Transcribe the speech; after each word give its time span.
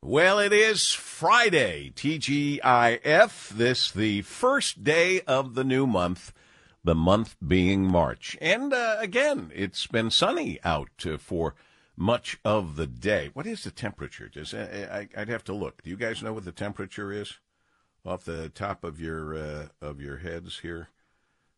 Well, 0.00 0.38
it 0.38 0.52
is 0.52 0.92
Friday, 0.92 1.92
TGIF. 1.96 3.48
This 3.48 3.90
the 3.90 4.22
first 4.22 4.84
day 4.84 5.22
of 5.22 5.54
the 5.54 5.64
new 5.64 5.88
month, 5.88 6.32
the 6.84 6.94
month 6.94 7.34
being 7.44 7.82
March. 7.82 8.38
And 8.40 8.72
uh, 8.72 8.96
again, 9.00 9.50
it's 9.52 9.88
been 9.88 10.10
sunny 10.10 10.60
out 10.62 11.04
uh, 11.04 11.18
for 11.18 11.56
much 11.96 12.38
of 12.44 12.76
the 12.76 12.86
day. 12.86 13.30
What 13.34 13.48
is 13.48 13.64
the 13.64 13.72
temperature? 13.72 14.28
Does 14.28 14.54
uh, 14.54 14.88
I, 14.90 15.18
would 15.18 15.28
have 15.28 15.42
to 15.44 15.52
look. 15.52 15.82
Do 15.82 15.90
you 15.90 15.96
guys 15.96 16.22
know 16.22 16.32
what 16.32 16.44
the 16.44 16.52
temperature 16.52 17.12
is 17.12 17.40
off 18.06 18.24
the 18.24 18.50
top 18.50 18.84
of 18.84 19.00
your 19.00 19.36
uh, 19.36 19.66
of 19.82 20.00
your 20.00 20.18
heads 20.18 20.60
here? 20.60 20.90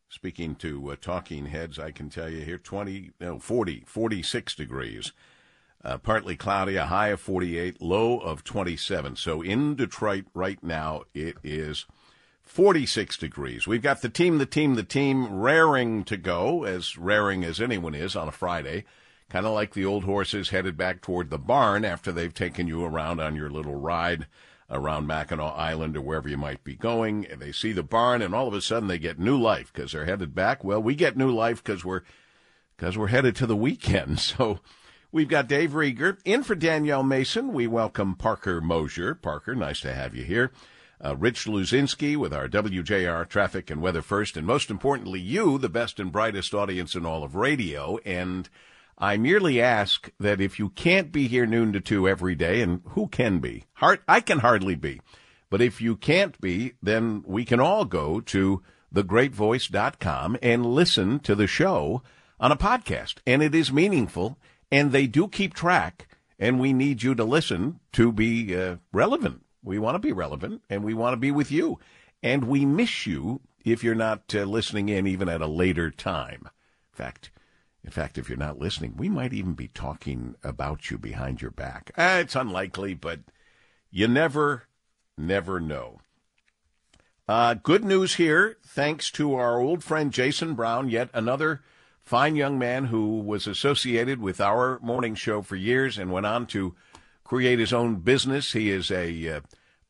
Speaking 0.09 0.55
to 0.57 0.93
uh, 0.93 0.97
talking 0.99 1.47
heads, 1.47 1.79
I 1.79 1.91
can 1.91 2.09
tell 2.09 2.31
you 2.31 2.41
here 2.41 2.59
20, 2.59 3.11
no, 3.21 3.39
40, 3.39 3.85
46 3.87 4.55
degrees. 4.55 5.13
Uh, 5.83 5.97
partly 5.97 6.37
cloudy, 6.37 6.77
a 6.77 6.87
high 6.87 7.09
of 7.09 7.21
48, 7.21 7.81
low 7.81 8.19
of 8.19 8.45
27. 8.45 9.17
So 9.17 9.41
in 9.41 9.77
Detroit 9.77 10.27
right 10.35 10.63
now, 10.63 11.05
it 11.15 11.37
is 11.43 11.87
46 12.43 13.17
degrees. 13.17 13.67
We've 13.67 13.81
got 13.81 14.03
the 14.03 14.11
team, 14.11 14.39
the 14.39 14.45
team, 14.45 14.75
the 14.75 14.83
team 14.83 15.41
raring 15.41 16.05
to 16.05 16.19
go, 16.19 16.65
as 16.65 16.99
raring 16.99 17.45
as 17.45 17.61
anyone 17.61 17.95
is 17.95 18.15
on 18.15 18.29
a 18.29 18.33
Friday. 18.33 18.85
Kind 19.31 19.47
of 19.47 19.53
like 19.53 19.73
the 19.73 19.85
old 19.85 20.05
horses 20.05 20.51
headed 20.51 20.77
back 20.77 21.01
toward 21.01 21.31
the 21.31 21.39
barn 21.39 21.85
after 21.85 22.11
they've 22.11 22.35
taken 22.35 22.67
you 22.67 22.85
around 22.85 23.21
on 23.21 23.37
your 23.37 23.49
little 23.49 23.77
ride 23.77 24.27
around 24.69 25.07
Mackinac 25.07 25.55
Island 25.57 25.97
or 25.97 26.01
wherever 26.01 26.29
you 26.29 26.37
might 26.37 26.65
be 26.65 26.75
going. 26.75 27.25
And 27.27 27.41
they 27.41 27.53
see 27.53 27.73
the 27.73 27.85
barn, 27.85 28.21
and 28.21 28.35
all 28.35 28.49
of 28.49 28.55
a 28.55 28.61
sudden 28.61 28.89
they 28.89 28.99
get 28.99 29.19
new 29.19 29.41
life 29.41 29.73
because 29.73 29.93
they're 29.93 30.05
headed 30.05 30.35
back. 30.35 30.65
Well, 30.65 30.83
we 30.83 30.95
get 30.95 31.17
new 31.17 31.31
life 31.31 31.63
because 31.63 31.85
we're 31.85 32.03
because 32.77 32.99
we're 32.99 33.09
headed 33.09 33.37
to 33.37 33.47
the 33.47 33.57
weekend. 33.57 34.19
So 34.39 34.59
We've 35.13 35.27
got 35.27 35.49
Dave 35.49 35.73
Rieger 35.73 36.19
in 36.25 36.45
for 36.45 36.55
Danielle 36.55 37.03
Mason. 37.03 37.53
We 37.53 37.67
welcome 37.67 38.15
Parker 38.15 38.61
Mosier. 38.61 39.17
Parker, 39.17 39.57
nice 39.57 39.81
to 39.81 39.93
have 39.93 40.15
you 40.15 40.23
here. 40.23 40.53
Uh, 41.05 41.17
Rich 41.17 41.47
Luzinski 41.47 42.17
with 42.17 42.33
our 42.33 42.47
WJR 42.47 43.29
traffic 43.29 43.71
and 43.71 43.83
weather 43.83 44.03
first, 44.03 44.37
and 44.37 44.47
most 44.47 44.71
importantly, 44.71 45.19
you, 45.19 45.59
the 45.59 45.69
best 45.69 45.99
and 45.99 46.13
brightest 46.13 46.55
audience 46.55 46.95
in 46.95 47.05
all 47.05 47.25
of 47.25 47.35
radio. 47.35 47.99
And 48.05 48.49
I 48.99 49.17
merely 49.17 49.61
ask 49.61 50.13
that 50.21 50.41
if 50.41 50.61
you 50.61 50.69
can't 50.69 51.11
be 51.11 51.27
here 51.27 51.47
noon 51.47 51.73
to 51.73 51.81
two 51.81 52.09
every 52.09 52.37
day, 52.37 52.61
and 52.61 52.81
who 52.91 53.09
can 53.09 53.41
be? 53.41 53.65
Hard, 53.73 54.03
I 54.07 54.21
can 54.21 54.39
hardly 54.39 54.77
be. 54.77 55.01
But 55.51 55.61
if 55.61 55.81
you 55.81 55.97
can't 55.97 56.41
be, 56.41 56.75
then 56.81 57.25
we 57.27 57.45
can 57.45 57.59
all 57.59 57.85
go 57.85 58.21
to 58.21 58.63
thegreatvoice.com 58.95 60.39
and 60.41 60.65
listen 60.65 61.19
to 61.21 61.35
the 61.35 61.49
show 61.49 62.05
on 62.39 62.53
a 62.53 62.57
podcast. 62.57 63.17
And 63.27 63.43
it 63.43 63.57
is 63.57 63.73
meaningful 63.73 64.39
and 64.71 64.93
they 64.93 65.07
do 65.07 65.29
keep 65.29 65.55
track, 65.55 66.09
and 66.39 66.61
we 66.61 66.73
need 66.73 67.03
you 67.03 67.15
to 67.15 67.25
listen 67.25 67.81
to 67.93 68.13
be 68.13 68.57
uh, 68.57 68.77
relevant. 68.93 69.45
We 69.63 69.79
want 69.79 69.97
to 69.97 69.99
be 69.99 70.13
relevant, 70.13 70.63
and 70.71 70.85
we 70.85 70.95
want 70.95 71.13
to 71.13 71.19
be 71.19 71.31
with 71.31 71.51
you. 71.51 71.79
And 72.23 72.45
we 72.45 72.65
miss 72.65 73.07
you 73.07 73.41
if 73.65 73.85
you're 73.85 73.95
not 73.95 74.35
uh, 74.35 74.45
listening 74.45 74.89
in 74.89 75.07
even 75.07 75.29
at 75.29 75.41
a 75.41 75.47
later 75.47 75.91
time. 75.91 76.49
In 76.93 76.97
fact, 76.97 77.31
in 77.83 77.91
fact, 77.91 78.19
if 78.19 78.29
you're 78.29 78.39
not 78.39 78.59
listening, 78.59 78.95
we 78.97 79.09
might 79.09 79.33
even 79.33 79.55
be 79.55 79.69
talking 79.69 80.35
about 80.45 80.91
you 80.91 80.99
behind 80.99 81.41
your 81.41 81.51
back. 81.51 81.91
Uh, 81.97 82.19
it's 82.21 82.37
unlikely, 82.37 82.95
but 82.95 83.21
you 83.91 84.07
never, 84.07 84.65
never 85.17 85.61
know. 85.61 86.01
Uh, 87.27 87.55
good 87.55 87.85
news 87.85 88.17
here, 88.17 88.57
thanks 88.67 89.11
to 89.13 89.35
our 89.35 89.61
old 89.61 89.85
friend 89.85 90.13
Jason 90.13 90.55
Brown, 90.55 90.89
yet 90.89 91.09
another 91.15 91.63
fine 92.11 92.35
young 92.35 92.59
man 92.59 92.87
who 92.87 93.21
was 93.21 93.47
associated 93.47 94.21
with 94.21 94.41
our 94.41 94.81
morning 94.83 95.15
show 95.15 95.41
for 95.43 95.55
years 95.55 95.97
and 95.97 96.11
went 96.11 96.27
on 96.27 96.45
to 96.45 96.75
create 97.23 97.61
his 97.61 97.73
own 97.73 97.95
business. 97.95 98.53
He 98.53 98.69
is 98.69 98.91
a 98.91 99.37
uh, 99.37 99.41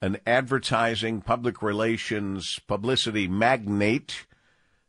an 0.03 0.19
advertising, 0.27 1.23
public 1.23 1.63
relations, 1.63 2.61
publicity 2.67 3.27
magnate. 3.27 4.27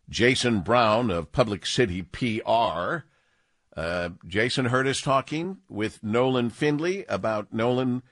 Jason 0.10 0.60
Brown 0.60 1.10
of 1.10 1.32
Public 1.32 1.66
City 1.66 2.02
PR. 2.02 3.06
Uh, 3.78 4.10
Jason 4.28 4.66
heard 4.66 4.86
us 4.86 5.00
talking 5.00 5.60
with 5.70 6.04
Nolan 6.04 6.50
Findley 6.50 7.06
about 7.08 7.54
Nolan 7.54 8.04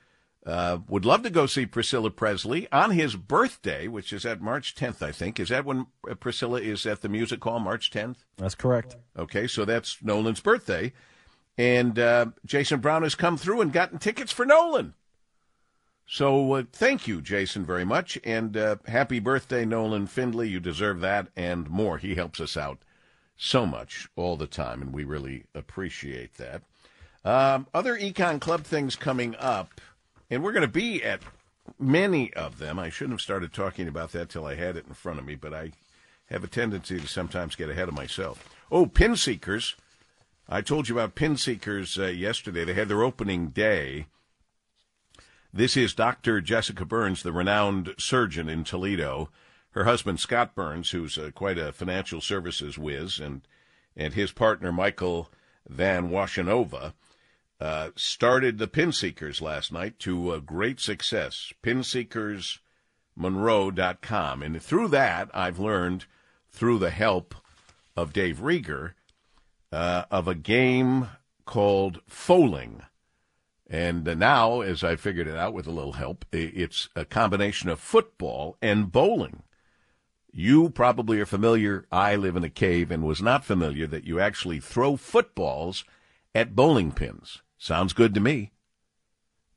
uh, 0.46 0.80
would 0.88 1.06
love 1.06 1.24
to 1.24 1.30
go 1.30 1.46
see 1.46 1.66
Priscilla 1.66 2.10
Presley 2.10 2.72
on 2.72 2.92
his 2.92 3.16
birthday, 3.16 3.88
which 3.88 4.14
is 4.14 4.26
at 4.26 4.42
March 4.42 4.74
10th, 4.76 5.02
I 5.02 5.12
think. 5.12 5.40
Is 5.40 5.50
that 5.50 5.66
when 5.66 5.88
Priscilla 6.20 6.62
is 6.62 6.86
at 6.86 7.02
the 7.02 7.10
music 7.10 7.44
hall, 7.44 7.60
March 7.60 7.92
10th? 7.92 8.18
That's 8.38 8.56
correct. 8.56 8.96
Okay, 9.18 9.48
so 9.48 9.66
that's 9.66 10.02
Nolan's 10.02 10.40
birthday. 10.40 10.94
And 11.58 12.00
uh, 12.00 12.28
Jason 12.46 12.80
Brown 12.80 13.04
has 13.04 13.16
come 13.16 13.36
through 13.36 13.60
and 13.62 13.74
gotten 13.74 14.00
tickets 14.00 14.32
for 14.32 14.46
Nolan. 14.46 14.94
So 16.08 16.54
uh, 16.54 16.64
thank 16.72 17.06
you, 17.08 17.22
Jason, 17.22 17.66
very 17.66 17.86
much. 17.86 18.18
And 18.24 18.56
uh, 18.56 18.78
happy 18.88 19.20
birthday, 19.20 19.66
Nolan 19.66 20.08
Findley. 20.08 20.48
You 20.48 20.60
deserve 20.60 21.02
that 21.02 21.28
and 21.36 21.70
more. 21.70 21.98
He 21.98 22.16
helps 22.16 22.40
us 22.40 22.56
out 22.56 22.80
so 23.38 23.66
much 23.66 24.08
all 24.16 24.36
the 24.36 24.48
time, 24.48 24.82
and 24.82 24.94
we 24.94 25.04
really 25.04 25.46
appreciate 25.54 26.36
that. 26.36 26.64
Um, 27.24 27.68
other 27.74 27.98
Econ 27.98 28.40
Club 28.40 28.64
things 28.64 28.96
coming 28.96 29.36
up. 29.38 29.80
And 30.30 30.44
we're 30.44 30.52
going 30.52 30.62
to 30.62 30.68
be 30.68 31.04
at 31.04 31.22
many 31.80 32.34
of 32.34 32.60
them. 32.60 32.78
I 32.78 32.90
shouldn't 32.90 33.14
have 33.14 33.22
started 33.22 33.52
talking 33.52 33.88
about 33.88 34.12
that 34.12 34.30
till 34.30 34.46
I 34.46 34.56
had 34.56 34.78
it 34.78 34.86
in 34.88 34.94
front 34.94 35.20
of 35.20 35.26
me, 35.26 35.36
but 35.36 35.54
I 35.54 35.72
have 36.28 36.44
a 36.44 36.48
tendency 36.48 37.00
to 37.00 37.08
sometimes 37.08 37.56
get 37.56 37.70
ahead 37.70 37.88
of 37.88 37.96
myself. 37.96 38.48
Oh, 38.72 38.86
Pin 38.86 39.16
Seekers. 39.16 39.76
I 40.48 40.62
told 40.62 40.88
you 40.88 40.96
about 40.96 41.16
Pin 41.16 41.38
Seekers 41.38 41.98
uh, 41.98 42.08
yesterday. 42.08 42.64
They 42.64 42.74
had 42.74 42.90
their 42.90 43.04
opening 43.04 43.48
day. 43.48 44.06
This 45.52 45.76
is 45.76 45.96
Dr. 45.96 46.42
Jessica 46.42 46.86
Burns, 46.86 47.24
the 47.24 47.32
renowned 47.32 47.96
surgeon 47.98 48.50
in 48.50 48.64
Toledo. 48.64 49.32
Her 49.72 49.86
husband, 49.86 50.20
Scott 50.20 50.54
Burns, 50.54 50.92
who's 50.92 51.18
uh, 51.18 51.32
quite 51.34 51.58
a 51.58 51.72
financial 51.72 52.22
services 52.22 52.78
whiz, 52.78 53.20
and, 53.20 53.42
and 53.96 54.14
his 54.14 54.32
partner, 54.32 54.72
Michael 54.72 55.32
Van 55.68 56.10
Washenova 56.10 56.94
uh, 57.60 57.90
started 57.96 58.58
the 58.58 58.68
Pin 58.68 58.92
Seekers 58.92 59.42
last 59.42 59.72
night 59.72 60.00
to 60.00 60.34
a 60.34 60.42
great 60.42 60.80
success. 60.80 61.54
PinSeekersMonroe.com. 61.62 64.44
And 64.44 64.62
through 64.62 64.88
that, 64.90 65.30
I've 65.34 65.60
learned, 65.60 66.06
through 66.50 66.80
the 66.80 66.90
help 66.90 67.36
of 67.96 68.14
Dave 68.14 68.40
Rieger, 68.40 68.94
uh, 69.72 70.06
of 70.10 70.28
a 70.28 70.36
game 70.36 71.10
called 71.46 72.02
Fowling. 72.08 72.82
And 73.70 74.06
now, 74.18 74.62
as 74.62 74.84
I 74.84 74.96
figured 74.96 75.28
it 75.28 75.36
out 75.36 75.54
with 75.54 75.68
a 75.68 75.72
little 75.72 75.94
help, 75.94 76.26
it's 76.32 76.90
a 76.96 77.06
combination 77.06 77.70
of 77.70 77.80
football 77.80 78.58
and 78.62 78.92
bowling. 78.92 79.44
You 80.32 80.70
probably 80.70 81.20
are 81.20 81.26
familiar. 81.26 81.86
I 81.92 82.16
live 82.16 82.36
in 82.36 82.44
a 82.44 82.50
cave 82.50 82.90
and 82.90 83.04
was 83.04 83.22
not 83.22 83.46
familiar 83.46 83.86
that 83.88 84.06
you 84.06 84.20
actually 84.20 84.60
throw 84.60 84.96
footballs 84.96 85.86
at 86.34 86.56
bowling 86.56 86.92
pins. 86.92 87.42
Sounds 87.60 87.94
good 87.94 88.14
to 88.14 88.22
me. 88.22 88.54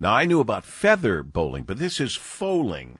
Now, 0.00 0.12
I 0.12 0.24
knew 0.24 0.40
about 0.40 0.64
feather 0.64 1.22
bowling, 1.22 1.62
but 1.62 1.78
this 1.78 2.00
is 2.00 2.16
fowling. 2.16 2.98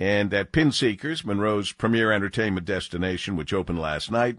And 0.00 0.34
at 0.34 0.50
Pin 0.50 0.72
Seekers, 0.72 1.24
Monroe's 1.24 1.70
premier 1.70 2.10
entertainment 2.10 2.66
destination, 2.66 3.36
which 3.36 3.52
opened 3.52 3.78
last 3.78 4.10
night 4.10 4.38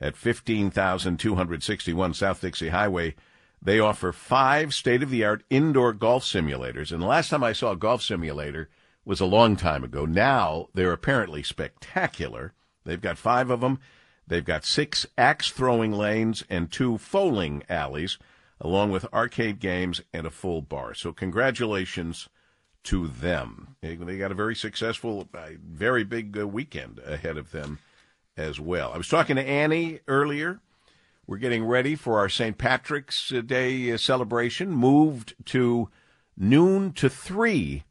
at 0.00 0.16
15,261 0.16 2.14
South 2.14 2.40
Dixie 2.40 2.70
Highway, 2.70 3.14
they 3.62 3.78
offer 3.78 4.10
five 4.10 4.74
state 4.74 5.04
of 5.04 5.10
the 5.10 5.24
art 5.24 5.44
indoor 5.48 5.92
golf 5.92 6.24
simulators. 6.24 6.90
And 6.90 7.00
the 7.00 7.06
last 7.06 7.28
time 7.28 7.44
I 7.44 7.52
saw 7.52 7.70
a 7.70 7.76
golf 7.76 8.02
simulator 8.02 8.68
was 9.04 9.20
a 9.20 9.26
long 9.26 9.54
time 9.54 9.84
ago. 9.84 10.04
Now 10.04 10.68
they're 10.74 10.92
apparently 10.92 11.44
spectacular. 11.44 12.52
They've 12.84 13.00
got 13.00 13.16
five 13.16 13.48
of 13.50 13.60
them. 13.60 13.78
They've 14.26 14.44
got 14.44 14.64
six 14.64 15.06
axe 15.16 15.50
throwing 15.50 15.92
lanes 15.92 16.42
and 16.50 16.72
two 16.72 16.98
fowling 16.98 17.62
alleys 17.68 18.18
along 18.64 18.90
with 18.90 19.12
arcade 19.12 19.60
games 19.60 20.00
and 20.14 20.26
a 20.26 20.30
full 20.30 20.62
bar. 20.62 20.94
So 20.94 21.12
congratulations 21.12 22.30
to 22.84 23.06
them. 23.06 23.76
They, 23.82 23.94
got 23.94 24.32
a 24.32 24.34
very 24.34 24.56
successful, 24.56 25.28
uh, 25.34 25.50
very 25.62 26.02
big 26.02 26.38
uh, 26.38 26.48
weekend 26.48 26.98
ahead 27.06 27.36
of 27.36 27.52
them 27.52 27.78
as 28.38 28.58
well. 28.58 28.90
I 28.92 28.96
was 28.96 29.08
talking 29.08 29.36
to 29.36 29.46
Annie 29.46 30.00
earlier. 30.08 30.60
We're 31.26 31.36
getting 31.36 31.64
ready 31.64 31.94
for 31.94 32.18
our 32.18 32.30
St. 32.30 32.56
Patrick's 32.56 33.28
Day 33.28 33.92
uh, 33.92 33.98
celebration, 33.98 34.70
moved 34.70 35.34
to 35.46 35.90
noon 36.36 36.92
to 36.94 37.10
3 37.10 37.84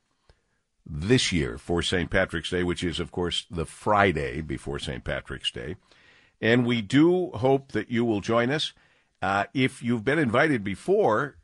this 0.85 1.31
year 1.31 1.57
for 1.59 1.83
St. 1.83 2.09
Patrick's 2.09 2.49
Day, 2.49 2.63
which 2.63 2.83
is, 2.83 2.99
of 2.99 3.11
course, 3.11 3.45
the 3.49 3.65
Friday 3.65 4.41
before 4.41 4.79
St. 4.79 5.03
Patrick's 5.03 5.51
Day. 5.51 5.75
And 6.41 6.65
we 6.65 6.81
do 6.81 7.29
hope 7.29 7.71
that 7.71 7.91
you 7.91 8.03
will 8.03 8.21
join 8.21 8.49
us. 8.49 8.73
Uh, 9.23 9.45
if 9.53 9.81
you've 9.81 10.03
been 10.03 10.19
invited 10.19 10.65
before 10.65 11.37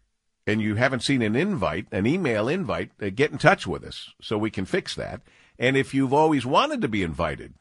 and 0.46 0.62
you 0.62 0.76
haven't 0.76 1.02
seen 1.02 1.22
an 1.22 1.34
invite, 1.34 1.88
an 1.94 2.06
email 2.06 2.50
invite, 2.50 2.92
uh, 3.02 3.10
get 3.10 3.32
in 3.32 3.38
touch 3.38 3.66
with 3.66 3.86
us 3.86 4.10
so 4.22 4.38
we 4.38 4.52
can 4.52 4.66
fix 4.66 4.96
that. 4.96 5.22
And 5.58 5.78
if 5.78 5.94
you've 5.94 6.14
always 6.14 6.46
wanted 6.46 6.82
to 6.82 6.90
be 6.90 7.04
invited, 7.04 7.54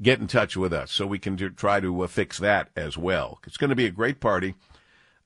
get 0.00 0.18
in 0.18 0.28
touch 0.28 0.56
with 0.56 0.72
us 0.72 0.92
so 0.92 1.06
we 1.06 1.18
can 1.18 1.36
do, 1.36 1.50
try 1.50 1.80
to 1.80 2.02
uh, 2.02 2.06
fix 2.06 2.38
that 2.38 2.70
as 2.74 2.96
well. 2.96 3.38
It's 3.46 3.58
going 3.58 3.68
to 3.70 3.76
be 3.76 3.84
a 3.84 3.90
great 3.90 4.18
party. 4.18 4.54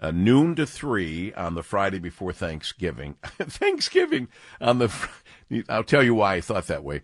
uh, 0.00 0.10
noon 0.10 0.54
to 0.56 0.66
three 0.66 1.32
on 1.34 1.54
the 1.54 1.62
Friday 1.62 2.00
before 2.00 2.32
Thanksgiving. 2.32 3.14
Thanksgiving 3.38 4.28
on 4.60 4.78
the. 4.78 5.08
I'll 5.68 5.84
tell 5.84 6.02
you 6.02 6.14
why 6.14 6.34
I 6.34 6.40
thought 6.40 6.66
that 6.68 6.84
way. 6.84 7.02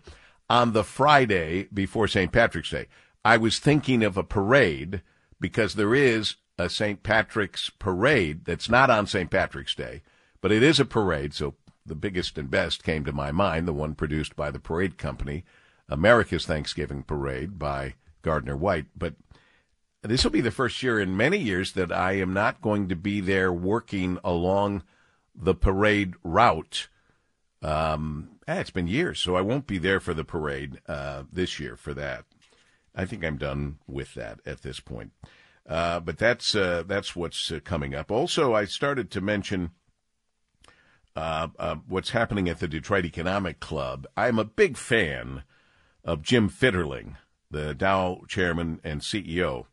On 0.49 0.73
the 0.73 0.83
Friday 0.83 1.67
before 1.73 2.07
St. 2.07 2.31
Patrick's 2.31 2.71
Day, 2.71 2.87
I 3.23 3.37
was 3.37 3.59
thinking 3.59 4.03
of 4.03 4.17
a 4.17 4.23
parade 4.23 5.01
because 5.39 5.75
there 5.75 5.93
is 5.93 6.35
a 6.57 6.69
St. 6.69 7.03
Patrick's 7.03 7.69
parade 7.69 8.45
that's 8.45 8.69
not 8.69 8.89
on 8.89 9.07
St. 9.07 9.29
Patrick's 9.29 9.75
Day, 9.75 10.01
but 10.41 10.51
it 10.51 10.63
is 10.63 10.79
a 10.79 10.85
parade. 10.85 11.33
So 11.33 11.55
the 11.85 11.95
biggest 11.95 12.37
and 12.37 12.49
best 12.49 12.83
came 12.83 13.05
to 13.05 13.11
my 13.11 13.31
mind, 13.31 13.67
the 13.67 13.73
one 13.73 13.95
produced 13.95 14.35
by 14.35 14.51
the 14.51 14.59
parade 14.59 14.97
company, 14.97 15.43
America's 15.89 16.45
Thanksgiving 16.45 17.03
Parade 17.03 17.57
by 17.57 17.95
Gardner 18.21 18.57
White. 18.57 18.87
But 18.95 19.15
this 20.01 20.23
will 20.23 20.31
be 20.31 20.41
the 20.41 20.51
first 20.51 20.81
year 20.83 20.99
in 20.99 21.17
many 21.17 21.37
years 21.37 21.73
that 21.73 21.91
I 21.91 22.13
am 22.13 22.33
not 22.33 22.61
going 22.61 22.89
to 22.89 22.95
be 22.95 23.21
there 23.21 23.51
working 23.51 24.19
along 24.23 24.83
the 25.35 25.55
parade 25.55 26.13
route. 26.23 26.87
Um, 27.61 28.29
eh, 28.47 28.59
it's 28.59 28.69
been 28.69 28.87
years, 28.87 29.19
so 29.19 29.35
I 29.35 29.41
won't 29.41 29.67
be 29.67 29.77
there 29.77 29.99
for 29.99 30.13
the 30.13 30.23
parade 30.23 30.79
uh, 30.87 31.23
this 31.31 31.59
year 31.59 31.75
for 31.75 31.93
that. 31.93 32.25
I 32.95 33.05
think 33.05 33.23
I'm 33.23 33.37
done 33.37 33.77
with 33.87 34.13
that 34.15 34.39
at 34.45 34.61
this 34.63 34.79
point. 34.79 35.11
Uh, 35.67 35.99
but 35.99 36.17
that's 36.17 36.55
uh, 36.55 36.83
that's 36.87 37.15
what's 37.15 37.51
uh, 37.51 37.59
coming 37.63 37.93
up. 37.93 38.09
Also, 38.09 38.53
I 38.53 38.65
started 38.65 39.11
to 39.11 39.21
mention 39.21 39.71
uh, 41.15 41.49
uh, 41.59 41.75
what's 41.87 42.11
happening 42.11 42.47
at 42.47 42.59
the 42.59 42.69
Detroit 42.69 43.03
Economic 43.03 43.59
Club. 43.59 44.07
I'm 44.15 44.39
a 44.39 44.45
big 44.45 44.77
fan 44.77 45.43
of 46.05 46.21
Jim 46.21 46.49
Fitterling, 46.49 47.17
the 47.51 47.73
Dow 47.73 48.21
chairman 48.29 48.79
and 48.83 49.01
CEO. 49.01 49.65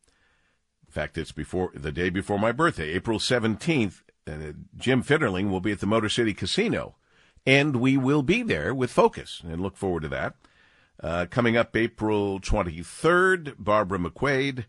In 0.85 0.91
fact, 0.91 1.17
it's 1.17 1.33
before 1.33 1.71
the 1.75 1.93
day 1.93 2.11
before 2.11 2.41
my 2.41 2.51
birthday, 2.51 2.91
April 2.91 3.19
17th. 3.19 4.01
Jim 4.77 5.05
Fitterling 5.05 5.51
will 5.51 5.61
be 5.61 5.73
at 5.73 5.81
the 5.81 5.87
Motor 5.87 6.09
City 6.09 6.33
Casino, 6.33 6.97
and 7.47 7.77
we 7.77 7.97
will 7.97 8.23
be 8.23 8.43
there 8.43 8.75
with 8.75 8.91
Focus, 8.91 9.43
and 9.45 9.61
look 9.61 9.77
forward 9.77 10.03
to 10.03 10.09
that. 10.09 11.31
Coming 11.31 11.57
up 11.57 11.77
April 11.77 12.41
23rd, 12.41 13.57
Barbara 13.59 13.99
McQuade, 13.99 14.65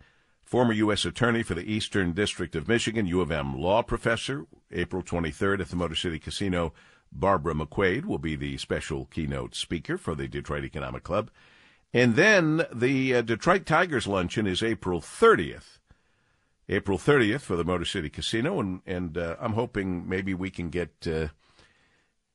former 0.46 0.74
U.S. 0.74 1.04
Attorney 1.04 1.44
for 1.44 1.56
the 1.56 1.70
Eastern 1.70 2.14
District 2.14 2.56
of 2.56 2.68
Michigan, 2.68 3.08
U 3.08 3.20
of 3.20 3.32
M 3.32 3.60
law 3.60 3.82
professor, 3.82 4.46
April 4.72 5.02
23rd 5.02 5.60
at 5.62 5.70
the 5.70 5.76
Motor 5.76 5.96
City 5.96 6.20
Casino. 6.20 6.72
Barbara 7.12 7.54
McQuade 7.54 8.06
will 8.06 8.20
be 8.20 8.36
the 8.36 8.58
special 8.58 9.06
keynote 9.06 9.56
speaker 9.56 9.98
for 9.98 10.16
the 10.16 10.28
Detroit 10.28 10.64
Economic 10.64 11.04
Club. 11.04 11.32
And 11.94 12.16
then 12.16 12.66
the 12.74 13.16
uh, 13.16 13.22
Detroit 13.22 13.66
Tigers 13.66 14.06
luncheon 14.06 14.46
is 14.46 14.62
April 14.62 15.02
30th. 15.02 15.80
April 16.68 16.98
30th 16.98 17.42
for 17.42 17.56
the 17.56 17.64
Motor 17.64 17.86
City 17.86 18.10
Casino, 18.10 18.60
and, 18.60 18.82
and 18.86 19.18
uh, 19.18 19.36
I'm 19.40 19.54
hoping 19.54 20.10
maybe 20.10 20.34
we 20.34 20.50
can 20.50 20.70
get 20.70 21.08
uh, 21.08 21.28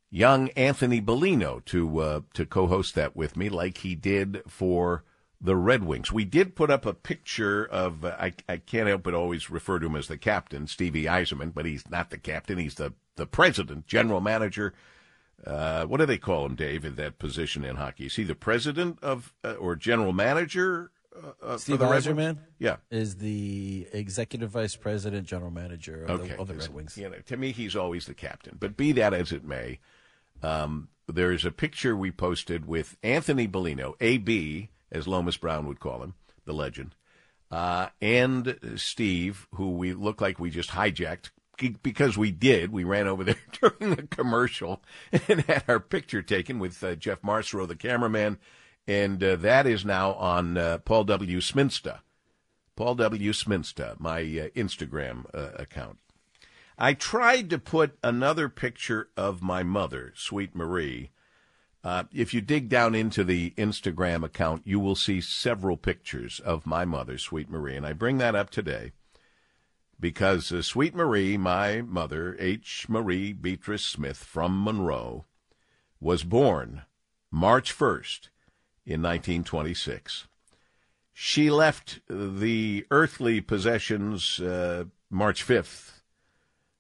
young 0.09 0.49
Anthony 0.51 1.01
Bellino 1.01 1.65
to 1.67 1.99
uh, 1.99 2.21
to 2.35 2.47
co-host 2.47 2.95
that 2.95 3.17
with 3.17 3.37
me, 3.37 3.49
like 3.49 3.79
he 3.79 3.95
did 3.95 4.43
for 4.47 5.05
the 5.41 5.57
Red 5.57 5.85
Wings. 5.85 6.13
We 6.13 6.25
did 6.25 6.55
put 6.55 6.71
up 6.71 6.85
a 6.85 6.93
picture 6.93 7.65
of 7.65 8.05
uh, 8.05 8.17
I 8.19 8.35
I 8.49 8.59
can't 8.59 8.89
help 8.89 9.03
but 9.03 9.15
always 9.15 9.51
refer 9.51 9.79
to 9.79 9.87
him 9.87 9.97
as 9.97 10.09
the 10.09 10.19
captain, 10.19 10.67
Stevie 10.67 11.05
Yzerman, 11.05 11.55
but 11.55 11.67
he's 11.67 11.89
not 11.89 12.11
the 12.11 12.19
captain. 12.19 12.59
He's 12.59 12.75
the 12.75 12.93
the 13.17 13.27
president, 13.27 13.87
general 13.87 14.21
manager. 14.21 14.75
Uh, 15.47 15.87
what 15.87 15.99
do 15.99 16.07
they 16.07 16.19
call 16.19 16.45
him, 16.45 16.55
Dave, 16.55 16.85
in 16.85 16.97
that 16.97 17.19
position 17.19 17.65
in 17.65 17.77
hockey? 17.77 18.07
Is 18.07 18.17
he 18.17 18.25
the 18.25 18.35
president 18.35 18.99
of 19.03 19.33
uh, 19.43 19.55
or 19.55 19.77
general 19.77 20.13
manager? 20.13 20.91
Uh, 21.43 21.57
Steve 21.59 21.81
Yzerman, 21.81 22.39
yeah, 22.59 22.77
is 22.91 23.17
the 23.17 23.87
executive 23.93 24.51
vice 24.51 24.77
president, 24.77 25.27
general 25.27 25.51
manager 25.51 26.05
of, 26.05 26.21
okay. 26.21 26.29
the, 26.29 26.41
of 26.41 26.49
the 26.49 26.55
Red 26.55 26.73
Wings. 26.73 26.97
You 26.97 27.09
know, 27.09 27.17
to 27.27 27.37
me, 27.37 27.51
he's 27.53 27.75
always 27.75 28.07
the 28.07 28.15
captain. 28.15 28.57
But 28.61 28.77
be 28.77 28.93
that 28.93 29.13
as 29.13 29.33
it 29.33 29.45
may, 29.45 29.81
um, 30.43 30.89
there's 31.09 31.45
a 31.45 31.51
picture 31.51 31.97
we 31.97 32.13
posted 32.13 32.67
with 32.67 32.97
Anthony 33.03 33.49
Bellino, 33.49 33.95
AB, 34.01 34.71
as 34.93 35.09
Lomas 35.09 35.37
Brown 35.37 35.67
would 35.67 35.81
call 35.81 36.03
him, 36.03 36.15
the 36.45 36.53
legend, 36.53 36.95
uh, 37.51 37.89
and 38.01 38.59
Steve, 38.77 39.49
who 39.55 39.71
we 39.71 39.93
look 39.93 40.21
like 40.21 40.39
we 40.39 40.51
just 40.51 40.71
hijacked 40.71 41.31
because 41.83 42.17
we 42.17 42.31
did. 42.31 42.73
We 42.73 42.85
ran 42.85 43.07
over 43.07 43.25
there 43.25 43.37
during 43.61 43.95
the 43.95 44.07
commercial 44.07 44.83
and 45.13 45.43
had 45.43 45.65
our 45.69 45.81
picture 45.81 46.23
taken 46.23 46.59
with 46.59 46.83
uh, 46.83 46.95
Jeff 46.95 47.23
Marcero, 47.23 47.67
the 47.67 47.77
cameraman, 47.77 48.39
and 48.87 49.23
uh, 49.23 49.37
that 49.37 49.67
is 49.67 49.85
now 49.85 50.15
on 50.15 50.57
uh, 50.57 50.79
Paul 50.79 51.05
W. 51.05 51.41
Sminsta. 51.41 52.01
Paul 52.77 52.95
W. 52.95 53.33
Sminsta, 53.33 53.99
my 54.01 54.21
uh, 54.21 54.49
Instagram 54.57 55.27
uh, 55.35 55.51
account. 55.57 55.99
I 56.79 56.95
tried 56.95 57.51
to 57.51 57.59
put 57.59 57.99
another 58.03 58.49
picture 58.49 59.11
of 59.17 59.43
my 59.43 59.63
mother, 59.63 60.15
Sweet 60.17 60.55
Marie. 60.55 61.11
Uh, 61.83 62.05
if 62.13 62.35
you 62.35 62.41
dig 62.41 62.69
down 62.69 62.95
into 62.95 63.25
the 63.25 63.51
Instagram 63.57 64.23
account, 64.23 64.63
you 64.67 64.79
will 64.79 64.95
see 64.95 65.21
several 65.21 65.77
pictures 65.77 66.39
of 66.41 66.67
my 66.67 66.85
mother, 66.85 67.17
Sweet 67.17 67.49
Marie. 67.49 67.77
And 67.77 67.87
I 67.87 67.95
bring 67.95 68.19
that 68.19 68.35
up 68.35 68.51
today 68.51 68.93
because 69.99 70.53
uh, 70.53 70.63
Sweet 70.63 70.95
Marie, 70.95 71.37
my 71.37 71.81
mother, 71.81 72.37
H. 72.39 72.87
Marie 72.89 73.33
Beatrice 73.33 73.85
Smith 73.85 74.19
from 74.19 74.63
Monroe, 74.63 75.25
was 76.01 76.23
born 76.25 76.83
March 77.31 77.77
1st 77.77 78.29
in 78.87 79.03
1926. 79.03 80.27
She 81.13 81.51
left 81.51 82.01
the 82.09 82.87
earthly 82.91 83.41
possessions 83.41 84.41
uh, 84.41 84.85
March 85.11 85.47
5th, 85.47 86.01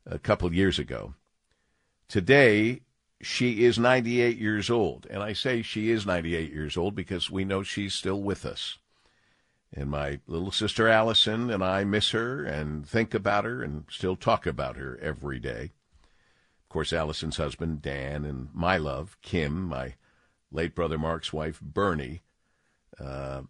a 0.07 0.19
couple 0.19 0.53
years 0.55 0.79
ago. 0.79 1.15
Today, 2.09 2.81
she 3.21 3.65
is 3.65 3.79
98 3.79 4.39
years 4.39 4.71
old. 4.71 5.07
And 5.11 5.23
I 5.23 5.33
say 5.33 5.63
she 5.63 5.91
is 5.91 6.07
98 6.07 6.53
years 6.53 6.77
old 6.77 6.95
because 6.95 7.31
we 7.31 7.45
know 7.45 7.63
she's 7.63 7.95
still 7.95 8.21
with 8.21 8.47
us. 8.47 8.79
And 9.73 9.91
my 9.91 10.21
little 10.27 10.51
sister 10.51 10.89
Allison 10.89 11.51
and 11.51 11.63
I 11.63 11.85
miss 11.85 12.11
her 12.11 12.45
and 12.45 12.87
think 12.87 13.15
about 13.15 13.45
her 13.45 13.63
and 13.63 13.85
still 13.89 14.17
talk 14.17 14.47
about 14.47 14.77
her 14.77 14.99
every 15.01 15.39
day. 15.39 15.71
Of 16.65 16.69
course, 16.69 16.93
Allison's 16.93 17.37
husband, 17.37 17.83
Dan, 17.83 18.25
and 18.25 18.49
my 18.53 18.77
love, 18.77 19.17
Kim, 19.23 19.65
my 19.65 19.95
late 20.51 20.75
brother 20.75 20.99
Mark's 20.99 21.33
wife, 21.33 21.61
Bernie, 21.61 22.23
uh, 22.99 23.43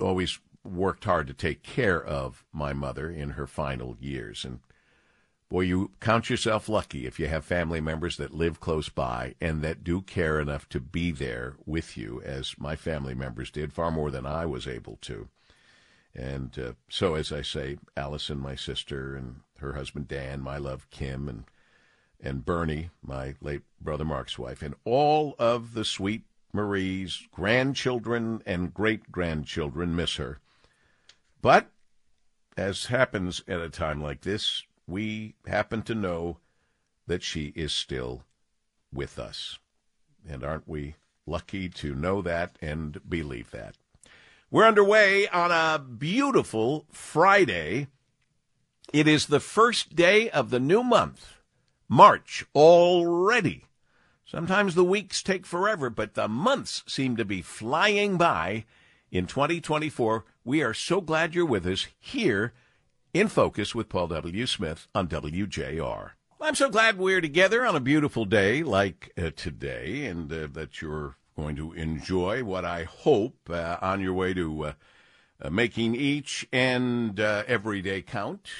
always 0.00 0.38
worked 0.64 1.04
hard 1.04 1.26
to 1.28 1.34
take 1.34 1.62
care 1.62 2.02
of 2.02 2.44
my 2.52 2.72
mother 2.72 3.10
in 3.10 3.30
her 3.30 3.46
final 3.46 3.96
years. 4.00 4.44
And 4.44 4.60
boy, 5.48 5.60
you 5.60 5.92
count 6.00 6.28
yourself 6.28 6.68
lucky 6.68 7.06
if 7.06 7.20
you 7.20 7.28
have 7.28 7.44
family 7.44 7.80
members 7.80 8.16
that 8.16 8.34
live 8.34 8.60
close 8.60 8.88
by 8.88 9.34
and 9.40 9.62
that 9.62 9.84
do 9.84 10.02
care 10.02 10.40
enough 10.40 10.68
to 10.68 10.80
be 10.80 11.10
there 11.12 11.56
with 11.64 11.96
you, 11.96 12.20
as 12.24 12.54
my 12.58 12.76
family 12.76 13.14
members 13.14 13.50
did, 13.50 13.72
far 13.72 13.90
more 13.90 14.10
than 14.10 14.26
I 14.26 14.46
was 14.46 14.66
able 14.66 14.98
to. 15.02 15.28
And 16.14 16.58
uh, 16.58 16.72
so, 16.88 17.14
as 17.14 17.30
I 17.30 17.42
say, 17.42 17.78
Allison, 17.96 18.38
my 18.38 18.56
sister, 18.56 19.14
and 19.14 19.40
her 19.58 19.74
husband 19.74 20.08
Dan, 20.08 20.40
my 20.40 20.56
love 20.56 20.88
Kim, 20.90 21.28
and 21.28 21.44
and 22.18 22.44
Bernie, 22.44 22.88
my 23.02 23.34
late 23.42 23.62
brother 23.80 24.04
Mark's 24.04 24.38
wife, 24.38 24.62
and 24.62 24.74
all 24.84 25.34
of 25.38 25.74
the 25.74 25.84
sweet 25.84 26.22
Marie's 26.52 27.28
grandchildren 27.30 28.42
and 28.46 28.72
great 28.72 29.12
grandchildren 29.12 29.94
miss 29.94 30.16
her. 30.16 30.40
But, 31.42 31.70
as 32.56 32.86
happens 32.86 33.42
at 33.46 33.60
a 33.60 33.68
time 33.68 34.02
like 34.02 34.22
this, 34.22 34.62
we 34.86 35.34
happen 35.46 35.82
to 35.82 35.94
know 35.94 36.38
that 37.06 37.22
she 37.22 37.46
is 37.56 37.72
still 37.72 38.22
with 38.92 39.18
us. 39.18 39.58
And 40.28 40.44
aren't 40.44 40.68
we 40.68 40.96
lucky 41.26 41.68
to 41.68 41.94
know 41.94 42.22
that 42.22 42.56
and 42.60 43.00
believe 43.08 43.50
that? 43.50 43.76
We're 44.50 44.66
underway 44.66 45.28
on 45.28 45.50
a 45.50 45.78
beautiful 45.78 46.86
Friday. 46.90 47.88
It 48.92 49.08
is 49.08 49.26
the 49.26 49.40
first 49.40 49.96
day 49.96 50.30
of 50.30 50.50
the 50.50 50.60
new 50.60 50.82
month, 50.82 51.40
March, 51.88 52.44
already. 52.54 53.64
Sometimes 54.24 54.74
the 54.74 54.84
weeks 54.84 55.22
take 55.22 55.46
forever, 55.46 55.90
but 55.90 56.14
the 56.14 56.28
months 56.28 56.84
seem 56.86 57.16
to 57.16 57.24
be 57.24 57.42
flying 57.42 58.16
by 58.16 58.64
in 59.10 59.26
2024. 59.26 60.24
We 60.44 60.62
are 60.62 60.74
so 60.74 61.00
glad 61.00 61.34
you're 61.34 61.46
with 61.46 61.66
us 61.66 61.86
here 61.98 62.52
in 63.18 63.28
Focus 63.28 63.74
with 63.74 63.88
Paul 63.88 64.08
W. 64.08 64.46
Smith 64.46 64.88
on 64.94 65.08
WJR. 65.08 66.10
I'm 66.38 66.54
so 66.54 66.68
glad 66.68 66.98
we're 66.98 67.22
together 67.22 67.64
on 67.64 67.74
a 67.74 67.80
beautiful 67.80 68.26
day 68.26 68.62
like 68.62 69.12
uh, 69.16 69.30
today 69.34 70.04
and 70.04 70.30
uh, 70.30 70.48
that 70.52 70.82
you're 70.82 71.16
going 71.34 71.56
to 71.56 71.72
enjoy 71.72 72.44
what 72.44 72.66
I 72.66 72.84
hope 72.84 73.48
uh, 73.48 73.78
on 73.80 74.02
your 74.02 74.12
way 74.12 74.34
to 74.34 74.66
uh, 74.66 74.72
uh, 75.40 75.50
making 75.50 75.94
each 75.94 76.46
and 76.52 77.18
uh, 77.18 77.44
every 77.46 77.80
day 77.80 78.02
count. 78.02 78.50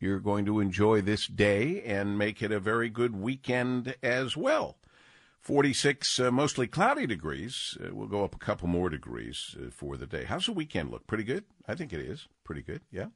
You're 0.00 0.20
going 0.20 0.46
to 0.46 0.60
enjoy 0.60 1.02
this 1.02 1.26
day 1.26 1.82
and 1.82 2.16
make 2.16 2.42
it 2.42 2.52
a 2.52 2.60
very 2.60 2.88
good 2.88 3.14
weekend 3.14 3.96
as 4.02 4.34
well. 4.34 4.78
46 5.40 6.20
uh, 6.20 6.30
mostly 6.30 6.66
cloudy 6.66 7.06
degrees. 7.06 7.76
Uh, 7.78 7.94
we'll 7.94 8.08
go 8.08 8.24
up 8.24 8.34
a 8.34 8.38
couple 8.38 8.66
more 8.66 8.88
degrees 8.88 9.56
for 9.70 9.98
the 9.98 10.06
day. 10.06 10.24
How's 10.24 10.46
the 10.46 10.52
weekend 10.52 10.90
look? 10.90 11.06
Pretty 11.06 11.24
good? 11.24 11.44
I 11.68 11.74
think 11.74 11.92
it 11.92 12.00
is. 12.00 12.28
Pretty 12.44 12.62
good, 12.62 12.80
yeah. 12.90 13.08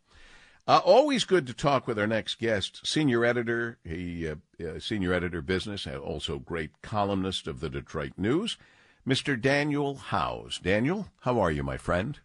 Uh, 0.69 0.83
always 0.85 1.25
good 1.25 1.47
to 1.47 1.55
talk 1.55 1.87
with 1.87 1.99
our 1.99 2.07
next 2.07 2.39
guest, 2.39 2.87
senior 2.87 3.25
editor, 3.25 3.79
he 3.85 4.29
uh, 4.29 4.35
uh, 4.63 4.79
senior 4.79 5.15
editor 5.15 5.41
business, 5.41 5.87
also 5.87 6.39
great 6.39 6.83
columnist 6.83 7.47
of 7.47 7.61
the 7.61 7.71
Detroit 7.71 8.13
News, 8.19 8.59
Mr. 9.09 9.41
Daniel 9.41 9.95
Howes. 9.95 10.59
Daniel, 10.59 11.09
how 11.21 11.41
are 11.41 11.51
you, 11.51 11.63
my 11.63 11.79
friend? 11.79 12.21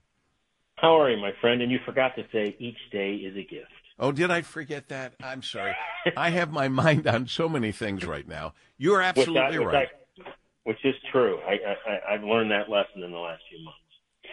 How 0.75 1.00
are 1.00 1.09
you, 1.09 1.15
my 1.15 1.31
friend? 1.39 1.62
And 1.62 1.71
you 1.71 1.79
forgot 1.85 2.17
to 2.17 2.25
say 2.33 2.57
each 2.59 2.77
day 2.91 3.13
is 3.13 3.38
a 3.38 3.43
gift. 3.43 3.71
Oh, 3.97 4.12
did 4.12 4.29
I 4.29 4.41
forget 4.41 4.89
that? 4.89 5.13
I'm 5.23 5.41
sorry. 5.41 5.73
I 6.17 6.31
have 6.31 6.51
my 6.51 6.67
mind 6.67 7.07
on 7.07 7.27
so 7.27 7.47
many 7.47 7.71
things 7.71 8.05
right 8.05 8.27
now. 8.27 8.55
You're 8.77 9.01
absolutely 9.01 9.35
which 9.35 9.53
I, 9.53 9.59
which 9.59 9.73
right. 9.73 9.88
I, 9.88 10.31
which 10.65 10.83
is 10.83 10.95
true. 11.13 11.39
I, 11.47 11.53
I, 11.53 12.15
I've 12.15 12.23
learned 12.23 12.51
that 12.51 12.69
lesson 12.69 13.03
in 13.03 13.12
the 13.12 13.17
last 13.17 13.43
few 13.50 13.63
months. 13.63 13.79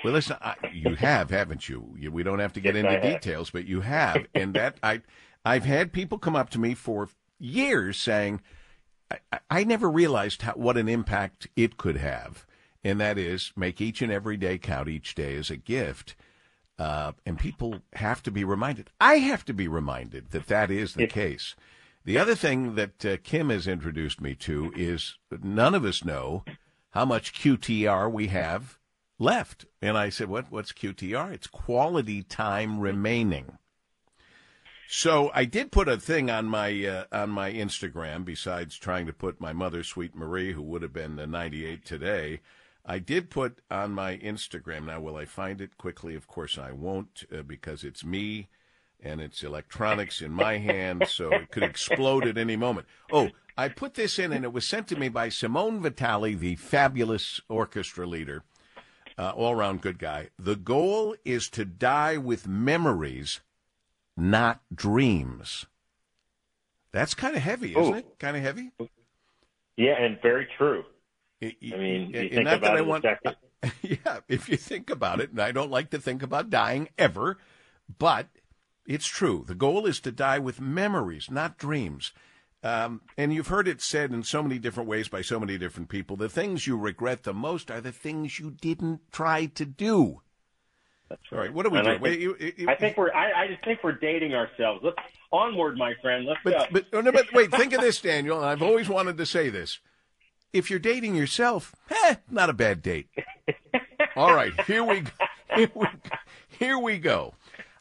Well, 0.02 0.12
listen, 0.14 0.36
I, 0.40 0.54
you 0.72 0.94
have, 0.96 1.30
haven't 1.30 1.68
you? 1.68 1.94
you? 1.98 2.10
We 2.10 2.22
don't 2.22 2.38
have 2.38 2.52
to 2.54 2.60
get 2.60 2.74
Yes, 2.74 2.84
into 2.84 2.96
details, 3.14 3.50
but 3.50 3.66
you 3.66 3.82
have, 3.82 4.26
and 4.34 4.54
that 4.54 4.76
I, 4.82 5.02
I've 5.44 5.64
had 5.66 5.92
people 5.92 6.18
come 6.18 6.36
up 6.36 6.48
to 6.50 6.58
me 6.58 6.74
for 6.74 7.08
years 7.38 7.98
saying, 7.98 8.40
I, 9.10 9.40
I- 9.50 9.64
never 9.64 9.90
realized 9.90 10.42
how, 10.42 10.52
what 10.52 10.76
an 10.78 10.88
impact 10.88 11.48
it 11.54 11.76
could 11.76 11.98
have, 11.98 12.46
and 12.82 12.98
that 13.00 13.18
is 13.18 13.52
make 13.56 13.80
each 13.80 14.00
and 14.00 14.10
every 14.10 14.36
day 14.38 14.56
count. 14.56 14.88
Each 14.88 15.14
day 15.14 15.36
as 15.36 15.50
a 15.50 15.56
gift, 15.56 16.16
uh, 16.78 17.12
and 17.26 17.38
people 17.38 17.82
have 17.94 18.22
to 18.22 18.30
be 18.30 18.42
reminded. 18.42 18.90
I 19.00 19.16
have 19.16 19.44
to 19.46 19.52
be 19.52 19.68
reminded 19.68 20.30
that 20.30 20.46
that 20.46 20.70
is 20.70 20.94
the 20.94 21.04
case. 21.04 21.54
The 22.06 22.16
other 22.16 22.34
thing 22.34 22.74
that 22.76 23.04
uh, 23.04 23.16
Kim 23.22 23.50
has 23.50 23.66
introduced 23.68 24.20
me 24.22 24.34
to 24.36 24.72
is 24.74 25.18
none 25.42 25.74
of 25.74 25.84
us 25.84 26.02
know 26.06 26.44
how 26.90 27.04
much 27.04 27.34
QTR 27.34 28.10
we 28.10 28.28
have 28.28 28.78
left. 29.20 29.66
And 29.80 29.96
I 29.96 30.08
said, 30.08 30.28
"What? 30.28 30.50
What's 30.50 30.72
QTR? 30.72 31.32
It's 31.32 31.46
quality 31.46 32.24
time 32.24 32.80
remaining." 32.80 33.58
So 34.88 35.30
I 35.32 35.44
did 35.44 35.70
put 35.70 35.86
a 35.86 35.98
thing 35.98 36.30
on 36.30 36.46
my 36.46 36.84
uh, 36.84 37.04
on 37.12 37.30
my 37.30 37.52
Instagram. 37.52 38.24
Besides 38.24 38.76
trying 38.76 39.06
to 39.06 39.12
put 39.12 39.40
my 39.40 39.52
mother, 39.52 39.84
Sweet 39.84 40.16
Marie, 40.16 40.52
who 40.52 40.62
would 40.62 40.82
have 40.82 40.92
been 40.92 41.20
uh, 41.20 41.26
98 41.26 41.84
today, 41.84 42.40
I 42.84 42.98
did 42.98 43.30
put 43.30 43.60
on 43.70 43.92
my 43.92 44.16
Instagram. 44.16 44.86
Now, 44.86 45.00
will 45.00 45.14
I 45.14 45.26
find 45.26 45.60
it 45.60 45.78
quickly? 45.78 46.16
Of 46.16 46.26
course, 46.26 46.58
I 46.58 46.72
won't, 46.72 47.22
uh, 47.32 47.42
because 47.42 47.84
it's 47.84 48.04
me 48.04 48.48
and 49.02 49.20
it's 49.20 49.44
electronics 49.44 50.20
in 50.20 50.32
my 50.32 50.58
hand, 50.58 51.06
so 51.08 51.32
it 51.32 51.52
could 51.52 51.62
explode 51.62 52.26
at 52.26 52.36
any 52.36 52.56
moment. 52.56 52.88
Oh, 53.12 53.30
I 53.56 53.68
put 53.68 53.94
this 53.94 54.18
in, 54.18 54.32
and 54.32 54.44
it 54.44 54.52
was 54.52 54.66
sent 54.66 54.88
to 54.88 54.96
me 54.96 55.08
by 55.08 55.28
Simone 55.28 55.80
Vitale, 55.80 56.34
the 56.34 56.56
fabulous 56.56 57.40
orchestra 57.48 58.06
leader, 58.06 58.42
uh, 59.20 59.32
all 59.36 59.52
around 59.52 59.82
good 59.82 59.98
guy. 59.98 60.30
The 60.38 60.56
goal 60.56 61.14
is 61.26 61.50
to 61.50 61.66
die 61.66 62.16
with 62.16 62.48
memories, 62.48 63.40
not 64.16 64.62
dreams. 64.74 65.66
That's 66.90 67.12
kind 67.12 67.36
of 67.36 67.42
heavy, 67.42 67.72
isn't 67.72 67.94
Oh. 67.94 67.98
it? 67.98 68.18
Kind 68.18 68.36
of 68.38 68.42
heavy. 68.42 68.70
Yeah, 69.76 70.02
and 70.02 70.20
very 70.22 70.48
true. 70.56 70.84
I 71.42 71.54
I 71.62 71.76
mean, 71.76 72.10
you 72.10 72.20
and 72.20 72.30
think 72.30 72.44
not 72.44 72.60
that 72.62 72.76
I 72.76 72.80
want. 72.80 73.04
yeah, 73.82 74.20
if 74.28 74.48
you 74.48 74.56
think 74.56 74.88
about 74.88 75.20
it, 75.20 75.30
and 75.30 75.40
I 75.40 75.52
don't 75.52 75.70
like 75.70 75.90
to 75.90 75.98
think 75.98 76.22
about 76.22 76.48
dying 76.48 76.88
ever, 76.96 77.36
but 77.98 78.28
it's 78.86 79.06
true. 79.06 79.44
The 79.46 79.54
goal 79.54 79.84
is 79.84 80.00
to 80.00 80.12
die 80.12 80.38
with 80.38 80.60
memories, 80.62 81.30
not 81.30 81.58
dreams. 81.58 82.12
Um, 82.62 83.00
and 83.16 83.32
you've 83.32 83.48
heard 83.48 83.66
it 83.68 83.80
said 83.80 84.12
in 84.12 84.22
so 84.22 84.42
many 84.42 84.58
different 84.58 84.88
ways 84.88 85.08
by 85.08 85.22
so 85.22 85.40
many 85.40 85.56
different 85.56 85.88
people. 85.88 86.16
The 86.16 86.28
things 86.28 86.66
you 86.66 86.76
regret 86.76 87.22
the 87.22 87.32
most 87.32 87.70
are 87.70 87.80
the 87.80 87.92
things 87.92 88.38
you 88.38 88.50
didn't 88.50 89.00
try 89.10 89.46
to 89.46 89.64
do. 89.64 90.20
That's 91.08 91.22
All 91.32 91.38
right, 91.38 91.52
what 91.52 91.66
are 91.66 91.70
we 91.70 91.78
And 91.78 91.88
I 91.88 91.90
doing? 91.92 92.02
Wait, 92.02 92.20
you- 92.20 92.36
you- 92.56 92.68
I 92.68 92.74
think 92.76 92.96
we're. 92.96 93.12
I, 93.12 93.32
I 93.32 93.46
just 93.48 93.64
think 93.64 93.82
we're 93.82 93.92
dating 93.98 94.34
ourselves. 94.34 94.80
Let's 94.84 94.98
onward, 95.32 95.76
my 95.76 95.94
friend. 96.02 96.24
Let's 96.26 96.40
go. 96.44 96.50
But, 96.70 96.72
but, 96.72 96.98
oh, 96.98 97.00
no, 97.00 97.10
but 97.10 97.32
wait, 97.32 97.50
think 97.50 97.72
of 97.72 97.80
this, 97.80 98.00
Daniel. 98.00 98.44
I've 98.44 98.62
always 98.62 98.88
wanted 98.88 99.16
to 99.18 99.26
say 99.26 99.48
this. 99.48 99.80
If 100.52 100.68
you're 100.70 100.78
dating 100.78 101.14
yourself, 101.16 101.74
eh, 102.04 102.16
not 102.30 102.50
a 102.50 102.52
bad 102.52 102.82
date. 102.82 103.08
All 104.16 104.34
right, 104.34 104.52
here 104.66 104.84
we 104.84 105.00
go. 105.00 105.10
Here 105.56 105.70
we, 105.74 105.86
here 106.48 106.78
we 106.78 106.98
go. 106.98 107.34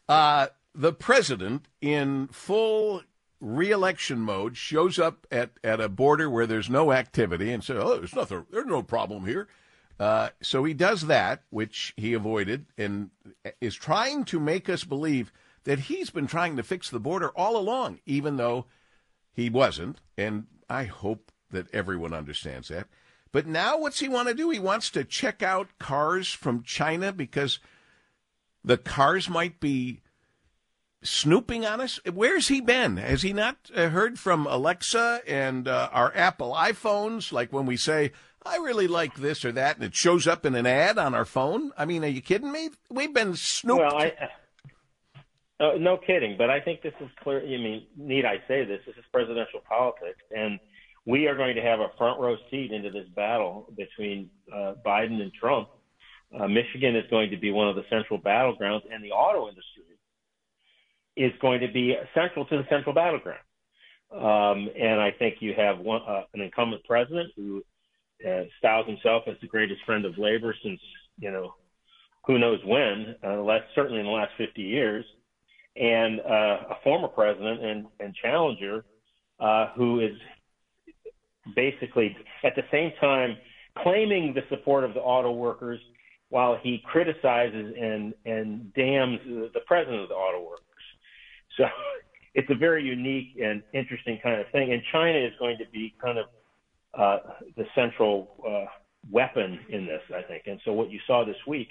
Uh, 0.08 0.48
the 0.74 0.94
president, 0.94 1.68
in 1.82 2.28
full 2.32 3.04
reelection 3.40 4.20
mode, 4.20 4.58
shows 4.58 5.00
up 5.00 5.26
at, 5.32 5.52
at 5.64 5.80
a 5.80 5.90
border 5.90 6.30
where 6.30 6.48
there's 6.48 6.70
no 6.70 6.92
activity 6.92 7.52
and 7.52 7.64
says, 7.64 7.78
"Oh, 7.80 7.98
there's 7.98 8.16
nothing. 8.16 8.46
There's 8.52 8.66
no 8.66 8.84
problem 8.84 9.26
here." 9.26 9.48
Uh, 10.00 10.30
so 10.42 10.64
he 10.64 10.74
does 10.74 11.08
that, 11.08 11.44
which 11.50 11.94
he 11.98 12.14
avoided, 12.14 12.66
and 12.78 13.10
is 13.60 13.76
trying 13.76 14.24
to 14.26 14.40
make 14.40 14.70
us 14.70 14.84
believe 14.86 15.32
that 15.66 15.80
he's 15.80 16.10
been 16.10 16.28
trying 16.28 16.56
to 16.56 16.64
fix 16.64 16.90
the 16.90 17.00
border 17.00 17.30
all 17.30 17.58
along, 17.58 18.00
even 18.06 18.38
though 18.38 18.66
he 19.34 19.50
wasn't. 19.50 20.00
And 20.18 20.48
I 20.70 20.86
hope 20.86 21.32
that 21.52 21.74
everyone 21.74 22.14
understands 22.14 22.70
that. 22.70 22.88
But 23.32 23.46
now, 23.46 23.78
what's 23.78 24.00
he 24.00 24.10
want 24.10 24.28
to 24.30 24.34
do? 24.34 24.50
He 24.50 24.60
wants 24.60 24.90
to 24.92 25.04
check 25.04 25.44
out 25.44 25.78
cars 25.80 26.32
from 26.32 26.64
China 26.64 27.12
because 27.12 27.60
the 28.64 28.78
cars 28.78 29.30
might 29.30 29.60
be 29.60 30.02
snooping 31.02 31.66
on 31.66 31.82
us. 31.82 32.00
Where's 32.12 32.48
he 32.48 32.62
been? 32.62 32.98
Has 32.98 33.22
he 33.22 33.34
not 33.34 33.58
uh, 33.76 33.90
heard 33.90 34.20
from 34.20 34.46
Alexa 34.46 35.22
and 35.28 35.68
uh, 35.68 35.90
our 35.92 36.16
Apple 36.16 36.54
iPhones? 36.54 37.32
Like 37.32 37.54
when 37.54 37.66
we 37.66 37.78
say, 37.78 38.12
I 38.46 38.58
really 38.58 38.88
like 38.88 39.16
this 39.16 39.44
or 39.44 39.52
that, 39.54 39.76
and 39.76 39.86
it 39.86 39.96
shows 39.96 40.28
up 40.28 40.46
in 40.46 40.56
an 40.56 40.66
ad 40.66 40.98
on 40.98 41.14
our 41.14 41.26
phone? 41.26 41.72
I 41.78 41.86
mean, 41.86 42.04
are 42.04 42.08
you 42.08 42.22
kidding 42.22 42.52
me? 42.52 42.70
We've 42.90 43.14
been 43.14 43.36
snooped. 43.36 43.82
Well, 43.82 43.98
I. 43.98 44.14
Uh, 45.62 45.78
no 45.78 45.98
kidding, 45.98 46.38
but 46.38 46.50
I 46.50 46.62
think 46.62 46.82
this 46.82 46.94
is 47.02 47.10
clear. 47.22 47.42
I 47.42 47.48
mean, 47.48 47.86
need 47.98 48.24
I 48.24 48.38
say 48.48 48.64
this? 48.64 48.80
This 48.86 48.96
is 48.96 49.04
presidential 49.12 49.60
politics, 49.68 50.22
and 50.34 50.58
we 51.06 51.28
are 51.28 51.36
going 51.36 51.56
to 51.56 51.62
have 51.62 51.82
a 51.82 51.90
front 51.98 52.18
row 52.18 52.38
seat 52.50 52.72
into 52.72 52.90
this 52.92 53.08
battle 53.14 53.68
between 53.76 54.30
uh, 54.54 54.76
Biden 54.86 55.22
and 55.22 55.34
Trump. 55.34 55.68
Uh, 56.34 56.48
Michigan 56.48 56.96
is 56.96 57.04
going 57.10 57.32
to 57.32 57.38
be 57.38 57.52
one 57.52 57.68
of 57.68 57.76
the 57.76 57.84
central 57.90 58.18
battlegrounds, 58.18 58.84
and 58.90 59.04
the 59.04 59.12
auto 59.12 59.50
industry 59.50 59.79
is 61.20 61.34
going 61.42 61.60
to 61.60 61.68
be 61.68 61.96
central 62.16 62.46
to 62.46 62.58
the 62.58 62.64
central 62.70 62.96
battleground. 62.96 63.44
Um, 64.12 64.70
and 64.80 65.02
I 65.02 65.12
think 65.20 65.36
you 65.42 65.54
have 65.56 65.80
one, 65.80 66.02
uh, 66.08 66.22
an 66.34 66.40
incumbent 66.42 66.84
president 66.86 67.32
who 67.36 67.62
uh, 68.28 68.44
styles 68.58 68.88
himself 68.88 69.24
as 69.28 69.36
the 69.42 69.48
greatest 69.48 69.82
friend 69.86 70.06
of 70.06 70.18
labor 70.18 70.56
since 70.64 70.80
you 71.20 71.30
know 71.30 71.54
who 72.26 72.40
knows 72.40 72.60
when, 72.66 73.16
uh, 73.24 73.42
last, 73.42 73.66
certainly 73.76 74.00
in 74.00 74.06
the 74.06 74.12
last 74.12 74.32
50 74.38 74.62
years, 74.62 75.06
and 75.76 76.22
uh, 76.22 76.58
a 76.72 76.78
former 76.84 77.08
president 77.08 77.64
and, 77.64 77.86
and 78.00 78.16
challenger 78.16 78.86
uh, 79.40 79.68
who 79.76 80.00
is 80.00 80.16
basically 81.56 82.16
at 82.44 82.56
the 82.56 82.64
same 82.72 82.92
time 83.02 83.36
claiming 83.84 84.34
the 84.34 84.42
support 84.50 84.84
of 84.84 84.94
the 84.94 85.00
auto 85.00 85.32
workers 85.32 85.80
while 86.30 86.58
he 86.62 86.82
criticizes 86.86 87.74
and, 87.80 88.14
and 88.26 88.74
damns 88.74 89.20
the 89.26 89.62
president 89.66 90.04
of 90.04 90.10
the 90.10 90.16
auto 90.16 90.48
workers. 90.48 90.69
So 91.60 91.66
it's 92.34 92.50
a 92.50 92.56
very 92.56 92.84
unique 92.84 93.38
and 93.44 93.62
interesting 93.74 94.20
kind 94.24 94.40
of 94.42 94.48
thing. 94.52 94.74
And 94.74 94.82
China 94.92 95.20
is 95.20 95.34
going 95.38 95.58
to 95.60 95.66
be 95.72 95.94
kind 96.02 96.18
of 96.18 96.26
uh, 96.94 97.18
the 97.56 97.66
central 97.76 98.32
uh, 98.48 98.66
weapon 99.12 99.60
in 99.70 99.86
this, 99.86 100.02
I 100.16 100.24
think. 100.24 100.44
And 100.48 100.60
so 100.66 100.74
what 100.74 100.90
you 100.90 101.00
saw 101.06 101.24
this 101.24 101.38
week 101.48 101.70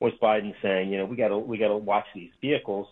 was 0.00 0.12
Biden 0.22 0.54
saying, 0.62 0.90
you 0.90 0.98
know, 0.98 1.04
we 1.04 1.16
got 1.16 1.28
to 1.28 1.38
we 1.38 1.58
got 1.58 1.68
to 1.68 1.76
watch 1.76 2.06
these 2.14 2.30
vehicles 2.40 2.86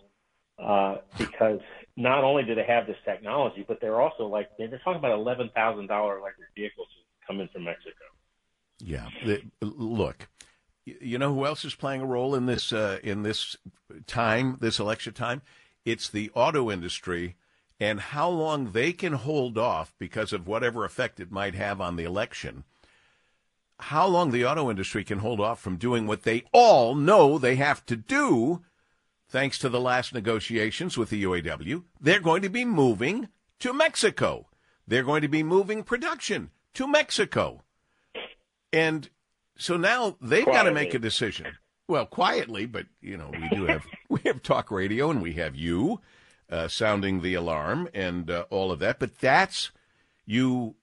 uh, 0.59 0.97
because 1.17 1.59
not 1.97 2.23
only 2.23 2.43
do 2.43 2.55
they 2.55 2.63
have 2.63 2.87
this 2.87 2.97
technology, 3.05 3.65
but 3.67 3.79
they're 3.81 3.99
also 3.99 4.27
like 4.27 4.49
they're 4.57 4.69
talking 4.83 4.99
about 4.99 5.13
eleven 5.13 5.49
thousand 5.55 5.87
dollar 5.87 6.19
electric 6.19 6.49
vehicles 6.55 6.87
coming 7.25 7.49
from 7.51 7.63
Mexico. 7.65 7.95
Yeah. 8.79 9.07
The- 9.25 9.43
look, 9.61 10.27
you 10.85 11.17
know 11.17 11.33
who 11.33 11.45
else 11.45 11.65
is 11.65 11.75
playing 11.75 12.01
a 12.01 12.05
role 12.05 12.35
in 12.35 12.45
this 12.45 12.71
uh, 12.73 12.99
in 13.03 13.23
this 13.23 13.55
time, 14.07 14.57
this 14.59 14.79
election 14.79 15.13
time? 15.13 15.41
It's 15.85 16.09
the 16.09 16.31
auto 16.33 16.69
industry 16.69 17.35
and 17.79 17.99
how 17.99 18.29
long 18.29 18.71
they 18.71 18.93
can 18.93 19.13
hold 19.13 19.57
off 19.57 19.95
because 19.97 20.31
of 20.31 20.47
whatever 20.47 20.85
effect 20.85 21.19
it 21.19 21.31
might 21.31 21.55
have 21.55 21.81
on 21.81 21.95
the 21.95 22.03
election. 22.03 22.63
How 23.79 24.05
long 24.05 24.29
the 24.29 24.45
auto 24.45 24.69
industry 24.69 25.03
can 25.03 25.19
hold 25.19 25.39
off 25.39 25.59
from 25.59 25.77
doing 25.77 26.05
what 26.05 26.21
they 26.21 26.43
all 26.53 26.93
know 26.93 27.39
they 27.39 27.55
have 27.55 27.83
to 27.87 27.95
do, 27.95 28.61
thanks 29.27 29.57
to 29.59 29.69
the 29.69 29.79
last 29.79 30.13
negotiations 30.13 30.95
with 30.95 31.09
the 31.09 31.23
UAW. 31.23 31.83
They're 31.99 32.19
going 32.19 32.43
to 32.43 32.49
be 32.49 32.65
moving 32.65 33.29
to 33.59 33.73
Mexico. 33.73 34.47
They're 34.87 35.03
going 35.03 35.23
to 35.23 35.27
be 35.27 35.41
moving 35.41 35.81
production 35.81 36.51
to 36.75 36.87
Mexico. 36.87 37.63
And 38.71 39.09
so 39.57 39.75
now 39.77 40.17
they've 40.21 40.45
got 40.45 40.63
to 40.63 40.71
make 40.71 40.93
a 40.93 40.99
decision. 40.99 41.57
Well, 41.91 42.05
quietly, 42.05 42.65
but 42.67 42.85
you 43.01 43.17
know, 43.17 43.33
we 43.35 43.49
do 43.49 43.65
have 43.65 43.85
we 44.09 44.21
have 44.23 44.41
talk 44.41 44.71
radio 44.71 45.09
and 45.09 45.21
we 45.21 45.33
have 45.33 45.57
you 45.57 45.99
uh, 46.49 46.69
sounding 46.69 47.21
the 47.21 47.33
alarm 47.33 47.89
and 47.93 48.31
uh, 48.31 48.45
all 48.49 48.71
of 48.71 48.79
that. 48.79 48.97
But 48.97 49.19
that's 49.19 49.71
you. 50.25 50.75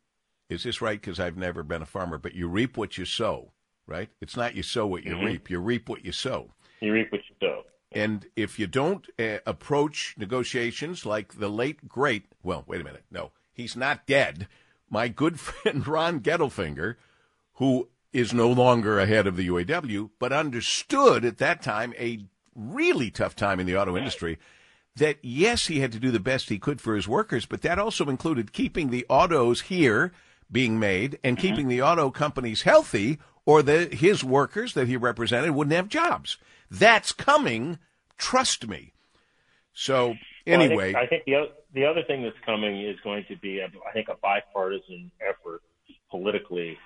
Is 0.51 0.65
this 0.65 0.83
right? 0.83 1.01
Because 1.01 1.19
I've 1.19 1.39
never 1.39 1.63
been 1.63 1.81
a 1.81 1.87
farmer, 1.87 2.19
but 2.19 2.35
you 2.35 2.47
reap 2.47 2.77
what 2.77 2.99
you 2.99 3.07
sow, 3.07 3.53
right? 3.87 4.11
It's 4.21 4.37
not 4.37 4.55
you 4.55 4.63
sow 4.63 4.87
what 4.87 5.05
you 5.05 5.15
Mhm. 5.17 5.25
reap. 5.25 5.49
You 5.49 5.61
reap 5.61 5.89
what 5.89 6.05
you 6.05 6.13
sow. 6.13 6.51
You 6.83 6.93
reap 6.93 7.11
what 7.11 7.23
you 7.27 7.37
sow. 7.41 7.65
And 7.91 8.27
if 8.37 8.59
you 8.59 8.67
don't 8.67 9.09
uh, 9.19 9.39
approach 9.47 10.15
negotiations 10.19 11.07
like 11.07 11.39
the 11.39 11.49
late 11.49 11.89
great, 11.89 12.27
well, 12.43 12.65
wait 12.67 12.83
a 12.83 12.85
minute, 12.85 13.05
no, 13.11 13.31
he's 13.55 13.75
not 13.77 14.07
dead. 14.07 14.47
My 14.91 15.09
good 15.09 15.41
friend 15.41 15.87
Ron 15.87 16.21
Gettelfinger, 16.21 16.97
who 17.55 17.89
is 18.13 18.33
no 18.33 18.51
longer 18.51 18.99
ahead 18.99 19.27
of 19.27 19.37
the 19.37 19.49
UAW, 19.49 20.11
but 20.19 20.33
understood 20.33 21.25
at 21.25 21.39
that 21.39 21.63
time 21.63 21.95
a 21.99 22.25
really 22.55 23.11
tough 23.11 23.37
time 23.37 23.61
in 23.61 23.67
the 23.67 23.77
auto 23.77 23.97
industry. 23.97 24.39
That 24.97 25.19
yes, 25.23 25.67
he 25.67 25.81
had 25.81 25.93
to 25.93 26.01
do 26.01 26.11
the 26.11 26.19
best 26.19 26.49
he 26.49 26.59
could 26.59 26.81
for 26.81 26.97
his 26.97 27.07
workers, 27.07 27.47
but 27.47 27.63
that 27.63 27.79
also 27.79 28.09
included 28.09 28.53
keeping 28.53 28.91
the 28.91 29.07
autos 29.09 29.63
here 29.63 30.13
being 30.51 30.79
made 30.79 31.19
and 31.23 31.37
mm-hmm. 31.37 31.47
keeping 31.47 31.69
the 31.69 31.83
auto 31.83 32.11
companies 32.11 32.63
healthy, 32.63 33.19
or 33.47 33.63
the 33.63 33.87
his 33.93 34.25
workers 34.25 34.75
that 34.75 34.89
he 34.89 34.97
represented 34.97 35.53
wouldn't 35.53 35.77
have 35.77 35.89
jobs. 35.89 36.39
That's 36.71 37.13
coming. 37.13 37.79
Trust 38.17 38.67
me. 38.67 38.93
So 39.73 40.15
anyway, 40.47 40.93
well, 40.93 41.03
I, 41.03 41.07
think, 41.07 41.07
I 41.07 41.07
think 41.07 41.25
the 41.27 41.35
other, 41.37 41.49
the 41.73 41.85
other 41.85 42.03
thing 42.03 42.23
that's 42.25 42.37
coming 42.45 42.83
is 42.83 42.97
going 43.05 43.25
to 43.29 43.37
be, 43.37 43.63
I 43.63 43.93
think, 43.93 44.09
a 44.09 44.17
bipartisan 44.17 45.13
effort 45.21 45.63
politically 46.11 46.77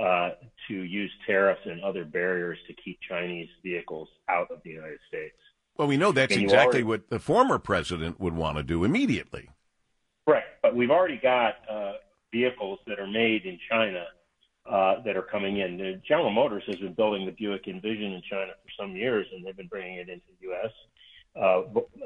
uh, 0.00 0.30
to 0.68 0.74
use 0.74 1.10
tariffs 1.26 1.60
and 1.64 1.82
other 1.82 2.04
barriers 2.04 2.58
to 2.66 2.74
keep 2.74 2.98
Chinese 3.08 3.48
vehicles 3.62 4.08
out 4.28 4.50
of 4.50 4.58
the 4.64 4.70
United 4.70 4.98
States. 5.08 5.36
Well, 5.76 5.88
we 5.88 5.96
know 5.96 6.12
that's 6.12 6.34
and 6.34 6.42
exactly 6.42 6.82
already, 6.82 6.82
what 6.84 7.10
the 7.10 7.18
former 7.18 7.58
president 7.58 8.20
would 8.20 8.34
want 8.34 8.56
to 8.56 8.62
do 8.62 8.84
immediately. 8.84 9.50
Right, 10.26 10.44
but 10.62 10.74
we've 10.74 10.90
already 10.90 11.18
got 11.18 11.56
uh, 11.70 11.94
vehicles 12.32 12.78
that 12.86 12.98
are 12.98 13.06
made 13.06 13.44
in 13.44 13.58
China 13.70 14.04
uh, 14.66 15.02
that 15.04 15.16
are 15.16 15.22
coming 15.22 15.58
in. 15.58 15.76
The 15.76 16.00
General 16.06 16.30
Motors 16.30 16.62
has 16.66 16.76
been 16.76 16.94
building 16.94 17.26
the 17.26 17.32
Buick 17.32 17.68
Envision 17.68 18.12
in 18.12 18.22
China 18.28 18.52
for 18.62 18.82
some 18.82 18.96
years, 18.96 19.26
and 19.34 19.44
they've 19.44 19.56
been 19.56 19.68
bringing 19.68 19.98
it 19.98 20.08
into 20.08 20.24
the 20.40 20.48
U.S. 20.48 20.70
Uh, 21.36 21.58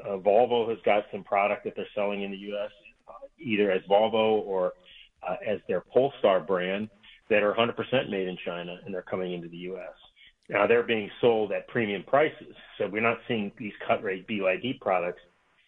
uh, 0.05 0.17
Volvo 0.17 0.69
has 0.69 0.79
got 0.83 1.05
some 1.11 1.23
product 1.23 1.63
that 1.63 1.75
they're 1.75 1.87
selling 1.95 2.23
in 2.23 2.31
the 2.31 2.37
U.S. 2.37 2.71
Uh, 3.07 3.13
either 3.37 3.71
as 3.71 3.81
Volvo 3.83 4.41
or 4.45 4.73
uh, 5.27 5.35
as 5.45 5.59
their 5.67 5.81
Polestar 5.81 6.39
brand 6.39 6.89
that 7.29 7.43
are 7.43 7.53
100% 7.53 8.09
made 8.09 8.27
in 8.27 8.37
China, 8.45 8.77
and 8.83 8.93
they're 8.93 9.01
coming 9.01 9.33
into 9.33 9.47
the 9.47 9.57
U.S. 9.57 9.93
Now 10.49 10.65
they're 10.65 10.83
being 10.83 11.09
sold 11.21 11.51
at 11.51 11.67
premium 11.67 12.03
prices, 12.03 12.55
so 12.77 12.87
we're 12.87 13.01
not 13.01 13.19
seeing 13.27 13.51
these 13.57 13.73
cut 13.87 14.03
rate 14.03 14.27
BYD 14.27 14.79
products. 14.81 15.21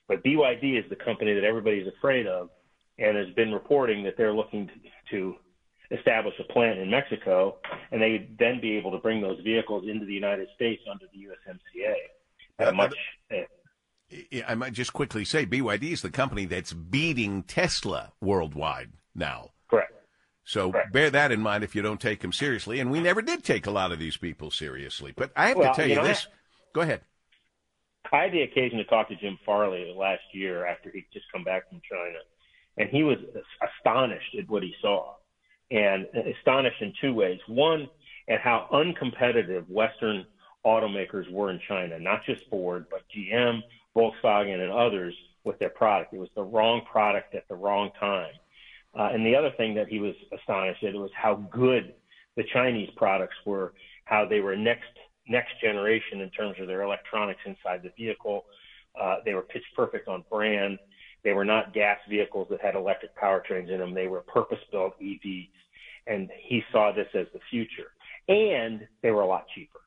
But 0.07 0.23
BYD 0.23 0.83
is 0.83 0.89
the 0.89 0.95
company 0.95 1.33
that 1.33 1.43
everybody's 1.43 1.87
afraid 1.87 2.27
of, 2.27 2.49
and 2.97 3.15
has 3.15 3.29
been 3.35 3.51
reporting 3.51 4.03
that 4.03 4.15
they're 4.17 4.33
looking 4.33 4.67
to, 4.67 4.73
to 5.11 5.35
establish 5.95 6.33
a 6.39 6.51
plant 6.51 6.79
in 6.79 6.89
Mexico, 6.89 7.57
and 7.91 8.01
they'd 8.01 8.37
then 8.39 8.59
be 8.59 8.77
able 8.77 8.91
to 8.91 8.97
bring 8.97 9.21
those 9.21 9.39
vehicles 9.41 9.85
into 9.87 10.05
the 10.05 10.13
United 10.13 10.47
States 10.55 10.81
under 10.89 11.05
the 11.13 11.27
USMCA 11.27 11.93
at 12.59 12.67
uh, 12.69 12.71
much. 12.71 12.93
Uh, 13.31 13.37
I 14.45 14.55
might 14.55 14.73
just 14.73 14.93
quickly 14.93 15.23
say 15.23 15.45
BYD 15.45 15.91
is 15.91 16.01
the 16.01 16.09
company 16.09 16.45
that's 16.45 16.73
beating 16.73 17.43
Tesla 17.43 18.11
worldwide 18.19 18.91
now. 19.15 19.49
Correct. 19.69 19.93
So 20.43 20.71
Correct. 20.71 20.91
bear 20.91 21.09
that 21.09 21.31
in 21.31 21.39
mind 21.39 21.63
if 21.63 21.75
you 21.75 21.81
don't 21.81 22.01
take 22.01 22.21
them 22.21 22.33
seriously. 22.33 22.79
And 22.79 22.91
we 22.91 22.99
never 22.99 23.21
did 23.21 23.43
take 23.43 23.67
a 23.67 23.71
lot 23.71 23.91
of 23.91 23.99
these 23.99 24.17
people 24.17 24.51
seriously. 24.51 25.13
But 25.15 25.31
I 25.35 25.49
have 25.49 25.57
well, 25.57 25.73
to 25.73 25.75
tell 25.75 25.87
you, 25.87 25.95
you 25.95 26.01
know, 26.01 26.07
this. 26.07 26.27
Go 26.73 26.81
ahead. 26.81 27.01
I 28.11 28.23
had 28.23 28.33
the 28.33 28.41
occasion 28.41 28.77
to 28.79 28.83
talk 28.85 29.07
to 29.09 29.15
Jim 29.15 29.37
Farley 29.45 29.93
last 29.95 30.23
year 30.33 30.65
after 30.65 30.89
he'd 30.89 31.05
just 31.13 31.25
come 31.31 31.43
back 31.43 31.69
from 31.69 31.79
China, 31.89 32.19
and 32.77 32.89
he 32.89 33.03
was 33.03 33.17
astonished 33.61 34.35
at 34.37 34.49
what 34.49 34.63
he 34.63 34.73
saw 34.81 35.15
and 35.69 36.05
astonished 36.37 36.81
in 36.81 36.93
two 36.99 37.13
ways. 37.13 37.39
One, 37.47 37.87
at 38.27 38.41
how 38.41 38.67
uncompetitive 38.71 39.67
Western 39.69 40.25
automakers 40.65 41.31
were 41.31 41.49
in 41.49 41.59
China, 41.67 41.97
not 41.99 42.25
just 42.25 42.47
Ford, 42.49 42.85
but 42.91 43.03
GM, 43.15 43.61
Volkswagen, 43.95 44.61
and 44.61 44.71
others 44.71 45.15
with 45.43 45.57
their 45.59 45.69
product. 45.69 46.13
It 46.13 46.19
was 46.19 46.29
the 46.35 46.43
wrong 46.43 46.81
product 46.91 47.33
at 47.33 47.47
the 47.47 47.55
wrong 47.55 47.91
time. 47.99 48.33
Uh, 48.97 49.09
and 49.13 49.25
the 49.25 49.35
other 49.35 49.51
thing 49.57 49.73
that 49.75 49.87
he 49.87 49.99
was 49.99 50.15
astonished 50.37 50.83
at 50.83 50.93
was 50.93 51.11
how 51.15 51.35
good 51.51 51.93
the 52.35 52.43
Chinese 52.53 52.89
products 52.95 53.35
were, 53.45 53.73
how 54.05 54.25
they 54.25 54.39
were 54.39 54.55
next 54.55 54.89
next 55.27 55.51
generation 55.61 56.19
in 56.19 56.29
terms 56.31 56.55
of 56.59 56.67
their 56.67 56.81
electronics 56.81 57.39
inside 57.45 57.81
the 57.83 57.91
vehicle. 57.97 58.43
Uh, 58.99 59.17
they 59.23 59.33
were 59.33 59.43
pitch 59.43 59.63
perfect 59.75 60.07
on 60.07 60.25
brand. 60.29 60.77
They 61.23 61.31
were 61.31 61.45
not 61.45 61.73
gas 61.73 61.99
vehicles 62.09 62.47
that 62.49 62.59
had 62.59 62.75
electric 62.75 63.15
powertrains 63.15 63.69
in 63.69 63.77
them. 63.77 63.93
They 63.93 64.07
were 64.07 64.21
purpose 64.21 64.57
built 64.71 64.99
EVs 64.99 65.47
and 66.07 66.29
he 66.47 66.61
saw 66.71 66.91
this 66.91 67.07
as 67.13 67.27
the 67.33 67.39
future. 67.49 67.91
And 68.27 68.87
they 69.01 69.11
were 69.11 69.21
a 69.21 69.27
lot 69.27 69.45
cheaper. 69.53 69.79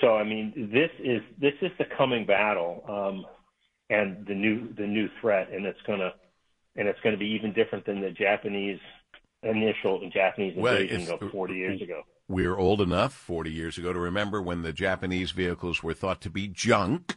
So 0.00 0.16
I 0.16 0.24
mean, 0.24 0.70
this 0.72 0.90
is 1.04 1.20
this 1.38 1.52
is 1.60 1.70
the 1.78 1.84
coming 1.98 2.24
battle, 2.24 2.82
um, 2.88 3.26
and 3.90 4.26
the 4.26 4.34
new 4.34 4.72
the 4.74 4.86
new 4.86 5.08
threat, 5.20 5.50
and 5.52 5.66
it's 5.66 5.80
gonna 5.86 6.14
and 6.76 6.88
it's 6.88 7.00
gonna 7.00 7.16
be 7.16 7.26
even 7.26 7.52
different 7.52 7.86
than 7.86 8.00
the 8.00 8.10
Japanese 8.10 8.80
initial 9.42 10.00
and 10.02 10.12
Japanese 10.12 10.56
invasion 10.56 11.06
well, 11.06 11.18
of 11.20 11.30
40 11.32 11.54
years 11.54 11.82
ago. 11.82 12.02
We're 12.28 12.56
old 12.56 12.80
enough 12.80 13.12
40 13.12 13.50
years 13.50 13.76
ago 13.76 13.92
to 13.92 13.98
remember 13.98 14.40
when 14.40 14.62
the 14.62 14.72
Japanese 14.72 15.32
vehicles 15.32 15.82
were 15.82 15.94
thought 15.94 16.20
to 16.22 16.30
be 16.30 16.48
junk. 16.48 17.16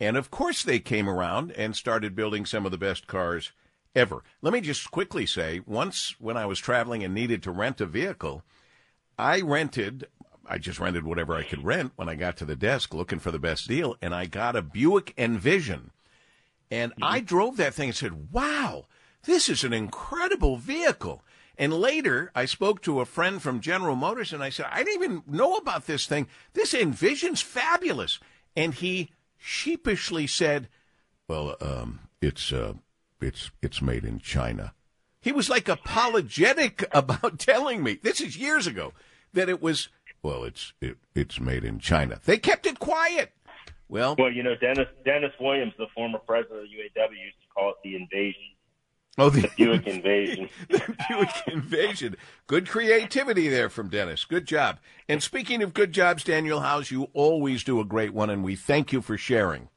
And 0.00 0.16
of 0.16 0.30
course, 0.30 0.62
they 0.62 0.80
came 0.80 1.08
around 1.08 1.52
and 1.52 1.76
started 1.76 2.16
building 2.16 2.46
some 2.46 2.64
of 2.64 2.72
the 2.72 2.78
best 2.78 3.06
cars 3.06 3.52
ever. 3.94 4.24
Let 4.40 4.52
me 4.52 4.60
just 4.60 4.90
quickly 4.90 5.26
say 5.26 5.60
once 5.66 6.16
when 6.18 6.36
I 6.36 6.46
was 6.46 6.58
traveling 6.58 7.04
and 7.04 7.14
needed 7.14 7.42
to 7.44 7.50
rent 7.50 7.80
a 7.80 7.86
vehicle, 7.86 8.42
I 9.18 9.42
rented, 9.42 10.08
I 10.46 10.58
just 10.58 10.80
rented 10.80 11.04
whatever 11.04 11.34
I 11.34 11.44
could 11.44 11.64
rent 11.64 11.92
when 11.96 12.08
I 12.08 12.14
got 12.14 12.36
to 12.38 12.44
the 12.44 12.56
desk 12.56 12.94
looking 12.94 13.18
for 13.18 13.30
the 13.30 13.38
best 13.38 13.68
deal, 13.68 13.96
and 14.00 14.14
I 14.14 14.26
got 14.26 14.56
a 14.56 14.62
Buick 14.62 15.14
Envision. 15.16 15.92
And 16.72 16.92
mm-hmm. 16.92 17.04
I 17.04 17.20
drove 17.20 17.58
that 17.58 17.74
thing 17.74 17.90
and 17.90 17.96
said, 17.96 18.32
wow, 18.32 18.86
this 19.24 19.50
is 19.50 19.62
an 19.62 19.74
incredible 19.74 20.56
vehicle. 20.56 21.22
And 21.58 21.70
later, 21.74 22.32
I 22.34 22.46
spoke 22.46 22.80
to 22.82 23.00
a 23.00 23.04
friend 23.04 23.42
from 23.42 23.60
General 23.60 23.94
Motors 23.94 24.32
and 24.32 24.42
I 24.42 24.48
said, 24.48 24.66
I 24.70 24.82
didn't 24.82 25.02
even 25.02 25.22
know 25.26 25.56
about 25.56 25.86
this 25.86 26.06
thing. 26.06 26.28
This 26.54 26.72
Envision's 26.72 27.42
fabulous. 27.42 28.18
And 28.56 28.72
he 28.72 29.10
sheepishly 29.36 30.26
said, 30.26 30.68
Well, 31.28 31.56
um, 31.60 32.00
it's 32.22 32.52
uh, 32.54 32.72
it's 33.20 33.50
it's 33.60 33.82
made 33.82 34.04
in 34.04 34.18
China. 34.18 34.72
He 35.20 35.30
was 35.30 35.50
like 35.50 35.68
apologetic 35.68 36.88
about 36.92 37.38
telling 37.38 37.82
me 37.82 37.98
this 38.02 38.20
is 38.20 38.38
years 38.38 38.66
ago 38.66 38.94
that 39.34 39.50
it 39.50 39.60
was 39.60 39.88
well, 40.22 40.44
it's 40.44 40.72
it, 40.80 40.96
it's 41.14 41.38
made 41.38 41.64
in 41.64 41.80
China. 41.80 42.18
They 42.24 42.38
kept 42.38 42.64
it 42.64 42.78
quiet. 42.78 43.32
Well, 43.92 44.16
well, 44.18 44.32
you 44.32 44.42
know, 44.42 44.54
Dennis 44.54 44.88
Dennis 45.04 45.32
Williams, 45.38 45.74
the 45.76 45.86
former 45.94 46.18
president 46.18 46.60
of 46.60 46.68
UAW, 46.68 47.10
used 47.10 47.36
to 47.42 47.48
call 47.54 47.72
it 47.72 47.76
the 47.84 47.94
invasion. 47.94 48.40
Oh, 49.18 49.28
the, 49.28 49.42
the 49.42 49.50
Buick 49.54 49.86
invasion. 49.86 50.48
the 50.70 50.96
Buick 51.10 51.28
invasion. 51.46 52.16
Good 52.46 52.66
creativity 52.66 53.48
there 53.50 53.68
from 53.68 53.90
Dennis. 53.90 54.24
Good 54.24 54.46
job. 54.46 54.78
And 55.10 55.22
speaking 55.22 55.62
of 55.62 55.74
good 55.74 55.92
jobs, 55.92 56.24
Daniel 56.24 56.60
Howes, 56.60 56.90
you 56.90 57.10
always 57.12 57.64
do 57.64 57.80
a 57.80 57.84
great 57.84 58.14
one, 58.14 58.30
and 58.30 58.42
we 58.42 58.56
thank 58.56 58.94
you 58.94 59.02
for 59.02 59.18
sharing. 59.18 59.68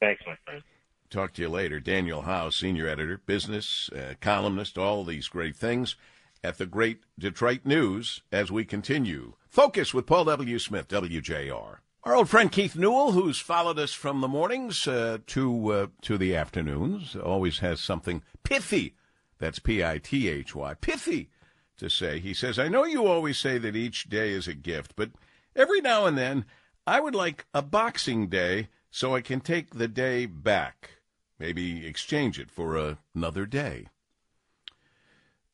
Thanks, 0.00 0.22
my 0.26 0.34
friend. 0.44 0.64
Talk 1.08 1.34
to 1.34 1.42
you 1.42 1.48
later. 1.48 1.78
Daniel 1.78 2.22
Howes, 2.22 2.56
senior 2.56 2.88
editor, 2.88 3.20
business, 3.24 3.90
uh, 3.90 4.14
columnist, 4.20 4.76
all 4.76 5.04
these 5.04 5.28
great 5.28 5.54
things 5.54 5.94
at 6.42 6.58
the 6.58 6.66
great 6.66 7.02
Detroit 7.16 7.60
News 7.64 8.22
as 8.32 8.50
we 8.50 8.64
continue. 8.64 9.34
Focus 9.48 9.94
with 9.94 10.06
Paul 10.06 10.24
W. 10.24 10.58
Smith, 10.58 10.88
WJR. 10.88 11.76
Our 12.04 12.16
old 12.16 12.28
friend 12.28 12.50
Keith 12.50 12.74
Newell, 12.74 13.12
who's 13.12 13.38
followed 13.38 13.78
us 13.78 13.92
from 13.92 14.20
the 14.20 14.28
mornings 14.28 14.88
uh, 14.88 15.18
to 15.28 15.72
uh, 15.72 15.86
to 16.00 16.18
the 16.18 16.34
afternoons, 16.34 17.14
always 17.14 17.60
has 17.60 17.80
something 17.80 18.24
pithy. 18.42 18.96
That's 19.38 19.60
P 19.60 19.84
I 19.84 19.98
T 19.98 20.28
H 20.28 20.52
Y, 20.52 20.74
pithy 20.74 21.30
to 21.76 21.88
say. 21.88 22.18
He 22.18 22.34
says, 22.34 22.58
"I 22.58 22.66
know 22.66 22.84
you 22.84 23.06
always 23.06 23.38
say 23.38 23.56
that 23.58 23.76
each 23.76 24.10
day 24.10 24.30
is 24.30 24.48
a 24.48 24.54
gift, 24.54 24.94
but 24.96 25.12
every 25.54 25.80
now 25.80 26.04
and 26.06 26.18
then 26.18 26.44
I 26.88 26.98
would 26.98 27.14
like 27.14 27.46
a 27.54 27.62
Boxing 27.62 28.26
Day 28.26 28.68
so 28.90 29.14
I 29.14 29.20
can 29.20 29.40
take 29.40 29.74
the 29.74 29.88
day 29.88 30.26
back." 30.26 31.02
Maybe 31.38 31.86
exchange 31.86 32.36
it 32.40 32.50
for 32.50 32.76
a, 32.76 32.98
another 33.14 33.46
day. 33.46 33.86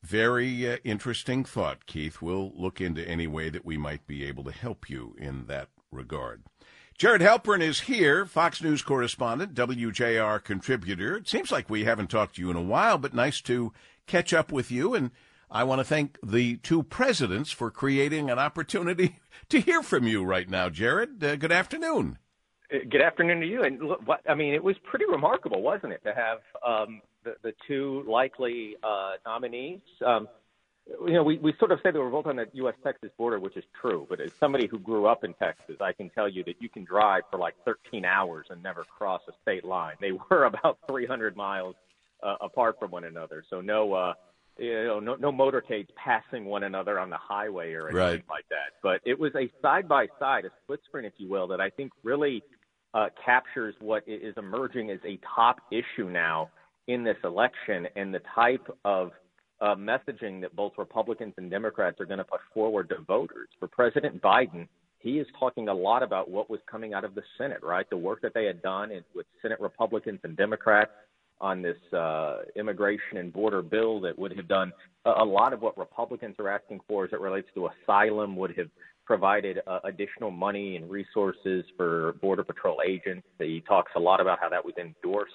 Very 0.02 0.66
uh, 0.66 0.78
interesting 0.82 1.44
thought, 1.44 1.84
Keith. 1.84 2.22
We'll 2.22 2.52
look 2.56 2.80
into 2.80 3.06
any 3.06 3.26
way 3.26 3.50
that 3.50 3.66
we 3.66 3.76
might 3.76 4.06
be 4.06 4.24
able 4.24 4.44
to 4.44 4.52
help 4.52 4.88
you 4.88 5.14
in 5.18 5.44
that 5.48 5.68
regard. 5.90 6.42
Jared 6.96 7.20
Halpern 7.20 7.62
is 7.62 7.80
here, 7.80 8.26
Fox 8.26 8.60
News 8.60 8.82
correspondent, 8.82 9.54
WJR 9.54 10.42
contributor. 10.42 11.16
It 11.16 11.28
seems 11.28 11.52
like 11.52 11.70
we 11.70 11.84
haven't 11.84 12.10
talked 12.10 12.36
to 12.36 12.42
you 12.42 12.50
in 12.50 12.56
a 12.56 12.62
while, 12.62 12.98
but 12.98 13.14
nice 13.14 13.40
to 13.42 13.72
catch 14.06 14.32
up 14.32 14.50
with 14.50 14.72
you. 14.72 14.94
And 14.94 15.12
I 15.50 15.62
want 15.62 15.78
to 15.78 15.84
thank 15.84 16.18
the 16.24 16.56
two 16.56 16.82
presidents 16.82 17.52
for 17.52 17.70
creating 17.70 18.30
an 18.30 18.38
opportunity 18.38 19.20
to 19.48 19.60
hear 19.60 19.82
from 19.82 20.08
you 20.08 20.24
right 20.24 20.48
now, 20.48 20.68
Jared. 20.68 21.22
Uh, 21.22 21.36
good 21.36 21.52
afternoon. 21.52 22.18
Good 22.70 23.00
afternoon 23.00 23.40
to 23.40 23.46
you. 23.46 23.62
And 23.62 23.80
look, 23.80 24.06
what 24.06 24.20
I 24.28 24.34
mean, 24.34 24.52
it 24.52 24.62
was 24.62 24.76
pretty 24.82 25.06
remarkable, 25.08 25.62
wasn't 25.62 25.92
it, 25.92 26.02
to 26.04 26.12
have 26.12 26.38
um, 26.66 27.00
the 27.24 27.34
the 27.42 27.52
two 27.66 28.04
likely 28.06 28.76
uh, 28.82 29.12
nominees 29.24 29.80
um, 30.04 30.28
you 31.06 31.12
know, 31.12 31.22
we, 31.22 31.38
we 31.38 31.52
sort 31.58 31.72
of 31.72 31.80
say 31.82 31.90
the 31.90 32.00
revolt 32.00 32.26
on 32.26 32.36
the 32.36 32.46
U.S. 32.54 32.74
Texas 32.82 33.10
border, 33.18 33.38
which 33.38 33.56
is 33.56 33.64
true. 33.80 34.06
But 34.08 34.20
as 34.20 34.32
somebody 34.40 34.66
who 34.66 34.78
grew 34.78 35.06
up 35.06 35.24
in 35.24 35.34
Texas, 35.34 35.76
I 35.80 35.92
can 35.92 36.10
tell 36.10 36.28
you 36.28 36.42
that 36.44 36.56
you 36.60 36.68
can 36.68 36.84
drive 36.84 37.24
for 37.30 37.38
like 37.38 37.54
13 37.64 38.04
hours 38.04 38.46
and 38.50 38.62
never 38.62 38.84
cross 38.84 39.20
a 39.28 39.32
state 39.42 39.64
line. 39.64 39.96
They 40.00 40.12
were 40.30 40.44
about 40.44 40.78
300 40.88 41.36
miles 41.36 41.74
uh, 42.22 42.36
apart 42.40 42.76
from 42.78 42.90
one 42.90 43.04
another. 43.04 43.44
So 43.50 43.60
no, 43.60 43.92
uh, 43.92 44.14
you 44.58 44.84
know, 44.84 45.00
no, 45.00 45.14
no 45.14 45.30
motorcades 45.30 45.88
passing 45.94 46.44
one 46.44 46.64
another 46.64 46.98
on 46.98 47.10
the 47.10 47.18
highway 47.18 47.72
or 47.74 47.88
anything 47.88 47.96
right. 47.96 48.24
like 48.28 48.48
that. 48.48 48.72
But 48.82 49.00
it 49.04 49.18
was 49.18 49.32
a 49.36 49.50
side 49.62 49.88
by 49.88 50.08
side, 50.18 50.44
a 50.46 50.50
split 50.64 50.80
screen, 50.86 51.04
if 51.04 51.12
you 51.18 51.28
will, 51.28 51.46
that 51.48 51.60
I 51.60 51.70
think 51.70 51.92
really 52.02 52.42
uh, 52.94 53.08
captures 53.24 53.74
what 53.80 54.02
is 54.06 54.34
emerging 54.36 54.90
as 54.90 54.98
a 55.04 55.18
top 55.34 55.60
issue 55.70 56.08
now 56.10 56.50
in 56.88 57.04
this 57.04 57.18
election 57.22 57.86
and 57.94 58.12
the 58.12 58.22
type 58.34 58.66
of 58.84 59.12
uh, 59.60 59.74
messaging 59.74 60.40
that 60.40 60.54
both 60.54 60.72
Republicans 60.78 61.34
and 61.36 61.50
Democrats 61.50 62.00
are 62.00 62.06
going 62.06 62.18
to 62.18 62.24
put 62.24 62.40
forward 62.54 62.88
to 62.90 62.98
voters. 63.06 63.48
For 63.58 63.68
President 63.68 64.20
Biden, 64.22 64.68
he 65.00 65.18
is 65.18 65.26
talking 65.38 65.68
a 65.68 65.74
lot 65.74 66.02
about 66.02 66.30
what 66.30 66.50
was 66.50 66.60
coming 66.70 66.94
out 66.94 67.04
of 67.04 67.14
the 67.14 67.22
Senate, 67.36 67.62
right? 67.62 67.88
The 67.88 67.96
work 67.96 68.20
that 68.22 68.34
they 68.34 68.44
had 68.44 68.62
done 68.62 68.90
with 69.14 69.26
Senate 69.42 69.60
Republicans 69.60 70.20
and 70.24 70.36
Democrats 70.36 70.90
on 71.40 71.62
this 71.62 71.76
uh, 71.92 72.38
immigration 72.56 73.18
and 73.18 73.32
border 73.32 73.62
bill 73.62 74.00
that 74.00 74.18
would 74.18 74.36
have 74.36 74.48
done 74.48 74.72
a, 75.04 75.22
a 75.22 75.24
lot 75.24 75.52
of 75.52 75.62
what 75.62 75.78
Republicans 75.78 76.34
are 76.38 76.48
asking 76.48 76.80
for 76.88 77.04
as 77.04 77.12
it 77.12 77.20
relates 77.20 77.48
to 77.54 77.68
asylum, 77.68 78.36
would 78.36 78.56
have 78.56 78.68
provided 79.04 79.60
uh, 79.66 79.78
additional 79.84 80.30
money 80.30 80.76
and 80.76 80.90
resources 80.90 81.64
for 81.76 82.14
Border 82.20 82.44
Patrol 82.44 82.80
agents. 82.86 83.26
He 83.38 83.62
talks 83.66 83.92
a 83.96 84.00
lot 84.00 84.20
about 84.20 84.38
how 84.40 84.48
that 84.48 84.64
was 84.64 84.74
endorsed 84.78 85.32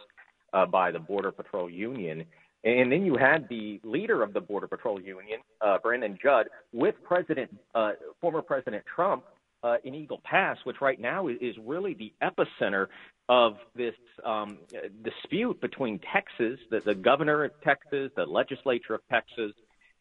uh, 0.53 0.65
by 0.65 0.91
the 0.91 0.99
Border 0.99 1.31
Patrol 1.31 1.69
Union. 1.69 2.25
And 2.63 2.91
then 2.91 3.05
you 3.05 3.17
had 3.17 3.47
the 3.49 3.81
leader 3.83 4.23
of 4.23 4.33
the 4.33 4.39
Border 4.39 4.67
Patrol 4.67 4.99
Union, 5.01 5.39
uh, 5.59 5.79
Brandon 5.83 6.17
Judd, 6.21 6.47
with 6.71 6.95
President, 7.03 7.53
uh, 7.75 7.91
former 8.21 8.41
President 8.41 8.83
Trump 8.95 9.23
uh, 9.63 9.77
in 9.83 9.93
Eagle 9.93 10.21
Pass, 10.23 10.57
which 10.63 10.77
right 10.81 10.99
now 10.99 11.27
is 11.27 11.55
really 11.65 11.93
the 11.93 12.13
epicenter 12.21 12.87
of 13.27 13.57
this 13.75 13.95
um, 14.25 14.59
dispute 15.03 15.59
between 15.61 15.99
Texas, 16.13 16.59
the, 16.69 16.79
the 16.81 16.95
governor 16.95 17.45
of 17.45 17.51
Texas, 17.63 18.11
the 18.15 18.25
legislature 18.25 18.95
of 18.95 19.01
Texas, 19.09 19.51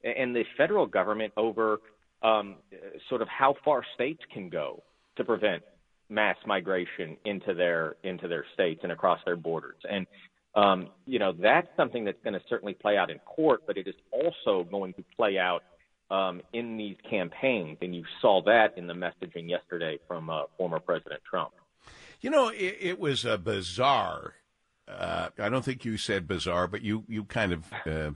and 0.05 0.35
the 0.35 0.45
federal 0.57 0.87
government 0.87 1.33
over 1.37 1.79
um, 2.23 2.57
sort 3.09 3.23
of 3.23 3.29
how 3.29 3.55
far 3.65 3.83
states 3.95 4.23
can 4.33 4.49
go 4.49 4.83
to 5.17 5.25
prevent 5.25 5.63
mass 6.09 6.37
migration 6.47 7.17
into 7.25 7.55
their 7.55 7.97
into 8.03 8.29
their 8.29 8.45
states 8.53 8.81
and 8.83 8.93
across 8.93 9.21
their 9.25 9.37
borders. 9.37 9.79
And 9.89 10.07
um, 10.55 10.89
you 11.07 11.19
know 11.19 11.33
that's 11.33 11.69
something 11.77 12.05
that's 12.05 12.23
going 12.23 12.35
to 12.35 12.43
certainly 12.49 12.75
play 12.75 12.97
out 12.97 13.11
in 13.11 13.19
court, 13.21 13.63
but 13.67 13.77
it 13.77 13.87
is 13.87 13.95
also 14.11 14.65
going 14.65 14.93
to 14.95 15.05
play 15.17 15.39
out 15.39 15.63
um, 16.11 16.43
in 16.53 16.77
these 16.77 16.97
campaigns, 17.09 17.79
and 17.81 17.95
you 17.95 18.05
saw 18.21 18.43
that 18.43 18.77
in 18.77 18.87
the 18.87 18.95
messaging 18.95 19.49
yesterday 19.49 19.99
from 20.07 20.29
uh, 20.29 20.43
former 20.59 20.79
President 20.79 21.23
Trump. 21.29 21.53
You 22.21 22.31
know, 22.31 22.49
it, 22.49 22.77
it 22.81 23.01
was 23.01 23.25
a 23.25 23.39
bizarre. 23.39 24.35
Uh, 24.87 25.31
I 25.39 25.49
don't 25.49 25.65
think 25.65 25.85
you 25.85 25.97
said 25.97 26.29
bizarre, 26.29 26.67
but 26.69 26.83
you 26.83 27.05
you 27.09 27.25
kind 27.25 27.53
of 27.53 27.73
uh, 27.87 28.11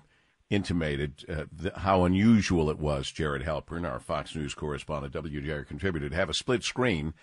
intimated 0.51 1.25
uh, 1.29 1.44
the, 1.51 1.72
how 1.75 2.05
unusual 2.05 2.68
it 2.70 2.79
was. 2.79 3.11
Jared 3.11 3.42
Halpern, 3.42 3.90
our 3.90 3.99
Fox 3.99 4.35
News 4.35 4.55
correspondent, 4.55 5.14
WJR 5.14 5.66
contributor, 5.66 6.11
to 6.11 6.16
have 6.16 6.29
a 6.29 6.35
split 6.35 6.64
screen 6.64 7.14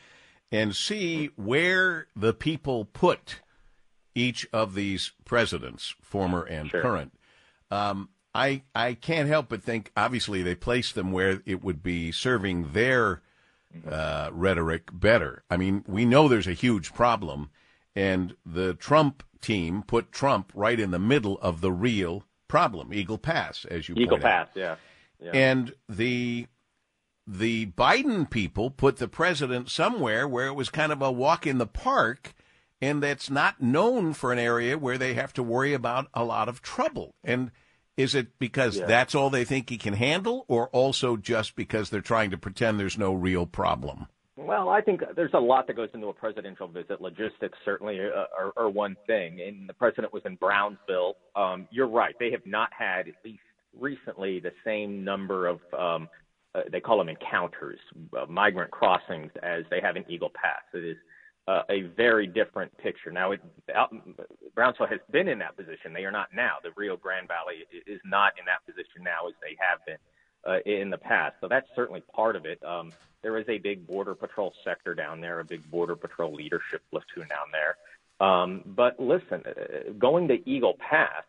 and 0.51 0.75
see 0.75 1.29
where 1.35 2.07
the 2.15 2.33
people 2.33 2.85
put 2.85 3.41
each 4.15 4.47
of 4.53 4.75
these 4.75 5.11
presidents, 5.25 5.95
former 6.01 6.43
and 6.43 6.69
sure. 6.69 6.81
current. 6.81 7.13
Um, 7.71 8.09
I 8.35 8.63
I 8.73 8.93
can't 8.95 9.27
help 9.27 9.49
but 9.49 9.63
think 9.63 9.91
obviously 9.95 10.41
they 10.43 10.55
placed 10.55 10.95
them 10.95 11.11
where 11.11 11.41
it 11.45 11.63
would 11.63 11.83
be 11.83 12.11
serving 12.11 12.71
their 12.73 13.21
uh, 13.89 14.29
rhetoric 14.31 14.89
better. 14.91 15.43
I 15.49 15.57
mean, 15.57 15.83
we 15.87 16.05
know 16.05 16.27
there's 16.27 16.47
a 16.47 16.53
huge 16.53 16.93
problem, 16.93 17.49
and 17.95 18.35
the 18.45 18.73
Trump 18.73 19.23
team 19.41 19.83
put 19.83 20.11
Trump 20.11 20.51
right 20.55 20.79
in 20.79 20.91
the 20.91 20.99
middle 20.99 21.37
of 21.39 21.61
the 21.61 21.71
real 21.71 22.23
problem, 22.47 22.93
Eagle 22.93 23.17
Pass, 23.17 23.65
as 23.65 23.89
you 23.89 23.95
Eagle 23.97 24.19
Pass, 24.19 24.47
yeah. 24.55 24.75
yeah. 25.19 25.31
And 25.33 25.73
the 25.89 26.47
the 27.25 27.67
Biden 27.67 28.29
people 28.29 28.69
put 28.69 28.97
the 28.97 29.07
president 29.07 29.69
somewhere 29.69 30.27
where 30.27 30.47
it 30.47 30.53
was 30.53 30.69
kind 30.69 30.91
of 30.91 31.01
a 31.01 31.11
walk 31.11 31.47
in 31.47 31.57
the 31.57 31.67
park 31.67 32.33
and 32.83 33.01
that's 33.01 33.29
not 33.29 33.61
known 33.61 34.13
for 34.13 34.33
an 34.33 34.39
area 34.39 34.77
where 34.77 34.97
they 34.97 35.13
have 35.13 35.31
to 35.31 35.41
worry 35.41 35.73
about 35.73 36.07
a 36.13 36.25
lot 36.25 36.49
of 36.49 36.61
trouble. 36.61 37.15
And 37.23 37.49
is 37.95 38.13
it 38.13 38.37
because 38.39 38.77
yeah. 38.77 38.85
that's 38.85 39.15
all 39.15 39.29
they 39.29 39.45
think 39.45 39.69
he 39.69 39.77
can 39.77 39.93
handle, 39.93 40.43
or 40.49 40.67
also 40.69 41.15
just 41.15 41.55
because 41.55 41.89
they're 41.89 42.01
trying 42.01 42.31
to 42.31 42.37
pretend 42.37 42.77
there's 42.77 42.97
no 42.97 43.13
real 43.13 43.45
problem? 43.45 44.07
Well, 44.35 44.67
I 44.67 44.81
think 44.81 45.01
there's 45.15 45.33
a 45.33 45.39
lot 45.39 45.67
that 45.67 45.77
goes 45.77 45.91
into 45.93 46.07
a 46.07 46.13
presidential 46.13 46.67
visit. 46.67 46.99
Logistics 46.99 47.57
certainly 47.63 47.99
are, 47.99 48.25
are, 48.37 48.53
are 48.57 48.69
one 48.69 48.97
thing, 49.07 49.39
and 49.39 49.69
the 49.69 49.73
president 49.73 50.11
was 50.11 50.23
in 50.25 50.35
Brownsville. 50.35 51.15
Um, 51.37 51.67
you're 51.71 51.87
right; 51.87 52.15
they 52.19 52.31
have 52.31 52.45
not 52.45 52.69
had, 52.77 53.07
at 53.07 53.13
least 53.23 53.43
recently, 53.79 54.41
the 54.41 54.51
same 54.65 55.05
number 55.05 55.47
of 55.47 55.59
um, 55.77 56.09
uh, 56.53 56.61
they 56.69 56.81
call 56.81 56.97
them 56.97 57.09
encounters, 57.09 57.79
uh, 58.19 58.25
migrant 58.27 58.71
crossings, 58.71 59.31
as 59.41 59.63
they 59.69 59.79
have 59.79 59.95
in 59.95 60.03
Eagle 60.09 60.31
Pass. 60.33 60.63
It 60.73 60.83
is 60.83 60.97
uh, 61.47 61.63
a 61.69 61.81
very 61.81 62.27
different 62.27 62.75
picture. 62.77 63.11
Now, 63.11 63.31
it, 63.31 63.41
Brownsville 64.55 64.87
has 64.87 64.99
been 65.11 65.27
in 65.27 65.39
that 65.39 65.57
position. 65.57 65.93
They 65.93 66.05
are 66.05 66.11
not 66.11 66.29
now. 66.33 66.55
The 66.63 66.71
Rio 66.75 66.95
Grande 66.95 67.27
Valley 67.27 67.65
is 67.85 67.99
not 68.05 68.33
in 68.39 68.45
that 68.45 68.65
position 68.65 69.03
now 69.03 69.27
as 69.27 69.33
they 69.41 69.57
have 69.59 69.85
been 69.85 69.97
uh, 70.47 70.59
in 70.65 70.89
the 70.89 70.97
past. 70.97 71.35
So 71.41 71.47
that's 71.47 71.67
certainly 71.75 72.01
part 72.15 72.35
of 72.35 72.45
it. 72.45 72.63
Um, 72.63 72.93
there 73.21 73.37
is 73.37 73.45
a 73.49 73.57
big 73.57 73.87
border 73.87 74.15
patrol 74.15 74.53
sector 74.63 74.93
down 74.93 75.21
there, 75.21 75.39
a 75.39 75.45
big 75.45 75.69
border 75.69 75.95
patrol 75.95 76.33
leadership 76.33 76.81
platoon 76.91 77.27
down 77.27 77.47
there. 77.51 77.77
Um, 78.25 78.61
but 78.65 78.99
listen, 78.99 79.43
uh, 79.45 79.91
going 79.97 80.27
to 80.29 80.49
Eagle 80.49 80.75
Pass 80.79 81.23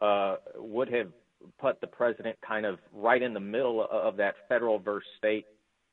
uh, 0.00 0.36
would 0.56 0.92
have 0.92 1.08
put 1.58 1.80
the 1.80 1.86
president 1.86 2.36
kind 2.46 2.66
of 2.66 2.78
right 2.92 3.22
in 3.22 3.34
the 3.34 3.40
middle 3.40 3.86
of 3.90 4.16
that 4.18 4.34
federal 4.48 4.78
versus 4.78 5.08
state 5.18 5.46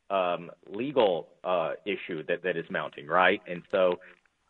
um, 0.09 0.51
legal 0.69 1.27
uh, 1.43 1.71
issue 1.85 2.23
that 2.27 2.43
that 2.43 2.57
is 2.57 2.65
mounting, 2.69 3.07
right? 3.07 3.41
And 3.47 3.61
so, 3.71 3.99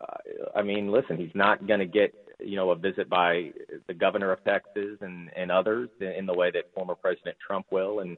uh, 0.01 0.17
I 0.55 0.61
mean, 0.61 0.91
listen, 0.91 1.17
he's 1.17 1.35
not 1.35 1.67
going 1.67 1.79
to 1.79 1.85
get 1.85 2.13
you 2.39 2.55
know 2.55 2.71
a 2.71 2.75
visit 2.75 3.09
by 3.09 3.51
the 3.87 3.93
governor 3.93 4.31
of 4.31 4.43
Texas 4.43 4.97
and 5.01 5.29
and 5.35 5.51
others 5.51 5.89
in 5.99 6.25
the 6.25 6.33
way 6.33 6.51
that 6.51 6.73
former 6.73 6.95
President 6.95 7.37
Trump 7.45 7.65
will. 7.71 7.99
And 7.99 8.17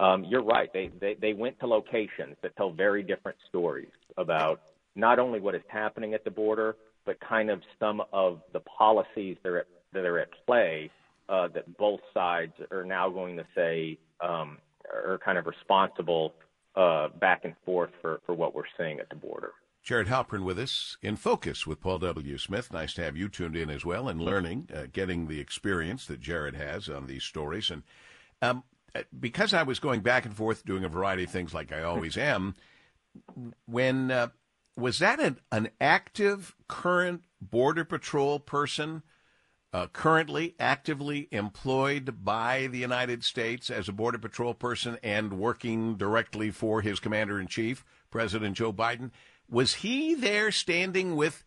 um, 0.00 0.24
you're 0.24 0.44
right; 0.44 0.70
they, 0.72 0.90
they 1.00 1.14
they 1.20 1.32
went 1.32 1.58
to 1.60 1.66
locations 1.66 2.36
that 2.42 2.56
tell 2.56 2.70
very 2.70 3.02
different 3.02 3.38
stories 3.48 3.92
about 4.16 4.60
not 4.96 5.18
only 5.18 5.40
what 5.40 5.54
is 5.54 5.62
happening 5.68 6.14
at 6.14 6.24
the 6.24 6.30
border, 6.30 6.76
but 7.04 7.18
kind 7.20 7.50
of 7.50 7.60
some 7.78 8.02
of 8.12 8.40
the 8.52 8.60
policies 8.60 9.36
that 9.42 9.50
are 9.50 9.58
at, 9.58 9.66
that 9.92 10.04
are 10.04 10.18
at 10.18 10.28
play 10.46 10.90
uh, 11.28 11.48
that 11.48 11.76
both 11.76 12.00
sides 12.14 12.52
are 12.70 12.84
now 12.84 13.08
going 13.08 13.36
to 13.36 13.44
say 13.54 13.98
um, 14.20 14.58
are 14.92 15.18
kind 15.24 15.38
of 15.38 15.46
responsible 15.46 16.34
uh, 16.78 17.08
back 17.08 17.44
and 17.44 17.54
forth 17.64 17.90
for, 18.00 18.20
for 18.24 18.34
what 18.34 18.54
we're 18.54 18.62
seeing 18.78 19.00
at 19.00 19.08
the 19.10 19.16
border. 19.16 19.52
Jared 19.82 20.06
Halpern 20.06 20.44
with 20.44 20.58
us 20.58 20.96
in 21.02 21.16
focus 21.16 21.66
with 21.66 21.80
Paul 21.80 21.98
W. 21.98 22.38
Smith. 22.38 22.72
Nice 22.72 22.94
to 22.94 23.02
have 23.02 23.16
you 23.16 23.28
tuned 23.28 23.56
in 23.56 23.68
as 23.68 23.84
well 23.84 24.08
and 24.08 24.20
learning, 24.20 24.68
uh, 24.74 24.84
getting 24.92 25.26
the 25.26 25.40
experience 25.40 26.06
that 26.06 26.20
Jared 26.20 26.54
has 26.54 26.88
on 26.88 27.06
these 27.06 27.24
stories. 27.24 27.70
And 27.70 27.82
um, 28.40 28.62
uh, 28.94 29.02
because 29.18 29.52
I 29.52 29.62
was 29.64 29.80
going 29.80 30.00
back 30.00 30.24
and 30.24 30.36
forth 30.36 30.64
doing 30.64 30.84
a 30.84 30.88
variety 30.88 31.24
of 31.24 31.30
things 31.30 31.52
like 31.52 31.72
I 31.72 31.82
always 31.82 32.16
am, 32.18 32.54
when 33.66 34.10
uh, 34.10 34.28
was 34.76 35.00
that 35.00 35.18
an, 35.18 35.38
an 35.50 35.70
active 35.80 36.54
current 36.68 37.22
Border 37.40 37.84
Patrol 37.84 38.38
person 38.38 39.02
uh, 39.72 39.86
currently 39.88 40.54
actively 40.58 41.28
employed 41.30 42.24
by 42.24 42.68
the 42.68 42.78
United 42.78 43.22
States 43.22 43.70
as 43.70 43.88
a 43.88 43.92
Border 43.92 44.18
Patrol 44.18 44.54
person 44.54 44.98
and 45.02 45.38
working 45.38 45.96
directly 45.96 46.50
for 46.50 46.80
his 46.80 47.00
commander 47.00 47.40
in 47.40 47.46
chief, 47.46 47.84
President 48.10 48.56
Joe 48.56 48.72
Biden. 48.72 49.10
Was 49.50 49.74
he 49.74 50.14
there 50.14 50.50
standing 50.50 51.16
with 51.16 51.44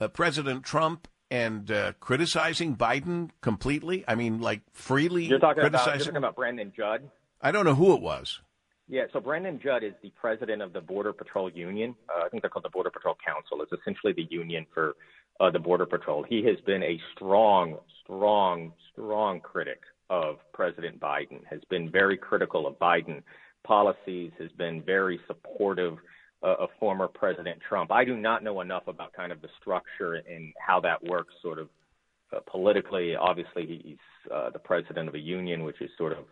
uh, 0.00 0.08
President 0.08 0.64
Trump 0.64 1.08
and 1.30 1.70
uh, 1.70 1.92
criticizing 2.00 2.76
Biden 2.76 3.30
completely? 3.40 4.04
I 4.06 4.14
mean, 4.14 4.40
like 4.40 4.62
freely 4.72 5.24
you're 5.24 5.38
talking 5.38 5.62
criticizing? 5.62 5.88
About, 5.88 5.96
you're 5.96 6.04
talking 6.04 6.16
about 6.16 6.36
Brandon 6.36 6.72
Judd? 6.76 7.10
I 7.40 7.52
don't 7.52 7.64
know 7.64 7.74
who 7.74 7.94
it 7.94 8.02
was. 8.02 8.40
Yeah, 8.88 9.04
so 9.12 9.20
Brandon 9.20 9.58
Judd 9.62 9.84
is 9.84 9.94
the 10.02 10.12
president 10.20 10.60
of 10.60 10.74
the 10.74 10.80
Border 10.80 11.14
Patrol 11.14 11.50
Union. 11.50 11.94
Uh, 12.08 12.26
I 12.26 12.28
think 12.28 12.42
they're 12.42 12.50
called 12.50 12.64
the 12.64 12.70
Border 12.70 12.90
Patrol 12.90 13.16
Council. 13.24 13.62
It's 13.62 13.72
essentially 13.72 14.12
the 14.12 14.26
union 14.30 14.66
for 14.74 14.96
uh, 15.40 15.50
the 15.50 15.58
Border 15.58 15.86
Patrol. 15.86 16.22
He 16.22 16.44
has 16.44 16.56
been 16.66 16.82
a 16.82 17.00
strong, 17.14 17.78
strong, 18.02 18.72
strong 18.92 19.40
critic 19.40 19.80
of 20.10 20.36
President 20.52 21.00
Biden, 21.00 21.44
has 21.48 21.60
been 21.70 21.90
very 21.90 22.16
critical 22.16 22.66
of 22.66 22.78
Biden 22.78 23.22
policies, 23.64 24.32
has 24.38 24.50
been 24.58 24.82
very 24.82 25.18
supportive 25.26 25.96
uh, 26.42 26.56
of 26.58 26.68
former 26.78 27.08
President 27.08 27.58
Trump. 27.66 27.92
I 27.92 28.04
do 28.04 28.16
not 28.16 28.42
know 28.42 28.60
enough 28.60 28.88
about 28.88 29.12
kind 29.12 29.32
of 29.32 29.40
the 29.40 29.48
structure 29.60 30.14
and 30.14 30.52
how 30.58 30.80
that 30.80 31.02
works 31.04 31.32
sort 31.40 31.58
of 31.58 31.68
uh, 32.34 32.40
politically. 32.46 33.14
Obviously, 33.14 33.80
he's 33.84 34.30
uh, 34.32 34.50
the 34.50 34.58
president 34.58 35.08
of 35.08 35.14
a 35.14 35.20
union, 35.20 35.62
which 35.62 35.80
is 35.80 35.90
sort 35.96 36.12
of 36.12 36.24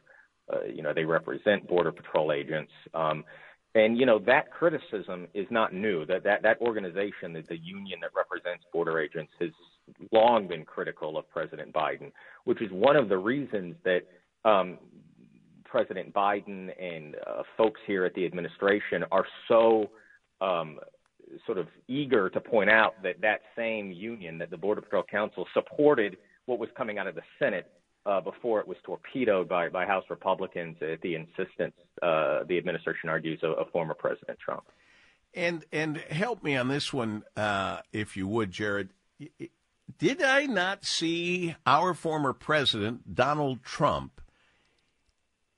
uh, 0.52 0.64
you 0.64 0.82
know, 0.82 0.92
they 0.92 1.04
represent 1.04 1.68
Border 1.68 1.92
Patrol 1.92 2.32
agents. 2.32 2.72
Um, 2.94 3.24
and 3.74 3.98
you 3.98 4.06
know 4.06 4.18
that 4.18 4.50
criticism 4.50 5.28
is 5.34 5.46
not 5.50 5.72
new. 5.72 6.04
That 6.06 6.24
that 6.24 6.42
that 6.42 6.60
organization, 6.60 7.32
the, 7.32 7.42
the 7.48 7.58
union 7.58 8.00
that 8.00 8.10
represents 8.16 8.64
border 8.72 9.00
agents, 9.00 9.32
has 9.40 9.50
long 10.12 10.48
been 10.48 10.64
critical 10.64 11.16
of 11.16 11.28
President 11.30 11.72
Biden, 11.72 12.12
which 12.44 12.60
is 12.60 12.70
one 12.72 12.96
of 12.96 13.08
the 13.08 13.18
reasons 13.18 13.76
that 13.84 14.00
um, 14.48 14.78
President 15.64 16.12
Biden 16.12 16.70
and 16.82 17.14
uh, 17.26 17.42
folks 17.56 17.80
here 17.86 18.04
at 18.04 18.14
the 18.14 18.24
administration 18.24 19.04
are 19.12 19.26
so 19.46 19.90
um, 20.40 20.80
sort 21.46 21.58
of 21.58 21.68
eager 21.86 22.28
to 22.30 22.40
point 22.40 22.70
out 22.70 23.00
that 23.02 23.20
that 23.20 23.40
same 23.56 23.92
union, 23.92 24.38
that 24.38 24.50
the 24.50 24.56
Border 24.56 24.80
Patrol 24.80 25.04
Council, 25.04 25.46
supported 25.54 26.16
what 26.46 26.58
was 26.58 26.68
coming 26.76 26.98
out 26.98 27.06
of 27.06 27.14
the 27.14 27.22
Senate 27.38 27.70
uh, 28.06 28.20
before 28.20 28.60
it 28.60 28.66
was 28.68 28.78
torpedoed 28.84 29.48
by, 29.48 29.68
by 29.68 29.84
House 29.86 30.04
Republicans 30.08 30.76
at 30.80 31.00
the 31.02 31.14
insistence, 31.14 31.74
uh, 32.02 32.44
the 32.44 32.56
administration 32.56 33.08
argues, 33.08 33.40
of, 33.42 33.52
of, 33.58 33.70
former 33.70 33.94
President 33.94 34.38
Trump. 34.38 34.64
And 35.34 35.64
and 35.70 35.96
help 35.96 36.42
me 36.42 36.56
on 36.56 36.68
this 36.68 36.92
one, 36.92 37.22
uh, 37.36 37.80
if 37.92 38.16
you 38.16 38.26
would, 38.26 38.50
Jared. 38.50 38.90
Did 39.98 40.22
I 40.22 40.46
not 40.46 40.84
see 40.84 41.54
our 41.66 41.94
former 41.94 42.32
president 42.32 43.14
Donald 43.14 43.62
Trump 43.62 44.20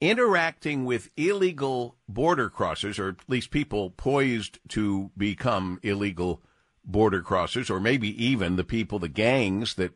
interacting 0.03 0.85
with 0.85 1.11
illegal 1.17 1.97
border 2.09 2.51
crossers, 2.51 2.99
or 2.99 3.11
at 3.11 3.29
least 3.29 3.51
people 3.51 3.91
poised 3.91 4.59
to 4.69 5.11
become 5.17 5.79
illegal 5.83 6.43
border 6.85 7.23
crossers, 7.23 7.71
or 7.71 7.79
maybe 7.79 8.09
even 8.23 8.57
the 8.57 8.65
people, 8.65 8.99
the 8.99 9.09
gangs 9.09 9.75
that 9.75 9.93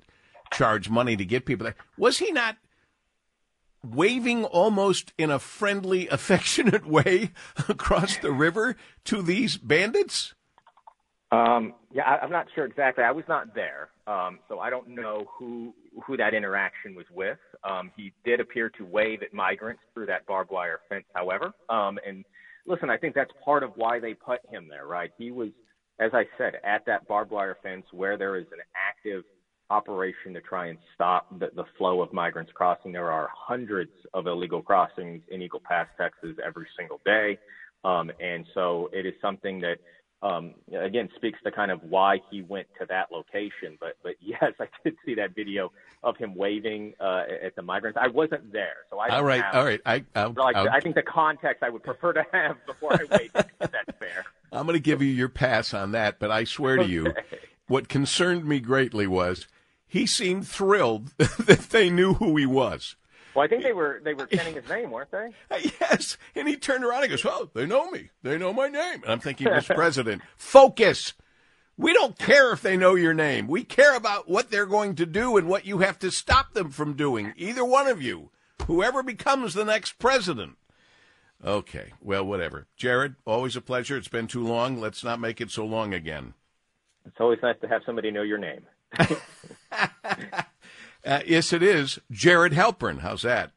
charge 0.53 0.89
money 0.89 1.17
to 1.17 1.25
get 1.25 1.47
people 1.47 1.65
there. 1.65 1.77
Was 1.97 2.19
he 2.19 2.33
not 2.33 2.57
waving 3.85 4.45
almost 4.45 5.13
in 5.19 5.31
a 5.31 5.39
friendly, 5.39 6.09
affectionate 6.11 6.87
way 6.87 7.33
across 7.69 8.19
the 8.19 8.33
river 8.33 8.77
to 9.05 9.23
these 9.23 9.57
bandits? 9.57 10.35
Um, 11.33 11.75
yeah, 11.93 12.05
I, 12.05 12.25
am 12.25 12.31
not 12.31 12.47
sure 12.55 12.65
exactly. 12.65 13.03
I 13.03 13.11
was 13.11 13.25
not 13.29 13.55
there, 13.55 13.89
um, 14.07 14.39
so 14.49 14.61
I 14.61 14.71
don't 14.71 14.89
know 14.89 15.27
who 15.39 15.75
who 16.07 16.17
that 16.17 16.35
interaction 16.35 16.95
was 16.95 17.07
with. 17.13 17.39
Um, 17.65 17.91
he 17.97 18.13
did 18.25 18.39
appear 18.39 18.71
to 18.71 18.85
wave 18.85 19.23
at 19.23 19.35
migrants 19.35 19.83
through 19.93 20.07
that 20.07 20.25
barbed 20.27 20.51
wire 20.51 20.81
fence, 20.89 21.05
however. 21.15 21.53
Um, 21.69 21.99
and 22.07 22.25
listen, 22.67 22.91
I 22.91 22.97
think 22.97 23.15
that's 23.15 23.31
part 23.45 23.63
of 23.63 23.73
why 23.75 23.99
they 23.99 24.15
put 24.15 24.41
him 24.51 24.69
there, 24.69 24.87
right? 24.87 25.11
He 25.19 25.31
was, 25.31 25.49
as 25.99 26.13
I 26.13 26.27
said, 26.39 26.55
at 26.65 26.85
that 26.87 27.09
barbed 27.09 27.31
wire 27.31 27.57
fence 27.63 27.87
where 27.93 28.17
there 28.17 28.37
is 28.37 28.47
an 28.53 28.61
active 28.77 29.25
operation 29.71 30.33
to 30.35 30.41
try 30.41 30.67
and 30.67 30.79
stop 30.95 31.27
the, 31.39 31.51
the 31.55 31.65
flow 31.77 32.01
of 32.01 32.13
migrants 32.13 32.53
crossing. 32.55 32.93
There 32.93 33.11
are 33.11 33.29
hundreds 33.35 33.91
of 34.15 34.27
illegal 34.27 34.63
crossings 34.63 35.23
in 35.31 35.43
Eagle 35.43 35.63
Pass, 35.67 35.89
Texas, 35.99 36.37
every 36.45 36.67
single 36.79 37.01
day. 37.05 37.39
Um, 37.85 38.11
and 38.21 38.47
so 38.55 38.91
it 38.93 39.07
is 39.07 39.15
something 39.21 39.61
that, 39.61 39.79
um, 40.23 40.55
again, 40.73 41.09
speaks 41.17 41.39
to 41.45 41.51
kind 41.51 41.71
of 41.71 41.83
why 41.83 42.19
he 42.31 42.43
went 42.43 42.67
to 42.81 42.87
that 42.89 43.13
location. 43.13 43.77
But, 43.81 43.97
but 44.03 44.15
yes, 44.21 44.53
I 44.61 44.67
did 44.85 44.97
see 45.05 45.15
that 45.17 45.35
video 45.35 45.73
of 46.03 46.17
him 46.17 46.35
waving 46.35 46.95
uh, 47.01 47.23
at 47.45 47.57
the 47.57 47.63
migrants. 47.63 47.99
I 48.01 48.09
wasn't 48.09 48.53
there, 48.53 48.77
so 48.91 48.99
I. 48.99 49.09
All 49.09 49.25
right, 49.25 49.43
have, 49.43 49.55
all 49.55 49.65
right. 49.65 49.81
I, 49.85 50.05
I'll, 50.15 50.33
like, 50.37 50.57
I'll, 50.57 50.69
I 50.69 50.81
think 50.81 50.95
the 50.95 51.03
context 51.03 51.63
I 51.63 51.71
would 51.71 51.83
prefer 51.83 52.13
to 52.13 52.25
have 52.33 52.57
before 52.67 52.95
I 52.95 53.05
wave. 53.11 53.31
if 53.35 53.47
that's 53.59 53.99
fair. 53.99 54.25
I'm 54.53 54.67
going 54.67 54.75
to 54.75 54.81
give 54.81 55.03
you 55.03 55.13
your 55.13 55.29
pass 55.29 55.75
on 55.75 55.93
that, 55.93 56.19
but 56.19 56.31
I 56.31 56.45
swear 56.45 56.77
to 56.77 56.87
you, 56.87 57.13
what 57.67 57.89
concerned 57.89 58.47
me 58.47 58.61
greatly 58.61 59.07
was 59.07 59.47
he 59.87 60.07
seemed 60.07 60.47
thrilled 60.47 61.09
that 61.17 61.69
they 61.71 61.91
knew 61.91 62.15
who 62.15 62.37
he 62.37 62.47
was. 62.47 62.97
Well, 63.35 63.45
I 63.45 63.49
think 63.49 63.63
they 63.63 63.75
were 63.75 64.01
they 64.03 64.15
were 64.15 64.27
chanting 64.27 64.55
his 64.55 64.69
name, 64.69 64.91
weren't 64.91 65.11
they? 65.11 65.31
Yes, 65.81 66.17
and 66.35 66.49
he 66.49 66.57
turned 66.57 66.85
around 66.85 67.03
and 67.03 67.11
goes, 67.11 67.25
"Well, 67.25 67.51
they 67.53 67.67
know 67.67 67.91
me. 67.91 68.11
They 68.23 68.39
know 68.39 68.53
my 68.53 68.69
name." 68.69 69.03
And 69.03 69.13
I'm 69.13 69.21
thinking, 69.21 69.49
Mr. 69.49 69.75
President, 69.75 70.23
focus. 70.37 71.13
We 71.77 71.93
don't 71.93 72.19
care 72.19 72.53
if 72.53 72.63
they 72.63 72.79
know 72.79 72.95
your 72.95 73.13
name. 73.13 73.47
We 73.47 73.63
care 73.63 73.95
about 73.95 74.31
what 74.31 74.51
they're 74.51 74.65
going 74.65 74.95
to 74.95 75.05
do 75.05 75.37
and 75.37 75.47
what 75.47 75.67
you 75.67 75.79
have 75.79 75.99
to 75.99 76.11
stop 76.11 76.55
them 76.55 76.71
from 76.71 76.95
doing. 76.95 77.35
Either 77.37 77.67
one 77.67 77.87
of 77.87 78.01
you, 78.01 78.31
whoever 78.67 79.03
becomes 79.03 79.53
the 79.53 79.67
next 79.67 79.99
president. 79.99 80.57
Okay, 81.45 81.93
well, 82.01 82.25
whatever. 82.25 82.67
Jared, 82.79 83.17
always 83.27 83.57
a 83.57 83.61
pleasure. 83.61 83.99
It's 83.99 84.09
been 84.09 84.27
too 84.27 84.43
long. 84.43 84.81
Let's 84.81 85.05
not 85.05 85.21
make 85.21 85.43
it 85.43 85.51
so 85.51 85.67
long 85.67 85.93
again. 85.93 86.33
It's 87.05 87.21
always 87.21 87.39
nice 87.43 87.57
to 87.61 87.69
have 87.69 87.83
somebody 87.85 88.11
know 88.11 88.23
your 88.23 88.39
name. 88.39 88.63
uh, 91.05 91.21
yes, 91.27 91.53
it 91.53 91.63
is. 91.63 91.99
Jared 92.11 92.53
Halpern. 92.53 93.01
How's 93.01 93.23
that? 93.23 93.53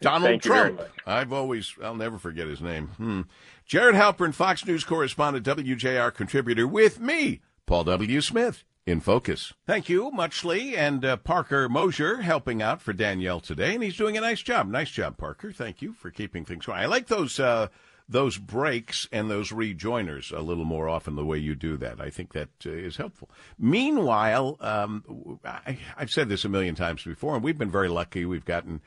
Donald 0.00 0.30
Thank 0.30 0.42
Trump. 0.42 0.80
I've 1.06 1.32
always, 1.32 1.74
I'll 1.82 1.94
never 1.94 2.18
forget 2.18 2.46
his 2.46 2.60
name. 2.60 2.88
Hmm. 2.96 3.22
Jared 3.66 3.94
Halpern, 3.94 4.32
Fox 4.32 4.64
News 4.64 4.84
correspondent, 4.84 5.44
WJR 5.44 6.14
contributor, 6.14 6.66
with 6.66 7.00
me, 7.00 7.40
Paul 7.66 7.84
W. 7.84 8.20
Smith, 8.22 8.64
in 8.86 9.00
focus. 9.00 9.52
Thank 9.66 9.90
you, 9.90 10.10
Muchly, 10.10 10.74
and 10.74 11.04
uh, 11.04 11.18
Parker 11.18 11.68
Mosier 11.68 12.22
helping 12.22 12.62
out 12.62 12.80
for 12.80 12.94
Danielle 12.94 13.40
today, 13.40 13.74
and 13.74 13.82
he's 13.82 13.96
doing 13.96 14.16
a 14.16 14.22
nice 14.22 14.40
job. 14.40 14.68
Nice 14.68 14.90
job, 14.90 15.18
Parker. 15.18 15.52
Thank 15.52 15.82
you 15.82 15.92
for 15.92 16.10
keeping 16.10 16.46
things 16.46 16.64
going. 16.64 16.78
I 16.78 16.86
like 16.86 17.08
those. 17.08 17.38
Uh, 17.38 17.68
those 18.08 18.38
breaks 18.38 19.06
and 19.12 19.30
those 19.30 19.50
rejoiners 19.50 20.36
a 20.36 20.40
little 20.40 20.64
more 20.64 20.88
often 20.88 21.14
the 21.14 21.24
way 21.24 21.36
you 21.36 21.54
do 21.54 21.76
that. 21.76 22.00
I 22.00 22.08
think 22.08 22.32
that 22.32 22.48
uh, 22.64 22.70
is 22.70 22.96
helpful. 22.96 23.30
Meanwhile, 23.58 24.56
um, 24.60 25.38
I, 25.44 25.78
I've 25.96 26.10
said 26.10 26.28
this 26.28 26.44
a 26.44 26.48
million 26.48 26.74
times 26.74 27.04
before, 27.04 27.34
and 27.34 27.44
we've 27.44 27.58
been 27.58 27.70
very 27.70 27.88
lucky. 27.88 28.24
We've 28.24 28.44
gotten 28.44 28.80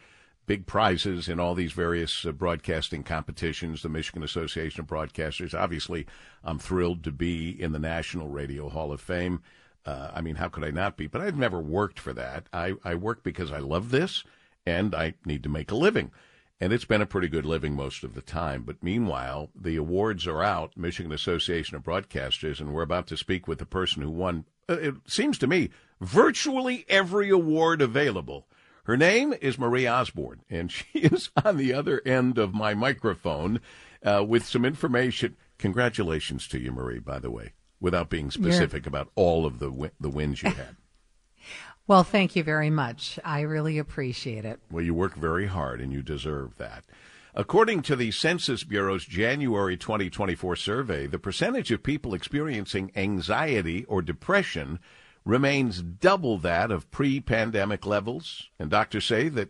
big 0.48 0.66
prizes 0.66 1.30
in 1.30 1.40
all 1.40 1.54
these 1.54 1.72
various 1.72 2.26
uh, 2.26 2.32
broadcasting 2.32 3.04
competitions, 3.04 3.84
the 3.84 3.90
Michigan 3.90 4.24
Association 4.24 4.82
of 4.82 4.88
Broadcasters. 4.88 5.58
Obviously, 5.58 6.08
I'm 6.44 6.58
thrilled 6.58 7.04
to 7.04 7.12
be 7.12 7.50
in 7.50 7.74
the 7.74 7.80
National 7.80 8.28
Radio 8.28 8.70
Hall 8.70 8.92
of 8.92 9.02
Fame. 9.02 9.42
Uh, 9.86 10.10
I 10.14 10.22
mean, 10.22 10.36
how 10.36 10.48
could 10.48 10.64
I 10.64 10.72
not 10.72 10.98
be? 10.98 11.08
But 11.08 11.22
I've 11.22 11.38
never 11.38 11.60
worked 11.60 12.00
for 12.00 12.14
that. 12.14 12.48
I, 12.52 12.74
I 12.84 12.96
work 12.96 13.24
because 13.24 13.52
I 13.52 13.60
love 13.60 13.92
this 13.92 14.24
and 14.66 14.94
I 14.94 15.14
need 15.26 15.44
to 15.44 15.50
make 15.50 15.72
a 15.72 15.76
living 15.76 16.12
and 16.62 16.71
it's 16.71 16.86
been 16.86 17.02
a 17.02 17.08
pretty 17.08 17.28
good 17.28 17.45
living 17.45 17.76
most 17.76 18.04
of 18.04 18.13
the 18.13 18.21
time. 18.21 18.62
But 18.62 18.84
meanwhile, 18.84 19.50
the 19.60 19.76
awards 19.78 20.28
are 20.28 20.43
out, 20.43 20.78
Michigan 20.78 21.12
Association 21.12 21.76
of 21.76 21.82
Broadcasters, 21.82 22.60
and 22.60 22.71
we're 22.71 22.84
about 22.84 23.08
to 23.08 23.17
speak 23.17 23.47
with 23.47 23.58
the 23.58 23.65
person 23.65 24.04
who 24.04 24.12
won, 24.12 24.45
uh, 24.69 24.78
it 24.78 24.95
seems 25.08 25.39
to 25.39 25.47
me, 25.47 25.71
virtually 26.00 26.86
every 26.88 27.32
award 27.32 27.82
available. 27.82 28.45
Her 28.84 28.95
name 28.95 29.34
is 29.41 29.58
Marie 29.58 29.88
Osborne, 29.88 30.41
and 30.52 30.71
she 30.71 31.00
is 31.00 31.32
on 31.43 31.58
the 31.58 31.74
other 31.74 32.00
end 32.06 32.38
of 32.38 32.54
my 32.54 32.76
microphone 32.76 33.60
uh, 34.06 34.24
with 34.24 34.45
some 34.45 34.63
information. 34.63 35.36
Congratulations 35.58 36.47
to 36.50 36.60
you, 36.60 36.71
Marie, 36.71 37.00
by 37.00 37.17
the 37.17 37.32
way, 37.32 37.54
without 37.80 38.12
being 38.12 38.30
specific 38.30 38.86
about 38.86 39.10
all 39.15 39.47
of 39.47 39.58
the 39.58 39.91
the 40.00 40.10
wins 40.10 40.43
you 40.43 40.52
had. 40.52 40.76
Well, 41.92 42.06
thank 42.06 42.38
you 42.38 42.44
very 42.46 42.70
much. 42.70 43.20
I 43.22 43.42
really 43.42 43.78
appreciate 43.78 44.46
it. 44.46 44.62
Well, 44.72 44.82
you 44.82 44.94
work 44.94 45.16
very 45.16 45.48
hard 45.48 45.82
and 45.82 45.92
you 45.92 46.02
deserve 46.02 46.56
that. 46.56 46.86
According 47.36 47.82
to 47.82 47.98
the 47.98 48.12
Census 48.12 48.64
Bureau's 48.64 49.04
January 49.04 49.76
2024 49.76 50.56
survey, 50.56 51.06
the 51.06 51.20
percentage 51.20 51.70
of 51.70 51.84
people 51.84 52.14
experiencing 52.14 52.94
anxiety 52.96 53.84
or 53.90 54.02
depression 54.02 54.80
remains 55.26 55.82
double 55.82 56.38
that 56.38 56.72
of 56.72 56.90
pre 56.92 57.20
pandemic 57.20 57.86
levels. 57.86 58.48
And 58.58 58.70
doctors 58.70 59.04
say 59.04 59.28
that, 59.28 59.50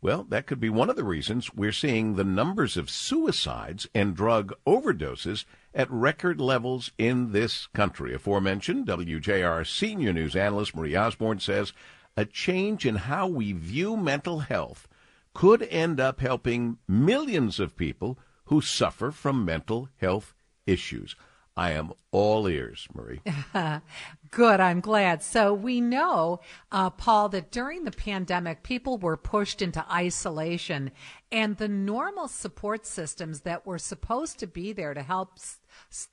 well, 0.00 0.24
that 0.30 0.46
could 0.46 0.60
be 0.60 0.70
one 0.70 0.88
of 0.88 0.96
the 0.96 1.04
reasons 1.04 1.52
we're 1.52 1.70
seeing 1.70 2.14
the 2.14 2.24
numbers 2.24 2.78
of 2.78 2.88
suicides 2.88 3.86
and 3.94 4.16
drug 4.16 4.54
overdoses 4.66 5.44
at 5.74 5.90
record 5.90 6.40
levels 6.40 6.92
in 6.96 7.32
this 7.32 7.66
country. 7.68 8.14
Aforementioned 8.14 8.86
WJR 8.86 9.66
senior 9.66 10.12
news 10.12 10.36
analyst 10.36 10.74
Marie 10.74 10.96
Osborne 10.96 11.40
says 11.40 11.72
a 12.16 12.24
change 12.24 12.86
in 12.86 12.94
how 12.96 13.26
we 13.26 13.52
view 13.52 13.96
mental 13.96 14.40
health 14.40 14.86
could 15.34 15.62
end 15.64 15.98
up 15.98 16.20
helping 16.20 16.78
millions 16.86 17.58
of 17.58 17.76
people 17.76 18.18
who 18.46 18.60
suffer 18.60 19.10
from 19.10 19.44
mental 19.44 19.88
health 19.96 20.34
issues. 20.66 21.16
I 21.56 21.72
am 21.72 21.92
all 22.10 22.48
ears, 22.48 22.88
Marie. 22.94 23.20
Good, 24.30 24.60
I'm 24.60 24.80
glad. 24.80 25.22
So 25.22 25.54
we 25.54 25.80
know, 25.80 26.40
uh, 26.72 26.90
Paul, 26.90 27.28
that 27.28 27.52
during 27.52 27.84
the 27.84 27.92
pandemic, 27.92 28.64
people 28.64 28.98
were 28.98 29.16
pushed 29.16 29.62
into 29.62 29.84
isolation, 29.92 30.90
and 31.30 31.56
the 31.56 31.68
normal 31.68 32.26
support 32.26 32.86
systems 32.86 33.42
that 33.42 33.64
were 33.64 33.78
supposed 33.78 34.40
to 34.40 34.48
be 34.48 34.72
there 34.72 34.94
to 34.94 35.02
help 35.02 35.38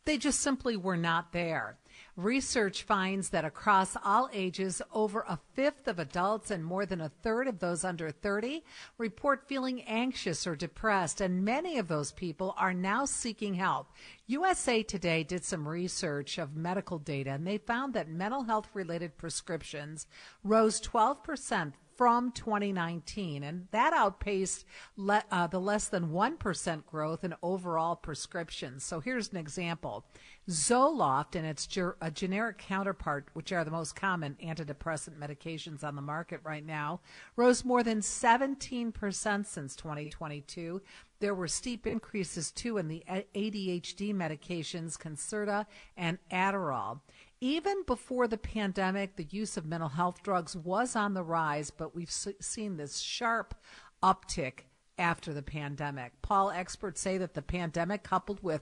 they 0.06 0.18
just 0.18 0.40
simply 0.40 0.78
were 0.78 0.98
not 0.98 1.32
there. 1.34 1.78
Research 2.18 2.84
finds 2.84 3.30
that 3.30 3.46
across 3.46 3.96
all 4.04 4.30
ages, 4.34 4.82
over 4.94 5.24
a 5.28 5.40
fifth 5.54 5.88
of 5.88 5.98
adults 5.98 6.52
and 6.52 6.64
more 6.64 6.86
than 6.86 7.00
a 7.00 7.10
third 7.10 7.48
of 7.48 7.60
those 7.60 7.84
under 7.84 8.12
30 8.12 8.64
report 8.98 9.48
feeling 9.48 9.82
anxious 9.84 10.46
or 10.46 10.56
depressed, 10.56 11.22
and 11.22 11.46
many 11.46 11.78
of 11.78 11.88
those 11.88 12.12
people 12.12 12.54
are 12.58 12.74
now 12.74 13.06
seeking 13.06 13.54
help. 13.54 13.92
USA 14.28 14.84
Today 14.84 15.24
did 15.24 15.46
some 15.46 15.68
research 15.68 16.38
of 16.38 16.56
medical 16.56 17.00
data, 17.00 17.32
and 17.32 17.48
they 17.48 17.58
found 17.58 17.94
that 17.94 18.10
mental 18.10 18.44
health 18.44 18.70
related 18.74 19.18
prescriptions 19.18 20.08
rose 20.44 20.82
12% 20.82 21.74
from 22.02 22.32
2019, 22.32 23.44
and 23.44 23.68
that 23.70 23.94
outpaced 23.94 24.66
le- 24.96 25.24
uh, 25.30 25.46
the 25.46 25.60
less 25.60 25.88
than 25.88 26.10
1% 26.10 26.86
growth 26.88 27.24
in 27.24 27.36
overall 27.44 27.96
prescriptions. 27.96 28.84
So 28.84 29.00
here's 29.00 29.30
an 29.30 29.38
example. 29.38 30.06
Zoloft 30.52 31.36
and 31.36 31.46
its 31.46 31.66
ger- 31.66 31.98
a 32.02 32.12
generic 32.12 32.58
counterpart, 32.58 33.30
which 33.34 33.52
are 33.52 33.64
the 33.64 33.72
most 33.72 33.96
common 33.96 34.38
antidepressant 34.44 35.18
medications 35.18 35.84
on 35.84 35.96
the 35.96 36.02
market 36.02 36.40
right 36.44 36.66
now, 36.66 37.00
rose 37.36 37.66
more 37.66 37.84
than 37.84 38.02
17% 38.02 39.46
since 39.46 39.76
2022. 39.76 40.82
There 41.20 41.36
were 41.36 41.48
steep 41.48 41.88
increases 41.88 42.52
too 42.52 42.78
in 42.78 42.88
the 42.88 43.04
ADHD 43.10 44.14
medications 44.14 44.98
Concerta 44.98 45.66
and 45.96 46.18
Adderall. 46.32 47.02
Even 47.40 47.84
before 47.88 48.28
the 48.28 48.38
pandemic, 48.38 49.16
the 49.16 49.28
use 49.32 49.58
of 49.58 49.66
mental 49.66 49.90
health 49.90 50.22
drugs 50.22 50.56
was 50.56 50.96
on 50.96 51.14
the 51.14 51.24
rise, 51.24 51.72
but 51.72 51.96
we've 51.96 52.12
seen 52.12 52.78
this 52.78 53.00
sharp 53.00 53.56
uptick 54.04 54.66
after 55.02 55.34
the 55.34 55.42
pandemic. 55.42 56.14
Paul, 56.22 56.52
experts 56.52 57.02
say 57.02 57.18
that 57.18 57.34
the 57.34 57.42
pandemic, 57.42 58.04
coupled 58.04 58.42
with 58.42 58.62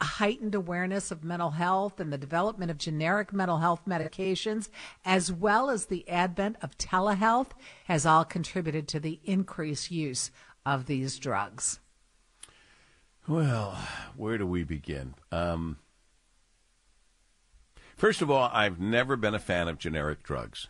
heightened 0.00 0.54
awareness 0.54 1.10
of 1.10 1.24
mental 1.24 1.50
health 1.50 1.98
and 1.98 2.12
the 2.12 2.18
development 2.18 2.70
of 2.70 2.78
generic 2.78 3.32
mental 3.32 3.58
health 3.58 3.80
medications, 3.88 4.68
as 5.04 5.32
well 5.32 5.70
as 5.70 5.86
the 5.86 6.08
advent 6.08 6.56
of 6.62 6.78
telehealth, 6.78 7.50
has 7.86 8.06
all 8.06 8.24
contributed 8.24 8.86
to 8.86 9.00
the 9.00 9.18
increased 9.24 9.90
use 9.90 10.30
of 10.64 10.86
these 10.86 11.18
drugs. 11.18 11.80
Well, 13.26 13.76
where 14.16 14.38
do 14.38 14.46
we 14.46 14.62
begin? 14.62 15.14
Um, 15.32 15.78
First 17.96 18.20
of 18.20 18.32
all, 18.32 18.50
I've 18.52 18.80
never 18.80 19.14
been 19.14 19.34
a 19.34 19.38
fan 19.38 19.68
of 19.68 19.78
generic 19.78 20.24
drugs. 20.24 20.66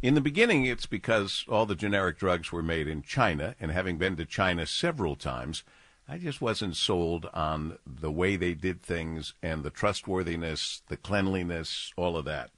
In 0.00 0.14
the 0.14 0.20
beginning, 0.20 0.64
it's 0.64 0.86
because 0.86 1.44
all 1.48 1.66
the 1.66 1.74
generic 1.74 2.18
drugs 2.18 2.52
were 2.52 2.62
made 2.62 2.86
in 2.86 3.02
China, 3.02 3.56
and 3.60 3.72
having 3.72 3.98
been 3.98 4.14
to 4.14 4.24
China 4.24 4.64
several 4.64 5.16
times, 5.16 5.64
I 6.08 6.18
just 6.18 6.40
wasn't 6.40 6.76
sold 6.76 7.26
on 7.34 7.78
the 7.84 8.12
way 8.12 8.36
they 8.36 8.54
did 8.54 8.80
things 8.80 9.34
and 9.42 9.64
the 9.64 9.70
trustworthiness, 9.70 10.82
the 10.86 10.96
cleanliness, 10.96 11.92
all 11.96 12.16
of 12.16 12.24
that. 12.26 12.50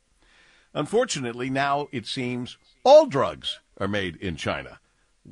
Unfortunately, 0.75 1.49
now 1.49 1.89
it 1.93 2.07
seems 2.07 2.59
all 2.85 3.07
drugs 3.07 3.61
are 3.79 3.89
made 3.89 4.17
in 4.17 4.37
China, 4.37 4.79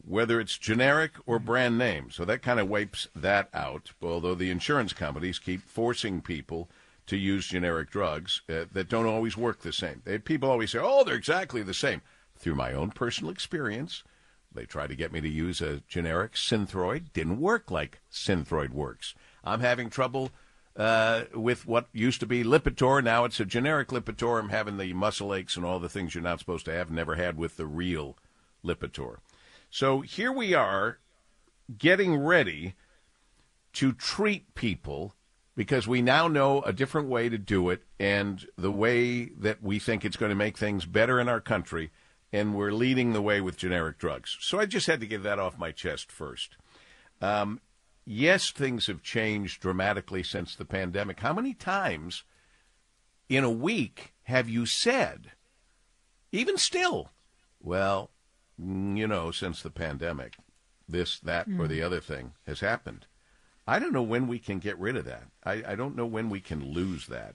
whether 0.07 0.41
it's 0.41 0.57
generic 0.57 1.13
or 1.27 1.39
brand 1.39 1.77
name. 1.77 2.11
So 2.11 2.25
that 2.25 2.41
kind 2.41 2.59
of 2.59 2.71
wipes 2.71 3.09
that 3.15 3.51
out, 3.53 3.93
although 4.01 4.35
the 4.35 4.51
insurance 4.51 4.95
companies 4.95 5.39
keep 5.39 5.61
forcing 5.61 6.23
people 6.23 6.71
to 7.09 7.17
use 7.17 7.47
generic 7.47 7.91
drugs 7.91 8.43
uh, 8.49 8.65
that 8.73 8.89
don't 8.89 9.07
always 9.07 9.37
work 9.37 9.63
the 9.63 9.73
same. 9.73 10.03
They, 10.05 10.19
people 10.19 10.51
always 10.51 10.71
say, 10.71 10.79
oh, 10.81 11.05
they're 11.05 11.17
exactly 11.17 11.63
the 11.63 11.75
same. 11.75 12.03
Through 12.37 12.55
my 12.55 12.73
own 12.73 12.91
personal 12.91 13.33
experience, 13.33 14.05
they 14.55 14.65
tried 14.65 14.89
to 14.89 14.97
get 14.97 15.13
me 15.13 15.21
to 15.21 15.29
use 15.29 15.61
a 15.61 15.83
generic 15.89 16.35
Synthroid. 16.35 17.13
Didn't 17.13 17.41
work 17.41 17.71
like 17.71 18.01
Synthroid 18.13 18.71
works. 18.71 19.15
I'm 19.43 19.61
having 19.61 19.91
trouble 19.91 20.31
uh, 20.77 21.25
with 21.35 21.67
what 21.67 21.89
used 21.93 22.21
to 22.21 22.27
be 22.27 22.45
Lipitor. 22.45 23.03
Now 23.03 23.25
it's 23.25 23.41
a 23.41 23.45
generic 23.45 23.89
Lipitor. 23.89 24.39
I'm 24.39 24.51
having 24.51 24.77
the 24.77 24.93
muscle 24.93 25.35
aches 25.35 25.57
and 25.57 25.65
all 25.65 25.81
the 25.81 25.89
things 25.89 26.15
you're 26.15 26.23
not 26.23 26.39
supposed 26.39 26.67
to 26.67 26.73
have. 26.73 26.91
Never 26.91 27.17
had 27.17 27.37
with 27.37 27.57
the 27.57 27.67
real 27.67 28.17
Lipitor. 28.65 29.17
So 29.71 30.03
here 30.03 30.33
we 30.33 30.55
are 30.55 30.99
getting 31.77 32.17
ready 32.17 32.75
to 33.75 33.93
treat 33.93 34.55
people 34.55 35.15
because 35.59 35.89
we 35.89 36.01
now 36.01 36.29
know 36.29 36.63
a 36.63 36.73
different 36.73 37.09
way 37.09 37.29
to 37.29 37.37
do 37.37 37.69
it 37.69 37.83
and 37.99 38.47
the 38.57 38.71
way 38.71 39.25
that 39.25 39.61
we 39.61 39.81
think 39.81 40.05
it's 40.05 40.17
going 40.17 40.29
to 40.29 40.37
make 40.37 40.57
things 40.57 40.87
better 40.87 41.19
in 41.19 41.29
our 41.29 41.41
country, 41.41 41.91
and 42.33 42.55
we're 42.55 42.71
leading 42.71 43.13
the 43.13 43.21
way 43.21 43.41
with 43.41 43.57
generic 43.57 43.99
drugs. 43.99 44.37
So 44.41 44.61
I 44.61 44.67
just 44.67 44.87
had 44.87 45.01
to 45.01 45.07
get 45.09 45.25
that 45.25 45.41
off 45.41 45.59
my 45.59 45.73
chest 45.73 46.13
first. 46.13 46.57
Um, 47.21 47.61
yes, 48.05 48.53
things 48.53 48.87
have 48.87 49.03
changed 49.03 49.61
dramatically 49.61 50.23
since 50.23 50.55
the 50.55 50.65
pandemic. 50.65 51.19
How 51.19 51.33
many 51.33 51.55
times 51.55 52.23
in 53.29 53.43
a 53.43 53.51
week 53.51 54.15
have 54.23 54.49
you 54.49 54.65
said, 54.65 55.33
even 56.31 56.57
still, 56.57 57.11
well, 57.61 58.11
you 58.57 59.09
know, 59.09 59.33
since 59.33 59.61
the 59.61 59.71
pandemic, 59.71 60.37
this, 60.89 61.19
that, 61.19 61.49
mm. 61.49 61.59
or 61.59 61.67
the 61.67 61.83
other 61.83 61.99
thing 61.99 62.35
has 62.47 62.61
happened? 62.61 63.08
I 63.69 63.79
don't 63.79 63.93
know 63.93 64.03
when 64.03 64.27
we 64.27 64.39
can 64.39 64.61
get 64.61 64.79
rid 64.79 64.97
of 64.97 65.05
that. 65.05 65.25
I, 65.45 65.63
I 65.67 65.75
don't 65.75 65.95
know 65.95 66.07
when 66.07 66.31
we 66.31 66.41
can 66.41 66.73
lose 66.73 67.07
that. 67.09 67.35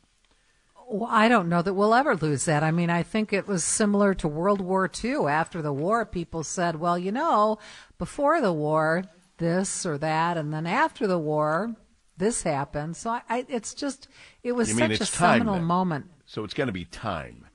Well, 0.89 1.09
I 1.09 1.27
don't 1.29 1.47
know 1.47 1.61
that 1.61 1.75
we'll 1.75 1.93
ever 1.93 2.15
lose 2.15 2.45
that. 2.45 2.63
I 2.63 2.71
mean, 2.71 2.89
I 2.89 3.03
think 3.03 3.31
it 3.31 3.47
was 3.47 3.63
similar 3.63 4.15
to 4.15 4.27
World 4.27 4.59
War 4.59 4.89
II. 5.03 5.27
After 5.27 5.61
the 5.61 5.71
war, 5.71 6.05
people 6.07 6.43
said, 6.43 6.77
well, 6.77 6.97
you 6.97 7.11
know, 7.11 7.59
before 7.99 8.41
the 8.41 8.51
war, 8.51 9.03
this 9.37 9.85
or 9.85 9.99
that, 9.99 10.35
and 10.35 10.51
then 10.51 10.65
after 10.65 11.05
the 11.05 11.19
war, 11.19 11.75
this 12.17 12.41
happened. 12.41 12.97
So 12.97 13.11
I, 13.11 13.21
I 13.29 13.45
it's 13.47 13.75
just, 13.75 14.07
it 14.41 14.53
was 14.53 14.75
such 14.75 15.01
a 15.01 15.05
seminal 15.05 15.55
then. 15.55 15.63
moment. 15.63 16.05
So 16.25 16.43
it's 16.43 16.55
going 16.55 16.67
to 16.67 16.73
be 16.73 16.85
time. 16.85 17.47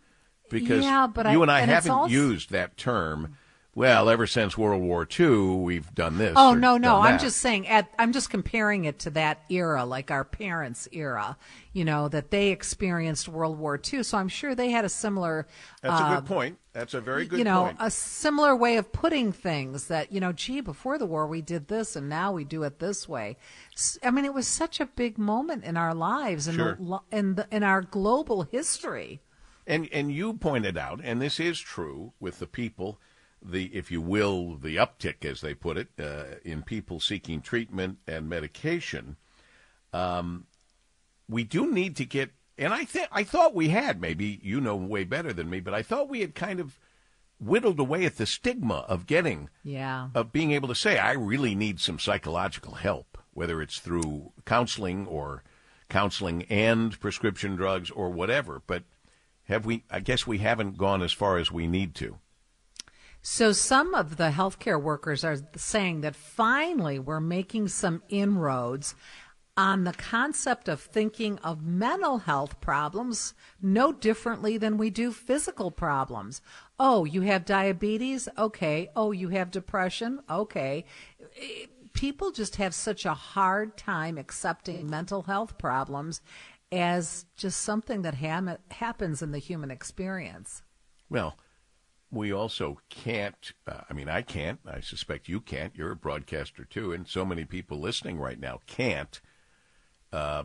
Because 0.51 0.85
yeah, 0.85 1.07
but 1.07 1.27
you 1.31 1.41
I, 1.41 1.43
and 1.43 1.51
I 1.51 1.61
and 1.61 1.71
haven't 1.71 1.91
also, 1.91 2.12
used 2.12 2.51
that 2.51 2.77
term 2.77 3.37
well, 3.79 4.09
ever 4.09 4.27
since 4.27 4.59
World 4.59 4.83
War 4.83 5.07
II, 5.19 5.55
we've 5.59 5.95
done 5.95 6.19
this. 6.19 6.33
Oh 6.35 6.53
no, 6.53 6.79
no, 6.79 6.97
I'm 6.97 7.21
just 7.21 7.37
saying. 7.37 7.69
At, 7.69 7.88
I'm 7.97 8.12
just 8.12 8.29
comparing 8.29 8.87
it 8.87 8.99
to 9.01 9.11
that 9.11 9.45
era, 9.49 9.85
like 9.85 10.11
our 10.11 10.25
parents' 10.25 10.88
era. 10.91 11.37
You 11.73 11.85
know 11.85 12.09
that 12.09 12.33
they 12.33 12.49
experienced 12.49 13.29
World 13.29 13.57
War 13.57 13.81
II, 13.81 14.03
so 14.03 14.19
I'm 14.19 14.27
sure 14.27 14.57
they 14.57 14.71
had 14.71 14.85
a 14.85 14.88
similar. 14.88 15.47
That's 15.81 16.01
uh, 16.01 16.07
a 16.07 16.14
good 16.17 16.27
point. 16.27 16.59
That's 16.73 16.93
a 16.93 17.01
very 17.01 17.25
good. 17.25 17.38
You 17.38 17.45
know, 17.45 17.67
point. 17.67 17.77
a 17.79 17.88
similar 17.88 18.57
way 18.57 18.79
of 18.79 18.91
putting 18.93 19.31
things. 19.31 19.87
That 19.87 20.11
you 20.11 20.19
know, 20.19 20.33
gee, 20.33 20.61
before 20.61 20.99
the 20.99 21.07
war 21.07 21.29
we 21.29 21.41
did 21.41 21.69
this, 21.69 21.95
and 21.95 22.09
now 22.09 22.33
we 22.33 22.43
do 22.43 22.64
it 22.64 22.81
this 22.81 23.09
way. 23.09 23.37
I 24.03 24.11
mean, 24.11 24.25
it 24.25 24.35
was 24.35 24.49
such 24.49 24.81
a 24.81 24.87
big 24.87 25.19
moment 25.19 25.62
in 25.62 25.77
our 25.77 25.95
lives 25.95 26.49
and 26.49 26.57
sure. 26.57 27.03
in, 27.12 27.37
the, 27.37 27.47
in 27.53 27.62
our 27.62 27.83
global 27.83 28.43
history. 28.43 29.21
And 29.69 29.88
and 29.93 30.11
you 30.11 30.35
pointed 30.35 30.77
out, 30.77 31.01
and 31.05 31.23
this 31.23 31.38
is 31.38 31.61
true 31.61 32.12
with 32.19 32.41
the 32.41 32.49
people 32.49 32.99
the, 33.42 33.66
if 33.66 33.90
you 33.90 34.01
will, 34.01 34.57
the 34.57 34.77
uptick, 34.77 35.24
as 35.24 35.40
they 35.40 35.55
put 35.55 35.77
it, 35.77 35.88
uh, 35.98 36.37
in 36.44 36.62
people 36.62 37.01
seeking 37.01 37.40
treatment 37.40 37.98
and 38.07 38.29
medication, 38.29 39.16
um, 39.92 40.46
we 41.29 41.44
do 41.44 41.70
need 41.70 41.96
to 41.96 42.05
get. 42.05 42.31
And 42.57 42.72
I 42.72 42.85
think 42.85 43.09
I 43.12 43.22
thought 43.22 43.55
we 43.55 43.68
had. 43.68 44.01
Maybe 44.01 44.40
you 44.42 44.61
know 44.61 44.77
way 44.77 45.05
better 45.05 45.33
than 45.33 45.48
me, 45.48 45.61
but 45.61 45.74
I 45.74 45.83
thought 45.83 46.09
we 46.09 46.20
had 46.20 46.35
kind 46.35 46.61
of 46.61 46.79
whittled 47.40 47.79
away 47.79 48.05
at 48.05 48.16
the 48.16 48.27
stigma 48.27 48.85
of 48.88 49.07
getting, 49.07 49.48
yeah, 49.62 50.09
of 50.14 50.33
being 50.33 50.53
able 50.53 50.68
to 50.68 50.74
say, 50.74 50.98
I 50.98 51.12
really 51.12 51.55
need 51.55 51.81
some 51.81 51.98
psychological 51.98 52.74
help, 52.74 53.18
whether 53.33 53.62
it's 53.62 53.79
through 53.79 54.33
counseling 54.44 55.07
or 55.07 55.44
counseling 55.88 56.42
and 56.51 56.98
prescription 57.01 57.57
drugs 57.57 57.90
or 57.90 58.11
whatever. 58.11 58.62
But 58.66 58.83
have 59.44 59.64
we? 59.64 59.85
I 59.90 60.01
guess 60.01 60.27
we 60.27 60.38
haven't 60.38 60.79
gone 60.79 61.03
as 61.03 61.12
far 61.12 61.38
as 61.38 61.51
we 61.51 61.66
need 61.66 61.94
to. 61.96 62.18
So 63.22 63.52
some 63.52 63.94
of 63.94 64.16
the 64.16 64.31
healthcare 64.31 64.81
workers 64.81 65.24
are 65.24 65.38
saying 65.57 66.00
that 66.02 66.16
finally 66.16 66.98
we're 66.98 67.20
making 67.20 67.68
some 67.68 68.02
inroads 68.09 68.94
on 69.59 69.83
the 69.83 69.92
concept 69.92 70.68
of 70.68 70.81
thinking 70.81 71.37
of 71.38 71.61
mental 71.61 72.18
health 72.18 72.61
problems 72.61 73.35
no 73.61 73.92
differently 73.92 74.57
than 74.57 74.78
we 74.78 74.88
do 74.88 75.11
physical 75.11 75.72
problems. 75.72 76.40
Oh, 76.78 77.04
you 77.04 77.22
have 77.22 77.44
diabetes? 77.44 78.28
Okay. 78.38 78.88
Oh, 78.94 79.11
you 79.11 79.31
have 79.31 79.50
depression? 79.50 80.20
Okay. 80.31 80.85
People 81.92 82.31
just 82.31 82.54
have 82.57 82.72
such 82.72 83.04
a 83.04 83.14
hard 83.14 83.76
time 83.76 84.16
accepting 84.16 84.88
mental 84.88 85.22
health 85.22 85.59
problems 85.59 86.20
as 86.70 87.26
just 87.37 87.61
something 87.61 88.02
that 88.02 88.14
ha- 88.14 88.59
happens 88.70 89.22
in 89.22 89.33
the 89.33 89.38
human 89.38 89.72
experience. 89.72 90.62
Well, 91.11 91.37
we 92.11 92.33
also 92.33 92.79
can't, 92.88 93.53
uh, 93.66 93.83
I 93.88 93.92
mean, 93.92 94.09
I 94.09 94.23
can't, 94.23 94.61
I 94.66 94.81
suspect 94.81 95.29
you 95.29 95.40
can't, 95.40 95.77
you're 95.77 95.92
a 95.92 95.97
broadcaster 95.97 96.64
too, 96.64 96.92
and 96.92 97.07
so 97.07 97.25
many 97.25 97.44
people 97.44 97.79
listening 97.79 98.18
right 98.18 98.40
now 98.40 98.61
can't 98.66 99.21
uh, 100.12 100.44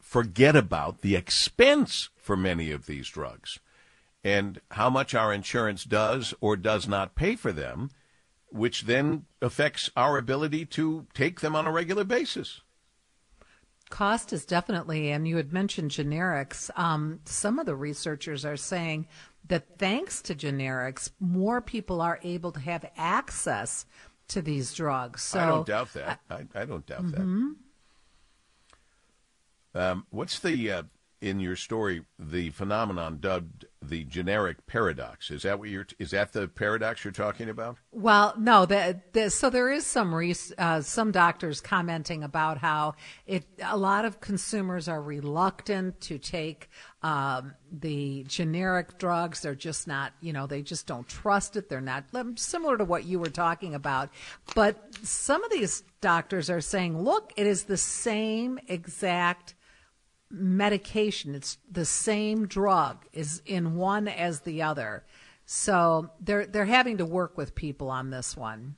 forget 0.00 0.56
about 0.56 1.00
the 1.02 1.16
expense 1.16 2.10
for 2.16 2.36
many 2.36 2.70
of 2.70 2.86
these 2.86 3.08
drugs 3.08 3.60
and 4.24 4.60
how 4.72 4.90
much 4.90 5.14
our 5.14 5.32
insurance 5.32 5.84
does 5.84 6.34
or 6.40 6.56
does 6.56 6.88
not 6.88 7.14
pay 7.14 7.36
for 7.36 7.52
them, 7.52 7.90
which 8.48 8.82
then 8.82 9.26
affects 9.40 9.90
our 9.96 10.18
ability 10.18 10.64
to 10.64 11.06
take 11.14 11.40
them 11.40 11.54
on 11.54 11.66
a 11.66 11.72
regular 11.72 12.04
basis. 12.04 12.62
Cost 13.90 14.32
is 14.32 14.44
definitely, 14.46 15.10
and 15.10 15.28
you 15.28 15.36
had 15.36 15.52
mentioned 15.52 15.90
generics. 15.90 16.70
Um, 16.76 17.20
some 17.26 17.58
of 17.58 17.66
the 17.66 17.76
researchers 17.76 18.44
are 18.44 18.56
saying 18.56 19.06
that 19.48 19.78
thanks 19.78 20.22
to 20.22 20.34
generics, 20.34 21.10
more 21.20 21.60
people 21.60 22.00
are 22.00 22.18
able 22.22 22.52
to 22.52 22.60
have 22.60 22.84
access 22.96 23.86
to 24.28 24.42
these 24.42 24.72
drugs. 24.72 25.22
So 25.22 25.40
I 25.40 25.46
don't 25.46 25.66
doubt 25.66 25.92
that. 25.94 26.20
I, 26.30 26.46
I 26.54 26.64
don't 26.64 26.86
doubt 26.86 27.04
mm-hmm. 27.04 27.52
that. 29.72 29.90
Um, 29.90 30.06
what's 30.10 30.38
the 30.38 30.70
uh, 30.70 30.82
in 31.24 31.40
your 31.40 31.56
story 31.56 32.04
the 32.18 32.50
phenomenon 32.50 33.18
dubbed 33.18 33.64
the 33.82 34.04
generic 34.04 34.66
paradox? 34.66 35.30
Is 35.30 35.42
that 35.42 35.58
what 35.58 35.68
you're? 35.68 35.86
Is 35.98 36.10
that 36.10 36.32
the 36.32 36.48
paradox 36.48 37.02
you're 37.02 37.12
talking 37.12 37.48
about? 37.48 37.78
Well, 37.90 38.34
no. 38.38 38.66
The, 38.66 39.00
the, 39.12 39.30
so 39.30 39.50
there 39.50 39.70
is 39.70 39.86
some 39.86 40.14
uh, 40.58 40.82
some 40.82 41.12
doctors 41.12 41.60
commenting 41.60 42.22
about 42.22 42.58
how 42.58 42.94
it 43.26 43.46
a 43.64 43.76
lot 43.76 44.04
of 44.04 44.20
consumers 44.20 44.86
are 44.86 45.02
reluctant 45.02 46.00
to 46.02 46.18
take 46.18 46.68
um, 47.04 47.54
the 47.70 48.24
generic 48.26 48.96
drugs. 48.96 49.42
They're 49.42 49.54
just 49.54 49.86
not, 49.86 50.14
you 50.22 50.32
know, 50.32 50.46
they 50.46 50.62
just 50.62 50.86
don't 50.86 51.06
trust 51.06 51.54
it. 51.54 51.68
They're 51.68 51.82
not 51.82 52.04
um, 52.14 52.34
similar 52.38 52.78
to 52.78 52.84
what 52.86 53.04
you 53.04 53.18
were 53.18 53.28
talking 53.28 53.74
about. 53.74 54.08
But 54.54 54.78
some 55.02 55.44
of 55.44 55.50
these 55.50 55.82
doctors 56.00 56.48
are 56.48 56.62
saying, 56.62 56.98
look, 56.98 57.34
it 57.36 57.46
is 57.46 57.64
the 57.64 57.76
same 57.76 58.58
exact 58.68 59.54
medication. 60.30 61.34
It's 61.34 61.58
the 61.70 61.84
same 61.84 62.46
drug 62.46 63.04
is 63.12 63.42
in 63.44 63.76
one 63.76 64.08
as 64.08 64.40
the 64.40 64.62
other. 64.62 65.04
So 65.44 66.10
they're 66.20 66.46
they're 66.46 66.64
having 66.64 66.96
to 66.98 67.04
work 67.04 67.36
with 67.36 67.54
people 67.54 67.90
on 67.90 68.08
this 68.08 68.34
one. 68.34 68.76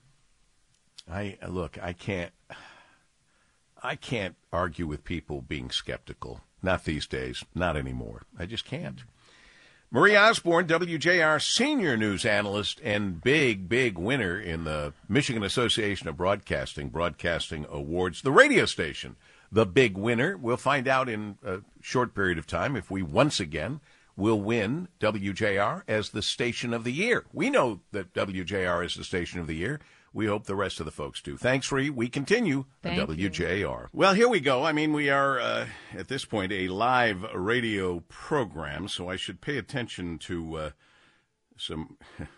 I 1.08 1.38
look, 1.46 1.78
I 1.80 1.92
can't 1.92 2.32
I 3.80 3.94
can't 3.94 4.34
argue 4.52 4.88
with 4.88 5.04
people 5.04 5.42
being 5.42 5.70
skeptical. 5.70 6.40
Not 6.66 6.82
these 6.82 7.06
days, 7.06 7.44
not 7.54 7.76
anymore. 7.76 8.22
I 8.36 8.44
just 8.44 8.64
can't. 8.64 9.04
Marie 9.92 10.16
Osborne, 10.16 10.66
WJR 10.66 11.40
senior 11.40 11.96
news 11.96 12.26
analyst 12.26 12.80
and 12.82 13.22
big, 13.22 13.68
big 13.68 13.96
winner 13.96 14.36
in 14.36 14.64
the 14.64 14.92
Michigan 15.08 15.44
Association 15.44 16.08
of 16.08 16.16
Broadcasting 16.16 16.88
Broadcasting 16.88 17.66
Awards, 17.70 18.22
the 18.22 18.32
radio 18.32 18.64
station 18.64 19.14
the 19.52 19.64
big 19.64 19.96
winner. 19.96 20.36
We'll 20.36 20.56
find 20.56 20.88
out 20.88 21.08
in 21.08 21.38
a 21.44 21.58
short 21.80 22.16
period 22.16 22.36
of 22.36 22.48
time 22.48 22.74
if 22.74 22.90
we 22.90 23.00
once 23.00 23.38
again 23.38 23.80
will 24.16 24.40
win 24.40 24.88
WJR 24.98 25.84
as 25.86 26.10
the 26.10 26.20
station 26.20 26.74
of 26.74 26.82
the 26.82 26.92
year. 26.92 27.26
We 27.32 27.48
know 27.48 27.78
that 27.92 28.12
WJR 28.12 28.84
is 28.84 28.96
the 28.96 29.04
station 29.04 29.38
of 29.38 29.46
the 29.46 29.54
year. 29.54 29.78
We 30.16 30.28
hope 30.28 30.46
the 30.46 30.56
rest 30.56 30.80
of 30.80 30.86
the 30.86 30.92
folks 30.92 31.20
do. 31.20 31.36
Thanks, 31.36 31.70
Ree. 31.70 31.90
We 31.90 32.08
continue 32.08 32.64
Thank 32.82 33.02
on 33.02 33.14
WJR. 33.14 33.58
You. 33.58 33.88
Well, 33.92 34.14
here 34.14 34.30
we 34.30 34.40
go. 34.40 34.64
I 34.64 34.72
mean, 34.72 34.94
we 34.94 35.10
are, 35.10 35.38
uh, 35.38 35.66
at 35.94 36.08
this 36.08 36.24
point, 36.24 36.52
a 36.52 36.68
live 36.68 37.22
radio 37.34 38.00
program, 38.08 38.88
so 38.88 39.10
I 39.10 39.16
should 39.16 39.42
pay 39.42 39.58
attention 39.58 40.16
to 40.20 40.56
uh, 40.56 40.70
some. 41.58 41.98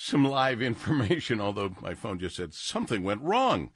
some 0.00 0.24
live 0.24 0.60
information, 0.62 1.40
although 1.40 1.74
my 1.80 1.92
phone 1.94 2.20
just 2.20 2.36
said 2.36 2.52
something 2.52 3.02
went 3.02 3.22
wrong. 3.22 3.70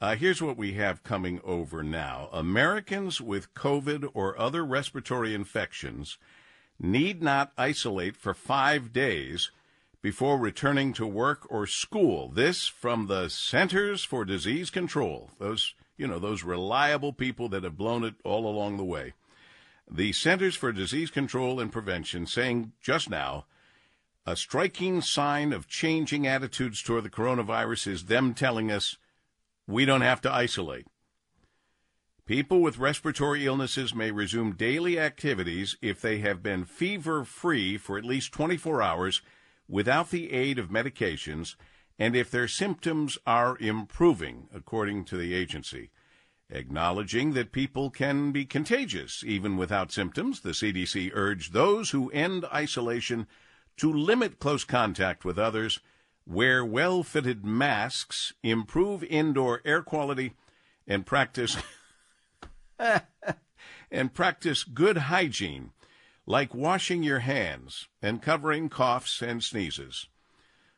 Uh, 0.00 0.14
here's 0.14 0.40
what 0.40 0.56
we 0.56 0.72
have 0.74 1.02
coming 1.02 1.40
over 1.44 1.82
now 1.82 2.30
Americans 2.32 3.20
with 3.20 3.52
COVID 3.52 4.08
or 4.14 4.38
other 4.38 4.64
respiratory 4.64 5.34
infections 5.34 6.16
need 6.80 7.22
not 7.22 7.52
isolate 7.58 8.16
for 8.16 8.32
five 8.32 8.92
days 8.94 9.50
before 10.08 10.38
returning 10.38 10.94
to 10.94 11.06
work 11.06 11.46
or 11.50 11.66
school. 11.66 12.30
This 12.30 12.66
from 12.66 13.08
the 13.08 13.28
Centers 13.28 14.04
for 14.04 14.24
Disease 14.24 14.70
Control. 14.70 15.30
Those, 15.38 15.74
you 15.98 16.06
know, 16.06 16.18
those 16.18 16.42
reliable 16.42 17.12
people 17.12 17.50
that 17.50 17.62
have 17.62 17.76
blown 17.76 18.04
it 18.04 18.14
all 18.24 18.46
along 18.46 18.78
the 18.78 18.86
way. 18.86 19.12
The 19.86 20.14
Centers 20.14 20.56
for 20.56 20.72
Disease 20.72 21.10
Control 21.10 21.60
and 21.60 21.70
Prevention 21.70 22.26
saying 22.26 22.72
just 22.80 23.10
now 23.10 23.44
a 24.24 24.34
striking 24.34 25.02
sign 25.02 25.52
of 25.52 25.68
changing 25.68 26.26
attitudes 26.26 26.82
toward 26.82 27.04
the 27.04 27.10
coronavirus 27.10 27.88
is 27.88 28.04
them 28.06 28.32
telling 28.32 28.72
us 28.72 28.96
we 29.66 29.84
don't 29.84 30.00
have 30.00 30.22
to 30.22 30.32
isolate. 30.32 30.86
People 32.24 32.62
with 32.62 32.78
respiratory 32.78 33.44
illnesses 33.44 33.94
may 33.94 34.10
resume 34.10 34.52
daily 34.52 34.98
activities 34.98 35.76
if 35.82 36.00
they 36.00 36.20
have 36.20 36.42
been 36.42 36.64
fever 36.64 37.26
free 37.26 37.76
for 37.76 37.98
at 37.98 38.06
least 38.06 38.32
24 38.32 38.80
hours 38.80 39.20
without 39.68 40.10
the 40.10 40.32
aid 40.32 40.58
of 40.58 40.70
medications 40.70 41.54
and 41.98 42.14
if 42.14 42.30
their 42.30 42.48
symptoms 42.48 43.18
are 43.26 43.56
improving, 43.58 44.48
according 44.54 45.04
to 45.04 45.16
the 45.16 45.34
agency. 45.34 45.90
Acknowledging 46.50 47.34
that 47.34 47.52
people 47.52 47.90
can 47.90 48.32
be 48.32 48.46
contagious 48.46 49.22
even 49.26 49.56
without 49.56 49.92
symptoms, 49.92 50.40
the 50.40 50.50
CDC 50.50 51.10
urged 51.12 51.52
those 51.52 51.90
who 51.90 52.10
end 52.10 52.46
isolation 52.46 53.26
to 53.76 53.92
limit 53.92 54.38
close 54.38 54.64
contact 54.64 55.24
with 55.24 55.38
others 55.38 55.80
wear 56.26 56.64
well 56.64 57.02
fitted 57.02 57.44
masks, 57.44 58.32
improve 58.42 59.02
indoor 59.04 59.60
air 59.64 59.82
quality, 59.82 60.34
and 60.86 61.04
practice 61.06 61.56
and 63.90 64.14
practice 64.14 64.64
good 64.64 64.96
hygiene, 64.96 65.72
like 66.28 66.54
washing 66.54 67.02
your 67.02 67.20
hands 67.20 67.88
and 68.02 68.20
covering 68.20 68.68
coughs 68.68 69.22
and 69.22 69.42
sneezes. 69.42 70.08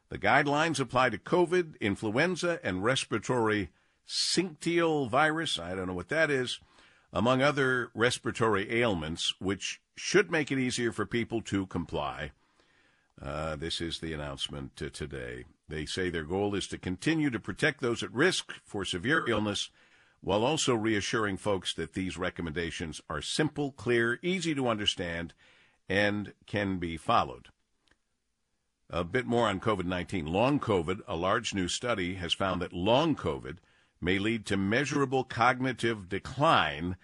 The 0.08 0.18
guidelines 0.18 0.78
apply 0.78 1.10
to 1.10 1.18
COVID, 1.18 1.78
influenza, 1.80 2.60
and 2.62 2.84
respiratory 2.84 3.70
syncytial 4.08 5.10
virus. 5.10 5.58
I 5.58 5.74
don't 5.74 5.88
know 5.88 5.94
what 5.94 6.08
that 6.08 6.30
is, 6.30 6.60
among 7.12 7.42
other 7.42 7.90
respiratory 7.94 8.80
ailments, 8.80 9.34
which 9.40 9.80
should 9.96 10.30
make 10.30 10.52
it 10.52 10.58
easier 10.58 10.92
for 10.92 11.04
people 11.04 11.42
to 11.42 11.66
comply. 11.66 12.30
Uh, 13.20 13.56
this 13.56 13.80
is 13.80 13.98
the 13.98 14.12
announcement 14.12 14.76
today. 14.76 15.44
They 15.68 15.84
say 15.84 16.10
their 16.10 16.24
goal 16.24 16.54
is 16.54 16.68
to 16.68 16.78
continue 16.78 17.28
to 17.28 17.40
protect 17.40 17.80
those 17.80 18.04
at 18.04 18.14
risk 18.14 18.52
for 18.64 18.84
severe 18.84 19.28
illness 19.28 19.70
while 20.20 20.44
also 20.44 20.74
reassuring 20.74 21.36
folks 21.36 21.72
that 21.74 21.94
these 21.94 22.18
recommendations 22.18 23.00
are 23.08 23.22
simple, 23.22 23.72
clear, 23.72 24.18
easy 24.22 24.54
to 24.54 24.68
understand, 24.68 25.32
and 25.88 26.32
can 26.46 26.78
be 26.78 26.96
followed. 26.96 27.48
A 28.90 29.04
bit 29.04 29.26
more 29.26 29.46
on 29.48 29.60
COVID 29.60 29.84
19. 29.84 30.26
Long 30.26 30.58
COVID, 30.58 31.00
a 31.06 31.16
large 31.16 31.54
new 31.54 31.68
study 31.68 32.14
has 32.14 32.32
found 32.32 32.60
that 32.60 32.72
long 32.72 33.14
COVID 33.14 33.58
may 34.00 34.18
lead 34.18 34.46
to 34.46 34.56
measurable 34.56 35.24
cognitive 35.24 36.08
decline, 36.08 36.96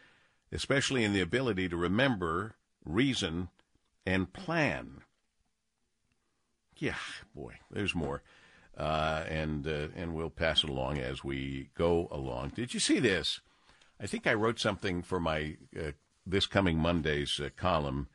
especially 0.50 1.04
in 1.04 1.12
the 1.12 1.20
ability 1.20 1.68
to 1.68 1.76
remember, 1.76 2.56
reason, 2.84 3.48
and 4.04 4.32
plan. 4.32 5.02
Yeah, 6.76 6.96
boy, 7.34 7.54
there's 7.70 7.94
more. 7.94 8.22
Uh, 8.76 9.24
and 9.28 9.66
uh, 9.66 9.88
and 9.96 10.14
we'll 10.14 10.28
pass 10.28 10.62
it 10.62 10.68
along 10.68 10.98
as 10.98 11.24
we 11.24 11.70
go 11.74 12.08
along. 12.10 12.52
Did 12.54 12.74
you 12.74 12.80
see 12.80 12.98
this? 12.98 13.40
I 13.98 14.06
think 14.06 14.26
I 14.26 14.34
wrote 14.34 14.60
something 14.60 15.00
for 15.00 15.18
my 15.18 15.56
uh, 15.78 15.92
this 16.26 16.46
coming 16.46 16.76
Monday's 16.76 17.40
uh, 17.40 17.48
column, 17.56 18.08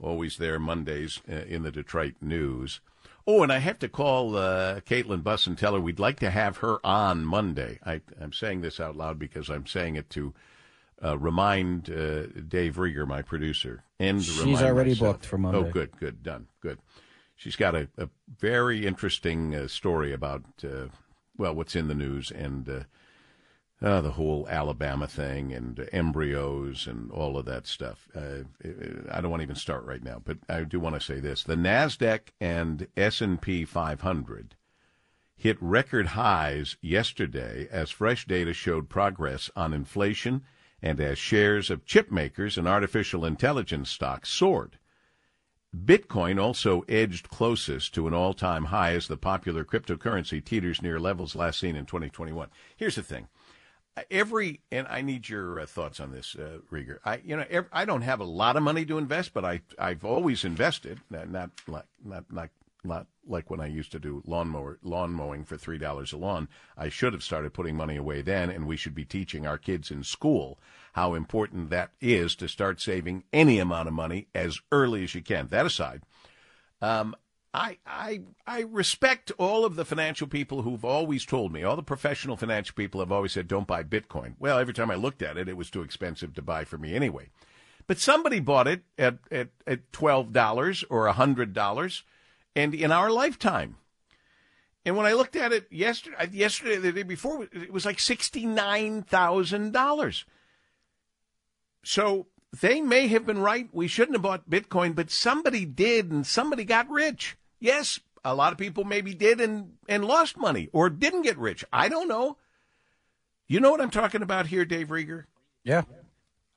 always 0.00 0.36
there 0.36 0.58
Mondays 0.58 1.20
uh, 1.30 1.44
in 1.46 1.62
the 1.62 1.70
Detroit 1.70 2.14
News. 2.20 2.80
Oh, 3.24 3.44
and 3.44 3.52
I 3.52 3.58
have 3.58 3.78
to 3.80 3.88
call 3.88 4.36
uh, 4.36 4.80
Caitlin 4.80 5.22
Buss 5.22 5.46
and 5.46 5.56
tell 5.56 5.74
her 5.74 5.80
we'd 5.80 6.00
like 6.00 6.18
to 6.20 6.30
have 6.30 6.56
her 6.56 6.84
on 6.84 7.24
Monday. 7.24 7.78
I, 7.86 8.00
am 8.20 8.32
saying 8.32 8.62
this 8.62 8.80
out 8.80 8.96
loud 8.96 9.16
because 9.16 9.48
I'm 9.48 9.66
saying 9.66 9.94
it 9.94 10.10
to 10.10 10.34
remind 11.00 11.84
Dave 11.84 12.76
Rieger, 12.76 13.06
my 13.06 13.22
producer, 13.22 13.84
and 14.00 14.20
she's 14.20 14.60
already 14.60 14.90
myself. 14.90 15.14
booked 15.14 15.26
for 15.26 15.38
Monday. 15.38 15.58
Oh, 15.58 15.70
good, 15.70 15.96
good, 15.98 16.24
done, 16.24 16.48
good 16.60 16.78
she's 17.40 17.56
got 17.56 17.74
a, 17.74 17.88
a 17.96 18.08
very 18.38 18.86
interesting 18.86 19.54
uh, 19.54 19.66
story 19.66 20.12
about 20.12 20.44
uh, 20.62 20.88
well, 21.38 21.54
what's 21.54 21.74
in 21.74 21.88
the 21.88 21.94
news 21.94 22.30
and 22.30 22.68
uh, 22.68 22.80
uh 23.82 24.02
the 24.02 24.10
whole 24.10 24.46
Alabama 24.50 25.06
thing 25.06 25.50
and 25.52 25.88
embryos 25.90 26.86
and 26.86 27.10
all 27.10 27.38
of 27.38 27.46
that 27.46 27.66
stuff. 27.66 28.08
Uh, 28.14 28.44
I 29.10 29.20
don't 29.22 29.30
want 29.30 29.40
to 29.40 29.44
even 29.44 29.56
start 29.56 29.84
right 29.84 30.04
now, 30.04 30.20
but 30.22 30.36
I 30.50 30.64
do 30.64 30.78
want 30.78 30.96
to 30.96 31.00
say 31.00 31.18
this: 31.18 31.42
the 31.42 31.56
Nasdaq 31.56 32.28
and 32.40 32.86
S 32.96 33.22
and 33.22 33.40
P 33.40 33.64
500 33.64 34.54
hit 35.34 35.56
record 35.62 36.08
highs 36.08 36.76
yesterday 36.82 37.66
as 37.70 37.90
fresh 37.90 38.26
data 38.26 38.52
showed 38.52 38.90
progress 38.90 39.50
on 39.56 39.72
inflation 39.72 40.42
and 40.82 41.00
as 41.00 41.16
shares 41.18 41.70
of 41.70 41.86
chip 41.86 42.10
makers 42.10 42.58
and 42.58 42.68
artificial 42.68 43.24
intelligence 43.24 43.88
stocks 43.88 44.28
soared. 44.28 44.76
Bitcoin 45.76 46.42
also 46.42 46.84
edged 46.88 47.28
closest 47.28 47.94
to 47.94 48.08
an 48.08 48.14
all 48.14 48.34
time 48.34 48.66
high 48.66 48.92
as 48.92 49.06
the 49.06 49.16
popular 49.16 49.64
cryptocurrency 49.64 50.44
teeters 50.44 50.82
near 50.82 50.98
levels 50.98 51.36
last 51.36 51.60
seen 51.60 51.76
in 51.76 51.86
2021. 51.86 52.48
Here's 52.76 52.96
the 52.96 53.02
thing. 53.02 53.28
Every 54.10 54.60
and 54.72 54.86
I 54.88 55.02
need 55.02 55.28
your 55.28 55.60
uh, 55.60 55.66
thoughts 55.66 56.00
on 56.00 56.10
this, 56.10 56.34
uh, 56.34 56.58
Rieger. 56.72 56.98
I 57.04 57.20
you 57.24 57.36
know 57.36 57.44
every, 57.48 57.68
I 57.72 57.84
don't 57.84 58.02
have 58.02 58.20
a 58.20 58.24
lot 58.24 58.56
of 58.56 58.62
money 58.62 58.84
to 58.86 58.98
invest, 58.98 59.32
but 59.32 59.44
I 59.44 59.60
I've 59.78 60.04
always 60.04 60.44
invested. 60.44 61.00
Not 61.10 61.30
not 61.30 61.50
like 61.66 61.86
not 62.04 62.24
not 62.32 62.50
not 62.82 63.06
like 63.26 63.50
when 63.50 63.60
I 63.60 63.66
used 63.66 63.92
to 63.92 63.98
do 63.98 64.22
lawnmower 64.26 64.78
lawn 64.82 65.12
mowing 65.12 65.44
for 65.44 65.56
three 65.56 65.78
dollars 65.78 66.12
a 66.12 66.16
lawn. 66.16 66.48
I 66.76 66.88
should 66.88 67.12
have 67.12 67.22
started 67.22 67.52
putting 67.52 67.76
money 67.76 67.96
away 67.96 68.22
then, 68.22 68.48
and 68.48 68.66
we 68.66 68.76
should 68.76 68.94
be 68.94 69.04
teaching 69.04 69.46
our 69.46 69.58
kids 69.58 69.90
in 69.90 70.02
school 70.02 70.58
how 70.92 71.14
important 71.14 71.70
that 71.70 71.92
is 72.00 72.34
to 72.36 72.48
start 72.48 72.80
saving 72.80 73.24
any 73.32 73.58
amount 73.58 73.88
of 73.88 73.94
money 73.94 74.26
as 74.34 74.60
early 74.72 75.04
as 75.04 75.14
you 75.14 75.22
can. 75.22 75.48
That 75.48 75.66
aside, 75.66 76.02
um, 76.82 77.14
I, 77.52 77.78
I, 77.84 78.20
I 78.46 78.60
respect 78.60 79.32
all 79.36 79.64
of 79.64 79.74
the 79.74 79.84
financial 79.84 80.28
people 80.28 80.62
who've 80.62 80.84
always 80.84 81.24
told 81.24 81.52
me, 81.52 81.64
all 81.64 81.76
the 81.76 81.82
professional 81.82 82.36
financial 82.36 82.74
people 82.74 83.00
have 83.00 83.10
always 83.10 83.32
said, 83.32 83.48
don't 83.48 83.66
buy 83.66 83.82
Bitcoin. 83.82 84.34
Well, 84.38 84.58
every 84.58 84.74
time 84.74 84.90
I 84.90 84.94
looked 84.94 85.22
at 85.22 85.36
it, 85.36 85.48
it 85.48 85.56
was 85.56 85.70
too 85.70 85.82
expensive 85.82 86.34
to 86.34 86.42
buy 86.42 86.64
for 86.64 86.78
me 86.78 86.94
anyway. 86.94 87.30
But 87.88 87.98
somebody 87.98 88.38
bought 88.38 88.68
it 88.68 88.82
at, 88.96 89.18
at, 89.32 89.48
at 89.66 89.90
$12 89.90 90.84
or 90.90 91.12
$100 91.12 92.02
and 92.54 92.74
in 92.74 92.92
our 92.92 93.10
lifetime. 93.10 93.76
And 94.84 94.96
when 94.96 95.06
I 95.06 95.12
looked 95.12 95.36
at 95.36 95.52
it 95.52 95.66
yesterday, 95.70 96.28
yesterday, 96.32 96.76
the 96.76 96.92
day 96.92 97.02
before, 97.02 97.46
it 97.52 97.72
was 97.72 97.84
like 97.84 97.98
$69,000. 97.98 100.24
So 101.82 102.26
they 102.60 102.80
may 102.80 103.08
have 103.08 103.26
been 103.26 103.38
right. 103.38 103.68
We 103.72 103.88
shouldn't 103.88 104.14
have 104.16 104.22
bought 104.22 104.50
Bitcoin, 104.50 104.94
but 104.94 105.10
somebody 105.10 105.64
did 105.64 106.10
and 106.10 106.26
somebody 106.26 106.64
got 106.64 106.88
rich. 106.90 107.36
Yes, 107.58 108.00
a 108.24 108.34
lot 108.34 108.52
of 108.52 108.58
people 108.58 108.84
maybe 108.84 109.14
did 109.14 109.40
and, 109.40 109.74
and 109.88 110.04
lost 110.04 110.36
money 110.36 110.68
or 110.72 110.90
didn't 110.90 111.22
get 111.22 111.38
rich. 111.38 111.64
I 111.72 111.88
don't 111.88 112.08
know. 112.08 112.36
You 113.48 113.60
know 113.60 113.70
what 113.70 113.80
I'm 113.80 113.90
talking 113.90 114.22
about 114.22 114.46
here, 114.48 114.64
Dave 114.64 114.88
Rieger? 114.88 115.24
Yeah. 115.64 115.82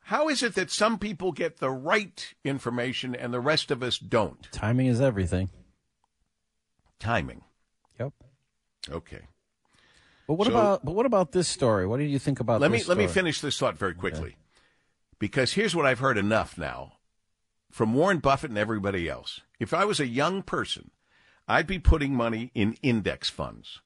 How 0.07 0.27
is 0.29 0.43
it 0.43 0.55
that 0.55 0.69
some 0.69 0.99
people 0.99 1.31
get 1.31 1.57
the 1.57 1.71
right 1.71 2.33
information 2.43 3.15
and 3.15 3.33
the 3.33 3.39
rest 3.39 3.71
of 3.71 3.81
us 3.81 3.97
don't? 3.97 4.47
Timing 4.51 4.87
is 4.87 4.99
everything. 4.99 5.49
Timing. 6.99 7.41
Yep. 7.99 8.13
Okay. 8.89 9.21
But 10.27 10.33
what 10.35 10.47
So- 10.47 10.53
about 10.53 10.85
but 10.85 10.93
what 10.93 11.05
about 11.05 11.31
this 11.31 11.47
story? 11.47 11.85
What 11.87 11.97
do 11.97 12.03
you 12.03 12.19
think 12.19 12.39
about 12.39 12.61
let 12.61 12.71
me 12.71 12.77
this 12.79 12.87
let 12.87 12.97
me 12.97 13.05
story? 13.05 13.13
finish 13.13 13.41
this 13.41 13.57
thought 13.57 13.77
very 13.77 13.93
quickly 13.93 14.35
because 15.23 15.53
here's 15.53 15.73
what 15.73 15.85
i've 15.85 15.99
heard 15.99 16.17
enough 16.17 16.57
now 16.57 16.97
from 17.71 17.93
warren 17.93 18.17
buffett 18.17 18.49
and 18.49 18.59
everybody 18.59 19.07
else. 19.07 19.39
If 19.57 19.73
i 19.73 19.85
was 19.85 20.01
a 20.01 20.05
young 20.05 20.43
person 20.43 20.91
i'd 21.47 21.65
be 21.65 21.79
putting 21.79 22.13
money 22.13 22.51
in 22.53 22.75
index 22.81 23.29
funds. 23.29 23.79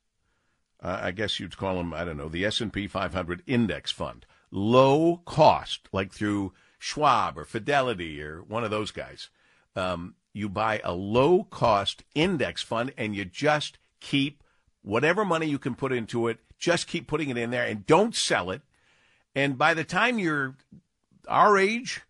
Uh, 0.81 0.97
i 0.99 1.11
guess 1.11 1.39
you'd 1.39 1.55
call 1.55 1.75
them 1.75 1.93
i 1.93 2.03
don't 2.03 2.17
know 2.17 2.27
the 2.27 2.43
s&p 2.43 2.87
500 2.87 3.43
index 3.45 3.91
fund. 3.91 4.25
Low 4.49 5.21
cost 5.25 5.87
like 5.91 6.11
through 6.11 6.53
schwab 6.79 7.37
or 7.37 7.45
fidelity 7.45 8.19
or 8.19 8.41
one 8.41 8.63
of 8.63 8.71
those 8.71 8.89
guys. 8.89 9.29
Um, 9.75 10.15
you 10.33 10.49
buy 10.49 10.81
a 10.83 10.93
low 10.93 11.43
cost 11.43 12.03
index 12.15 12.63
fund 12.63 12.93
and 12.97 13.15
you 13.15 13.25
just 13.25 13.77
keep 13.99 14.43
whatever 14.81 15.23
money 15.23 15.45
you 15.45 15.59
can 15.59 15.75
put 15.75 15.91
into 15.91 16.29
it 16.29 16.39
just 16.57 16.87
keep 16.87 17.05
putting 17.05 17.29
it 17.29 17.37
in 17.37 17.51
there 17.51 17.67
and 17.67 17.85
don't 17.85 18.15
sell 18.15 18.49
it. 18.49 18.63
And 19.35 19.55
by 19.55 19.75
the 19.75 19.83
time 19.83 20.17
you're 20.17 20.55
our 21.27 21.57
age, 21.57 22.01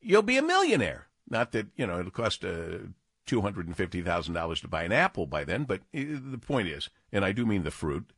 you'll 0.00 0.22
be 0.22 0.38
a 0.38 0.42
millionaire. 0.42 1.08
Not 1.28 1.52
that, 1.52 1.66
you 1.76 1.86
know, 1.86 1.98
it'll 1.98 2.10
cost 2.10 2.44
uh, 2.44 2.78
$250,000 3.26 4.60
to 4.60 4.68
buy 4.68 4.84
an 4.84 4.92
apple 4.92 5.26
by 5.26 5.44
then, 5.44 5.64
but 5.64 5.80
uh, 5.94 6.00
the 6.30 6.40
point 6.40 6.68
is, 6.68 6.88
and 7.12 7.24
I 7.24 7.32
do 7.32 7.44
mean 7.44 7.64
the 7.64 7.70
fruit, 7.70 8.12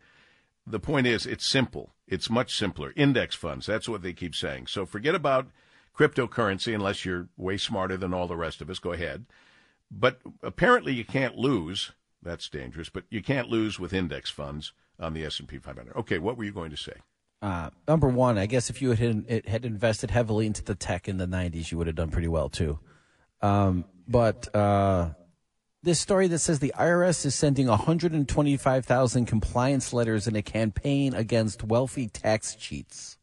the 0.67 0.81
point 0.81 1.07
is 1.07 1.27
it's 1.27 1.47
simple. 1.47 1.95
It's 2.07 2.31
much 2.31 2.57
simpler. 2.57 2.93
Index 2.97 3.35
funds, 3.35 3.67
that's 3.67 3.89
what 3.89 4.03
they 4.03 4.13
keep 4.13 4.35
saying. 4.35 4.67
So 4.67 4.85
forget 4.85 5.15
about 5.15 5.49
cryptocurrency 5.97 6.75
unless 6.75 7.05
you're 7.05 7.29
way 7.37 7.57
smarter 7.57 7.97
than 7.97 8.15
all 8.15 8.27
the 8.27 8.37
rest 8.37 8.61
of 8.61 8.71
us. 8.71 8.79
Go 8.79 8.93
ahead. 8.93 9.27
But 9.91 10.21
apparently 10.43 10.93
you 10.93 11.05
can't 11.05 11.37
lose. 11.37 11.93
That's 12.23 12.49
dangerous, 12.49 12.89
but 12.89 13.05
you 13.11 13.23
can't 13.23 13.49
lose 13.49 13.79
with 13.79 13.93
index 13.93 14.31
funds 14.31 14.73
on 14.99 15.15
the 15.15 15.25
S&P 15.25 15.59
500. 15.59 15.95
Okay, 15.97 16.19
what 16.19 16.37
were 16.37 16.45
you 16.45 16.53
going 16.53 16.71
to 16.71 16.77
say? 16.77 16.95
Uh, 17.41 17.71
number 17.87 18.09
one, 18.09 18.37
I 18.37 18.47
guess 18.47 18.69
if 18.69 18.83
you 18.83 18.93
had 18.93 19.45
had 19.47 19.65
invested 19.65 20.11
heavily 20.11 20.47
into 20.47 20.65
the 20.65 20.75
tech 20.75 21.09
in 21.09 21.19
the 21.19 21.27
'90s, 21.27 21.71
you 21.71 21.79
would 21.79 21.87
have 21.87 21.97
done 21.97 22.11
pretty 22.11 22.29
well 22.29 22.49
too. 22.49 22.79
Um, 23.41 23.85
but 24.09 24.53
uh, 24.55 25.11
this 25.83 26.01
story 26.01 26.27
that 26.29 26.41
says 26.41 26.59
the 26.59 26.75
IRS 26.77 27.25
is 27.25 27.37
sending 27.37 27.69
125,000 27.69 29.27
compliance 29.27 29.93
letters 29.93 30.27
in 30.27 30.35
a 30.35 30.43
campaign 30.43 31.15
against 31.15 31.63
wealthy 31.63 32.09
tax 32.09 32.57
cheats. 32.57 33.19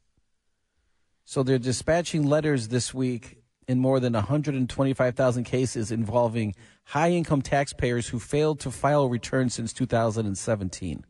So 1.26 1.43
they're 1.43 1.57
dispatching 1.57 2.24
letters 2.24 2.70
this 2.70 2.93
week 2.93 3.41
in 3.68 3.80
more 3.80 3.99
than 3.99 4.13
125,000 4.13 5.43
cases 5.43 5.91
involving 5.91 6.55
high 6.86 7.09
income 7.09 7.41
taxpayers 7.41 8.09
who 8.09 8.20
failed 8.20 8.59
to 8.61 8.72
file 8.72 9.09
returns 9.09 9.55
since 9.55 9.74
2017. 9.74 11.03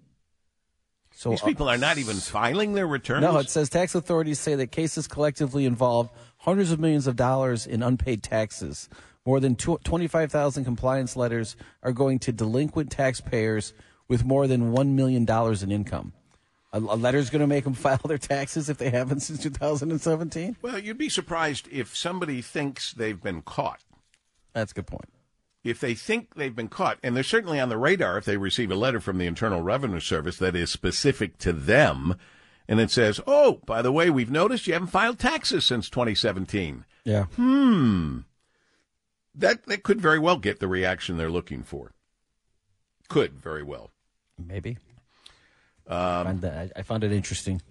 So 1.17 1.29
These 1.29 1.41
people 1.41 1.69
are 1.69 1.77
not 1.77 1.97
even 1.97 2.17
filing 2.17 2.73
their 2.73 2.85
returns. 2.85 3.21
no, 3.21 3.37
it 3.37 3.49
says 3.49 3.69
tax 3.69 3.95
authorities 3.95 4.37
say 4.37 4.55
that 4.55 4.71
cases 4.71 5.07
collectively 5.07 5.65
involve 5.65 6.09
hundreds 6.39 6.71
of 6.71 6.79
millions 6.79 7.07
of 7.07 7.15
dollars 7.15 7.65
in 7.65 7.81
unpaid 7.81 8.21
taxes. 8.21 8.89
More 9.25 9.39
than 9.39 9.55
25,000 9.55 10.65
compliance 10.65 11.15
letters 11.15 11.55
are 11.83 11.93
going 11.93 12.19
to 12.19 12.33
delinquent 12.33 12.91
taxpayers 12.91 13.73
with 14.09 14.25
more 14.25 14.45
than 14.45 14.73
$1 14.73 14.89
million 14.89 15.25
in 15.63 15.71
income. 15.71 16.11
A, 16.73 16.79
a 16.79 16.97
letter's 16.97 17.29
going 17.29 17.39
to 17.39 17.47
make 17.47 17.63
them 17.63 17.73
file 17.85 17.97
their 18.05 18.17
taxes 18.17 18.69
if 18.69 18.77
they 18.77 18.89
haven't 18.89 19.21
since 19.21 19.41
2017? 19.41 20.57
Well, 20.61 20.77
you'd 20.77 20.97
be 20.97 21.09
surprised 21.09 21.69
if 21.71 21.95
somebody 21.95 22.41
thinks 22.41 22.91
they've 22.91 23.23
been 23.23 23.41
caught. 23.41 23.79
That's 24.53 24.73
a 24.73 24.75
good 24.75 24.87
point. 24.87 25.09
If 25.65 25.79
they 25.79 25.95
think 25.95 26.35
they've 26.35 26.55
been 26.55 26.67
caught, 26.67 26.99
and 27.01 27.15
they're 27.15 27.23
certainly 27.23 27.59
on 27.59 27.69
the 27.69 27.77
radar 27.77 28.19
if 28.19 28.25
they 28.25 28.37
receive 28.37 28.69
a 28.69 28.75
letter 28.75 28.99
from 28.99 29.17
the 29.17 29.25
Internal 29.25 29.63
Revenue 29.63 29.99
Service 29.99 30.37
that 30.37 30.55
is 30.55 30.69
specific 30.71 31.39
to 31.39 31.51
them, 31.51 32.15
and 32.67 32.79
it 32.79 32.91
says, 32.91 33.19
oh, 33.25 33.61
by 33.65 33.81
the 33.81 33.91
way, 33.91 34.11
we've 34.11 34.29
noticed 34.29 34.67
you 34.67 34.73
haven't 34.73 34.89
filed 34.89 35.17
taxes 35.17 35.65
since 35.65 35.89
2017. 35.89 36.85
Yeah. 37.03 37.25
Hmm. 37.35 38.19
That, 39.33 39.65
that 39.65 39.81
could 39.81 39.99
very 39.99 40.19
well 40.19 40.37
get 40.37 40.59
the 40.59 40.67
reaction 40.67 41.17
they're 41.17 41.31
looking 41.31 41.63
for. 41.63 41.93
Could 43.09 43.41
very 43.41 43.63
well. 43.63 43.89
Maybe. 44.37 44.77
I, 45.87 46.23
find 46.23 46.41
that, 46.41 46.71
I, 46.75 46.79
I 46.79 46.83
found 46.83 47.03
it 47.03 47.11
interesting. 47.11 47.61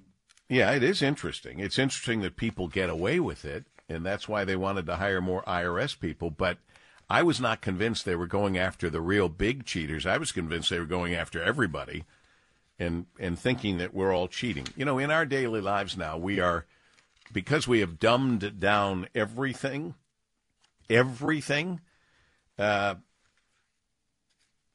Yeah, 0.49 0.73
it 0.73 0.83
is 0.83 1.01
interesting. 1.01 1.61
It's 1.61 1.79
interesting 1.79 2.23
that 2.23 2.37
people 2.37 2.67
get 2.67 2.91
away 2.91 3.21
with 3.21 3.45
it, 3.45 3.67
and 3.89 4.05
that's 4.05 4.29
why 4.29 4.45
they 4.45 4.57
wanted 4.57 4.87
to 4.87 4.97
hire 4.97 5.21
more 5.21 5.45
IRS 5.45 5.99
people. 5.99 6.31
But 6.31 6.59
I 7.09 7.23
was 7.23 7.41
not 7.41 7.61
convinced 7.61 8.05
they 8.05 8.17
were 8.17 8.27
going 8.27 8.57
after 8.57 8.89
the 8.89 9.01
real 9.01 9.29
big 9.29 9.65
cheaters. 9.65 10.07
I 10.07 10.17
was 10.17 10.33
convinced 10.33 10.71
they 10.71 10.79
were 10.79 10.87
going 10.87 11.15
after 11.15 11.43
everybody 11.43 12.05
and 12.79 13.07
and 13.19 13.39
thinking 13.39 13.79
that 13.79 13.95
we're 13.95 14.15
all 14.15 14.29
cheating. 14.29 14.67
You 14.77 14.85
know, 14.85 14.99
in 14.99 15.11
our 15.11 15.27
daily 15.27 15.61
lives 15.61 15.97
now, 15.97 16.17
we 16.17 16.41
are 16.41 16.67
because 17.33 17.69
we 17.69 17.81
have 17.81 17.99
dumbed 17.99 18.59
down 18.59 19.09
everything, 19.15 19.95
everything. 20.89 21.81
Uh, 22.59 22.97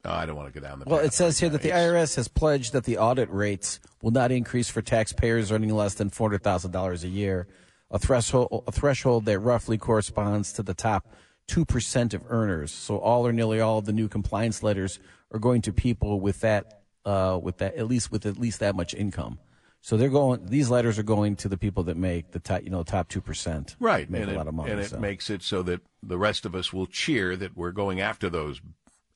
oh, 0.04 0.10
I 0.10 0.26
don't 0.26 0.36
want 0.36 0.52
to 0.52 0.60
go 0.60 0.66
down 0.66 0.78
the. 0.78 0.84
Well, 0.86 1.00
it 1.00 1.12
says 1.12 1.36
right 1.36 1.40
here 1.40 1.48
now. 1.50 1.52
that 1.54 1.62
the 1.62 1.70
IRS 1.70 2.16
has 2.16 2.28
pledged 2.28 2.72
that 2.72 2.84
the 2.84 2.98
audit 2.98 3.30
rates 3.30 3.80
will 4.02 4.12
not 4.12 4.30
increase 4.30 4.68
for 4.68 4.82
taxpayers 4.82 5.50
earning 5.50 5.74
less 5.74 5.94
than 5.94 6.10
four 6.10 6.28
hundred 6.28 6.42
thousand 6.42 6.70
dollars 6.70 7.04
a 7.04 7.08
year, 7.08 7.48
a 7.90 7.98
threshold 7.98 8.64
a 8.66 8.72
threshold 8.72 9.24
that 9.26 9.38
roughly 9.40 9.78
corresponds 9.78 10.52
to 10.54 10.62
the 10.62 10.74
top 10.74 11.06
two 11.50 11.64
percent 11.64 12.14
of 12.14 12.22
earners. 12.28 12.70
So 12.70 12.98
all 12.98 13.26
or 13.26 13.32
nearly 13.32 13.60
all 13.60 13.78
of 13.78 13.84
the 13.84 13.92
new 13.92 14.08
compliance 14.08 14.62
letters 14.62 15.00
are 15.32 15.40
going 15.40 15.62
to 15.62 15.72
people 15.72 16.20
with 16.20 16.40
that 16.40 16.82
uh, 17.04 17.38
with 17.42 17.58
that 17.58 17.74
at 17.74 17.88
least 17.88 18.12
with 18.12 18.24
at 18.24 18.38
least 18.38 18.60
that 18.60 18.76
much 18.76 18.94
income. 18.94 19.40
So 19.82 19.96
they're 19.96 20.10
going. 20.10 20.46
These 20.46 20.70
letters 20.70 20.98
are 20.98 21.02
going 21.02 21.36
to 21.36 21.48
the 21.48 21.56
people 21.56 21.82
that 21.84 21.96
make 21.96 22.30
the 22.32 22.38
top, 22.38 22.62
you 22.62 22.70
know, 22.70 22.82
top 22.82 23.08
two 23.08 23.20
percent. 23.20 23.76
Right, 23.80 24.08
make 24.08 24.22
and 24.22 24.30
a 24.30 24.34
it, 24.34 24.36
lot 24.36 24.46
of 24.46 24.54
money. 24.54 24.70
and 24.72 24.80
it 24.80 25.00
makes 25.00 25.28
it 25.30 25.42
so 25.42 25.62
that 25.62 25.80
the 26.02 26.18
rest 26.18 26.44
of 26.46 26.54
us 26.54 26.72
will 26.72 26.86
cheer 26.86 27.34
that 27.36 27.56
we're 27.56 27.72
going 27.72 28.00
after 28.00 28.28
those 28.28 28.60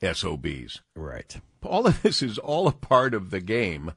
SOBs. 0.03 0.81
right. 0.97 1.37
All 1.63 1.87
of 1.87 2.03
this 2.03 2.21
is 2.23 2.37
all 2.39 2.67
a 2.67 2.73
part 2.73 3.15
of 3.15 3.31
the 3.31 3.41
game 3.41 3.93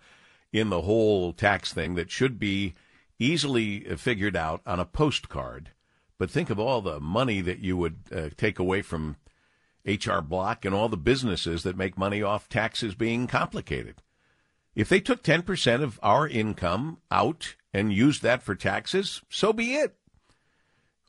in 0.54 0.70
the 0.70 0.82
whole 0.82 1.34
tax 1.34 1.74
thing 1.74 1.96
that 1.96 2.12
should 2.12 2.40
be 2.40 2.76
easily 3.20 3.82
figured 3.98 4.36
out 4.38 4.62
on 4.66 4.80
a 4.80 4.86
postcard. 4.86 5.72
But 6.18 6.32
think 6.32 6.50
of 6.50 6.60
all 6.60 6.82
the 6.82 7.00
money 7.00 7.42
that 7.42 7.60
you 7.60 7.78
would 7.78 8.00
uh, 8.12 8.30
take 8.36 8.60
away 8.60 8.82
from 8.82 9.18
HR 9.86 10.20
Block 10.20 10.66
and 10.66 10.74
all 10.74 10.90
the 10.90 10.98
businesses 10.98 11.64
that 11.64 11.78
make 11.78 11.98
money 11.98 12.22
off 12.22 12.50
taxes 12.50 12.96
being 12.96 13.28
complicated. 13.28 14.02
If 14.76 14.90
they 14.90 15.00
took 15.00 15.24
10% 15.24 15.82
of 15.82 16.00
our 16.04 16.28
income 16.28 17.00
out 17.10 17.56
and 17.74 17.94
used 17.94 18.22
that 18.24 18.44
for 18.44 18.54
taxes, 18.54 19.22
so 19.30 19.54
be 19.54 19.76
it. 19.76 19.96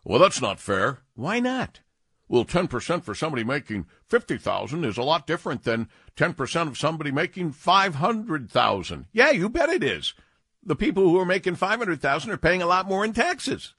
Well, 0.04 0.18
that's 0.18 0.40
not 0.40 0.60
fair. 0.60 1.00
Why 1.14 1.40
not? 1.40 1.80
Well, 2.28 2.44
10% 2.44 3.02
for 3.02 3.14
somebody 3.14 3.42
making 3.42 3.86
50,000 4.06 4.84
is 4.84 4.98
a 4.98 5.02
lot 5.02 5.26
different 5.26 5.64
than 5.64 5.88
10% 6.16 6.68
of 6.68 6.78
somebody 6.78 7.10
making 7.10 7.52
500,000. 7.52 9.06
Yeah, 9.12 9.30
you 9.30 9.48
bet 9.48 9.70
it 9.70 9.82
is. 9.82 10.14
The 10.62 10.76
people 10.76 11.04
who 11.04 11.18
are 11.18 11.24
making 11.24 11.56
500,000 11.56 12.30
are 12.30 12.36
paying 12.36 12.62
a 12.62 12.66
lot 12.66 12.86
more 12.86 13.04
in 13.04 13.12
taxes. 13.12 13.74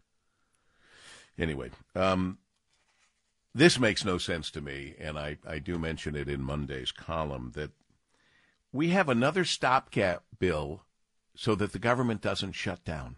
Anyway, 1.39 1.71
um, 1.95 2.37
this 3.55 3.79
makes 3.79 4.03
no 4.03 4.17
sense 4.17 4.51
to 4.51 4.61
me, 4.61 4.95
and 4.99 5.17
I, 5.17 5.37
I 5.47 5.59
do 5.59 5.79
mention 5.79 6.15
it 6.15 6.27
in 6.27 6.41
Monday's 6.41 6.91
column 6.91 7.53
that 7.55 7.71
we 8.71 8.89
have 8.89 9.09
another 9.09 9.45
stopgap 9.45 10.23
bill 10.37 10.81
so 11.35 11.55
that 11.55 11.71
the 11.71 11.79
government 11.79 12.21
doesn't 12.21 12.51
shut 12.51 12.83
down. 12.83 13.15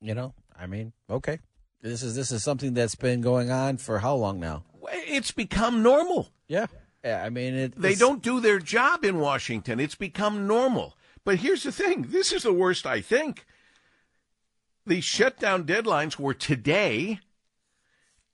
You 0.00 0.14
know, 0.14 0.34
I 0.58 0.66
mean, 0.66 0.92
okay. 1.08 1.38
This 1.80 2.02
is 2.02 2.14
this 2.14 2.30
is 2.30 2.44
something 2.44 2.74
that's 2.74 2.94
been 2.94 3.20
going 3.20 3.50
on 3.50 3.78
for 3.78 4.00
how 4.00 4.14
long 4.14 4.38
now? 4.38 4.64
It's 4.92 5.30
become 5.32 5.82
normal. 5.82 6.30
Yeah. 6.48 6.66
Yeah, 7.04 7.22
I 7.24 7.30
mean, 7.30 7.54
it, 7.54 7.80
They 7.80 7.96
don't 7.96 8.22
do 8.22 8.38
their 8.38 8.60
job 8.60 9.04
in 9.04 9.18
Washington. 9.18 9.80
It's 9.80 9.96
become 9.96 10.46
normal. 10.46 10.96
But 11.24 11.38
here's 11.38 11.62
the 11.62 11.72
thing 11.72 12.06
this 12.08 12.32
is 12.32 12.42
the 12.42 12.52
worst, 12.52 12.86
I 12.86 13.00
think. 13.00 13.44
The 14.84 15.00
shutdown 15.00 15.64
deadlines 15.64 16.18
were 16.18 16.34
today 16.34 17.20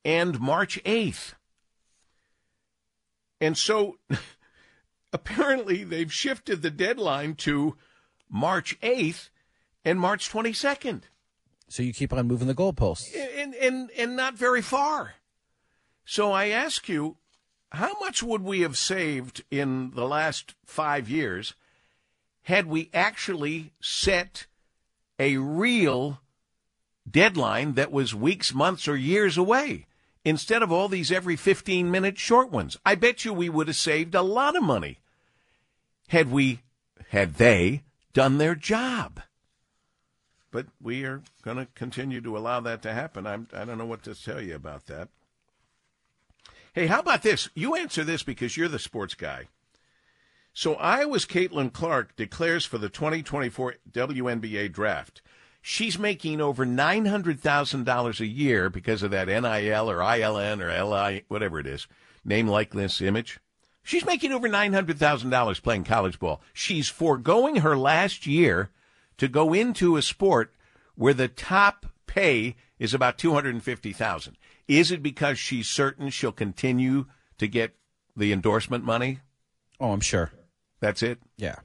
and 0.04 0.40
March 0.40 0.82
8th. 0.84 1.34
And 3.40 3.56
so 3.56 3.98
apparently 5.12 5.84
they've 5.84 6.12
shifted 6.12 6.62
the 6.62 6.70
deadline 6.70 7.34
to 7.36 7.76
March 8.30 8.80
8th 8.80 9.28
and 9.84 10.00
March 10.00 10.30
22nd. 10.30 11.02
So 11.68 11.82
you 11.82 11.92
keep 11.92 12.12
on 12.12 12.26
moving 12.26 12.48
the 12.48 12.54
goalposts. 12.54 13.14
And, 13.14 13.54
and, 13.54 13.90
and 13.90 14.16
not 14.16 14.34
very 14.34 14.62
far. 14.62 15.14
So 16.06 16.32
I 16.32 16.48
ask 16.48 16.88
you, 16.88 17.18
how 17.72 17.92
much 18.00 18.22
would 18.22 18.42
we 18.42 18.62
have 18.62 18.78
saved 18.78 19.44
in 19.50 19.90
the 19.90 20.06
last 20.06 20.54
five 20.64 21.10
years 21.10 21.54
had 22.48 22.64
we 22.64 22.88
actually 22.94 23.70
set 23.78 24.46
a 25.18 25.36
real 25.36 26.18
deadline 27.08 27.74
that 27.74 27.92
was 27.92 28.14
weeks, 28.14 28.54
months, 28.54 28.88
or 28.88 28.96
years 28.96 29.36
away 29.36 29.84
instead 30.24 30.62
of 30.62 30.72
all 30.72 30.88
these 30.88 31.12
every 31.12 31.36
15 31.36 31.90
minute 31.90 32.16
short 32.16 32.50
ones? 32.50 32.78
I 32.86 32.94
bet 32.94 33.22
you 33.22 33.34
we 33.34 33.50
would 33.50 33.68
have 33.68 33.76
saved 33.76 34.14
a 34.14 34.22
lot 34.22 34.56
of 34.56 34.62
money 34.62 35.00
had 36.08 36.32
we, 36.32 36.60
had 37.10 37.34
they 37.34 37.82
done 38.14 38.38
their 38.38 38.54
job. 38.54 39.20
But 40.50 40.68
we 40.80 41.04
are 41.04 41.20
going 41.42 41.58
to 41.58 41.68
continue 41.74 42.22
to 42.22 42.38
allow 42.38 42.60
that 42.60 42.80
to 42.80 42.94
happen. 42.94 43.26
I'm, 43.26 43.46
I 43.52 43.66
don't 43.66 43.76
know 43.76 43.84
what 43.84 44.04
to 44.04 44.14
tell 44.14 44.40
you 44.40 44.54
about 44.54 44.86
that. 44.86 45.10
Hey, 46.72 46.86
how 46.86 47.00
about 47.00 47.22
this? 47.22 47.50
You 47.54 47.74
answer 47.74 48.04
this 48.04 48.22
because 48.22 48.56
you're 48.56 48.68
the 48.68 48.78
sports 48.78 49.12
guy. 49.12 49.48
So 50.58 50.74
Iowa's 50.74 51.24
Caitlin 51.24 51.72
Clark 51.72 52.16
declares 52.16 52.64
for 52.64 52.78
the 52.78 52.88
2024 52.88 53.76
WNBA 53.92 54.72
draft. 54.72 55.22
She's 55.62 56.00
making 56.00 56.40
over 56.40 56.66
$900,000 56.66 58.20
a 58.20 58.26
year 58.26 58.68
because 58.68 59.04
of 59.04 59.12
that 59.12 59.28
NIL 59.28 59.88
or 59.88 59.98
ILN 59.98 60.60
or 60.60 60.84
LI, 60.84 61.22
whatever 61.28 61.60
it 61.60 61.68
is, 61.68 61.86
name, 62.24 62.48
likeness, 62.48 63.00
image. 63.00 63.38
She's 63.84 64.04
making 64.04 64.32
over 64.32 64.48
$900,000 64.48 65.62
playing 65.62 65.84
college 65.84 66.18
ball. 66.18 66.42
She's 66.52 66.88
foregoing 66.88 67.58
her 67.58 67.78
last 67.78 68.26
year 68.26 68.70
to 69.18 69.28
go 69.28 69.54
into 69.54 69.96
a 69.96 70.02
sport 70.02 70.52
where 70.96 71.14
the 71.14 71.28
top 71.28 71.86
pay 72.08 72.56
is 72.80 72.92
about 72.92 73.16
250,000. 73.16 74.36
Is 74.66 74.90
it 74.90 75.04
because 75.04 75.38
she's 75.38 75.68
certain 75.68 76.10
she'll 76.10 76.32
continue 76.32 77.06
to 77.38 77.46
get 77.46 77.76
the 78.16 78.32
endorsement 78.32 78.82
money? 78.82 79.20
Oh, 79.78 79.92
I'm 79.92 80.00
sure. 80.00 80.32
That's 80.80 81.02
it. 81.02 81.18
Yeah. 81.36 81.56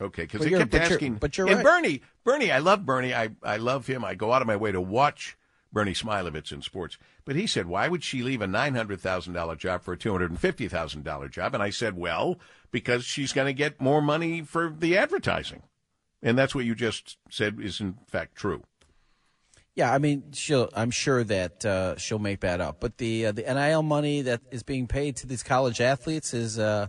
Okay, 0.00 0.22
because 0.22 0.40
they 0.42 0.50
kept 0.50 0.70
but 0.70 0.80
you're- 0.82 0.92
asking. 0.94 1.14
but 1.14 1.38
you're 1.38 1.46
and 1.46 1.56
right. 1.56 1.64
Bernie, 1.64 2.02
Bernie, 2.24 2.50
I 2.50 2.58
love 2.58 2.84
Bernie. 2.84 3.14
I 3.14 3.30
I 3.42 3.56
love 3.58 3.86
him. 3.86 4.04
I 4.04 4.14
go 4.14 4.32
out 4.32 4.42
of 4.42 4.48
my 4.48 4.56
way 4.56 4.72
to 4.72 4.80
watch 4.80 5.36
Bernie 5.72 5.92
Smilovitz 5.92 6.52
in 6.52 6.62
sports. 6.62 6.98
But 7.24 7.36
he 7.36 7.46
said, 7.46 7.66
why 7.66 7.88
would 7.88 8.02
she 8.04 8.22
leave 8.22 8.42
a 8.42 8.46
nine 8.46 8.74
hundred 8.74 9.00
thousand 9.00 9.34
dollar 9.34 9.56
job 9.56 9.82
for 9.82 9.92
a 9.94 9.96
two 9.96 10.10
hundred 10.10 10.30
and 10.30 10.40
fifty 10.40 10.66
thousand 10.68 11.04
dollar 11.04 11.28
job? 11.28 11.54
And 11.54 11.62
I 11.62 11.70
said, 11.70 11.96
well, 11.96 12.38
because 12.70 13.04
she's 13.04 13.32
going 13.32 13.46
to 13.46 13.52
get 13.52 13.80
more 13.80 14.02
money 14.02 14.42
for 14.42 14.74
the 14.76 14.98
advertising, 14.98 15.62
and 16.22 16.36
that's 16.36 16.54
what 16.56 16.64
you 16.64 16.74
just 16.74 17.16
said 17.30 17.58
is 17.60 17.80
in 17.80 17.96
fact 18.08 18.34
true. 18.34 18.64
Yeah, 19.76 19.92
I 19.92 19.98
mean, 19.98 20.32
she'll. 20.32 20.68
I'm 20.74 20.90
sure 20.92 21.24
that 21.24 21.64
uh, 21.64 21.96
she'll 21.96 22.18
make 22.20 22.40
that 22.40 22.60
up. 22.60 22.78
But 22.80 22.98
the 22.98 23.26
uh, 23.26 23.32
the 23.32 23.42
NIL 23.42 23.82
money 23.82 24.22
that 24.22 24.40
is 24.50 24.62
being 24.62 24.86
paid 24.86 25.16
to 25.16 25.26
these 25.26 25.42
college 25.42 25.80
athletes 25.80 26.32
is 26.34 26.58
uh, 26.58 26.88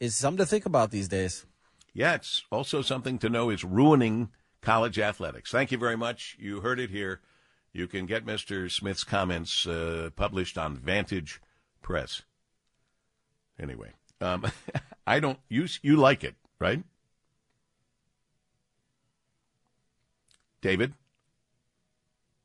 is 0.00 0.16
something 0.16 0.38
to 0.38 0.46
think 0.46 0.66
about 0.66 0.90
these 0.90 1.08
days. 1.08 1.46
Yeah, 1.92 2.14
it's 2.14 2.44
also 2.50 2.82
something 2.82 3.18
to 3.20 3.28
know 3.28 3.50
is 3.50 3.64
ruining 3.64 4.30
college 4.60 4.98
athletics. 4.98 5.50
Thank 5.50 5.72
you 5.72 5.78
very 5.78 5.96
much. 5.96 6.36
You 6.38 6.60
heard 6.60 6.78
it 6.78 6.90
here. 6.90 7.20
You 7.72 7.86
can 7.86 8.06
get 8.06 8.26
Mr. 8.26 8.70
Smith's 8.70 9.04
comments 9.04 9.66
uh, 9.66 10.10
published 10.16 10.58
on 10.58 10.76
Vantage 10.76 11.40
Press. 11.82 12.22
Anyway, 13.58 13.92
um, 14.20 14.46
I 15.06 15.20
don't. 15.20 15.38
You 15.48 15.66
you 15.82 15.96
like 15.96 16.24
it, 16.24 16.34
right, 16.58 16.82
David 20.60 20.94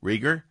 Rieger? 0.02 0.44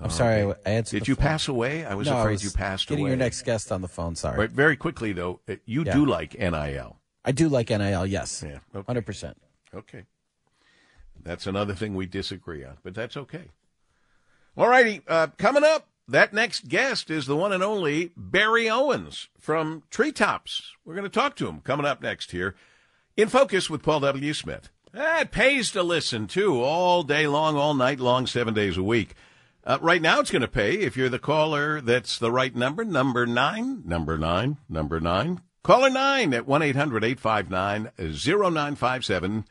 I'm 0.00 0.10
sorry, 0.10 0.42
I, 0.42 0.50
I 0.64 0.70
answered. 0.70 1.00
Did 1.00 1.08
you 1.08 1.14
phone. 1.16 1.22
pass 1.24 1.48
away? 1.48 1.84
I 1.84 1.94
was 1.94 2.06
no, 2.08 2.16
I 2.16 2.20
afraid 2.20 2.32
was 2.34 2.44
you 2.44 2.50
passed 2.50 2.86
getting 2.88 3.02
away. 3.04 3.10
Getting 3.10 3.18
your 3.20 3.24
next 3.26 3.42
guest 3.42 3.72
on 3.72 3.80
the 3.82 3.88
phone. 3.88 4.14
Sorry, 4.14 4.38
Right, 4.38 4.50
very 4.50 4.76
quickly 4.76 5.12
though, 5.12 5.40
uh, 5.48 5.56
you 5.66 5.82
Yeah. 5.84 5.92
do 5.94 6.06
like 6.06 6.34
NIL. 6.38 6.96
I 7.24 7.32
do 7.32 7.48
like 7.48 7.68
NIL. 7.70 8.06
Yes, 8.06 8.42
Yeah, 8.46 8.58
okay. 8.74 8.84
hundred 8.86 9.06
percent. 9.06 9.36
Okay. 9.74 10.04
That's 11.22 11.46
another 11.46 11.74
thing 11.74 11.94
we 11.94 12.06
disagree 12.06 12.64
on, 12.64 12.78
but 12.82 12.94
that's 12.94 13.16
okay. 13.16 13.50
All 14.56 14.68
righty. 14.68 15.02
Uh, 15.06 15.28
coming 15.36 15.64
up, 15.64 15.88
that 16.06 16.32
next 16.32 16.68
guest 16.68 17.10
is 17.10 17.26
the 17.26 17.36
one 17.36 17.52
and 17.52 17.62
only 17.62 18.12
Barry 18.16 18.70
Owens 18.70 19.28
from 19.38 19.82
Treetops. 19.90 20.72
We're 20.84 20.94
going 20.94 21.04
to 21.04 21.10
talk 21.10 21.36
to 21.36 21.48
him 21.48 21.60
coming 21.60 21.84
up 21.86 22.00
next 22.00 22.30
here 22.30 22.54
in 23.16 23.28
Focus 23.28 23.68
with 23.68 23.82
Paul 23.82 24.00
W. 24.00 24.32
Smith. 24.32 24.70
It 24.94 25.32
pays 25.32 25.70
to 25.72 25.82
listen, 25.82 26.28
too, 26.28 26.62
all 26.62 27.02
day 27.02 27.26
long, 27.26 27.56
all 27.56 27.74
night 27.74 28.00
long, 28.00 28.26
seven 28.26 28.54
days 28.54 28.76
a 28.78 28.82
week. 28.82 29.14
Uh, 29.68 29.76
right 29.82 30.00
now, 30.00 30.18
it's 30.18 30.30
going 30.30 30.40
to 30.40 30.48
pay 30.48 30.76
if 30.78 30.96
you're 30.96 31.10
the 31.10 31.18
caller 31.18 31.82
that's 31.82 32.18
the 32.18 32.32
right 32.32 32.56
number, 32.56 32.86
number 32.86 33.26
nine, 33.26 33.82
number 33.84 34.16
nine, 34.16 34.56
number 34.66 34.98
nine. 34.98 35.42
Caller 35.62 35.90
nine 35.90 36.32
at 36.32 36.46
1 36.46 36.62
800 36.62 37.04
859 37.04 37.90
0957. 37.98 39.44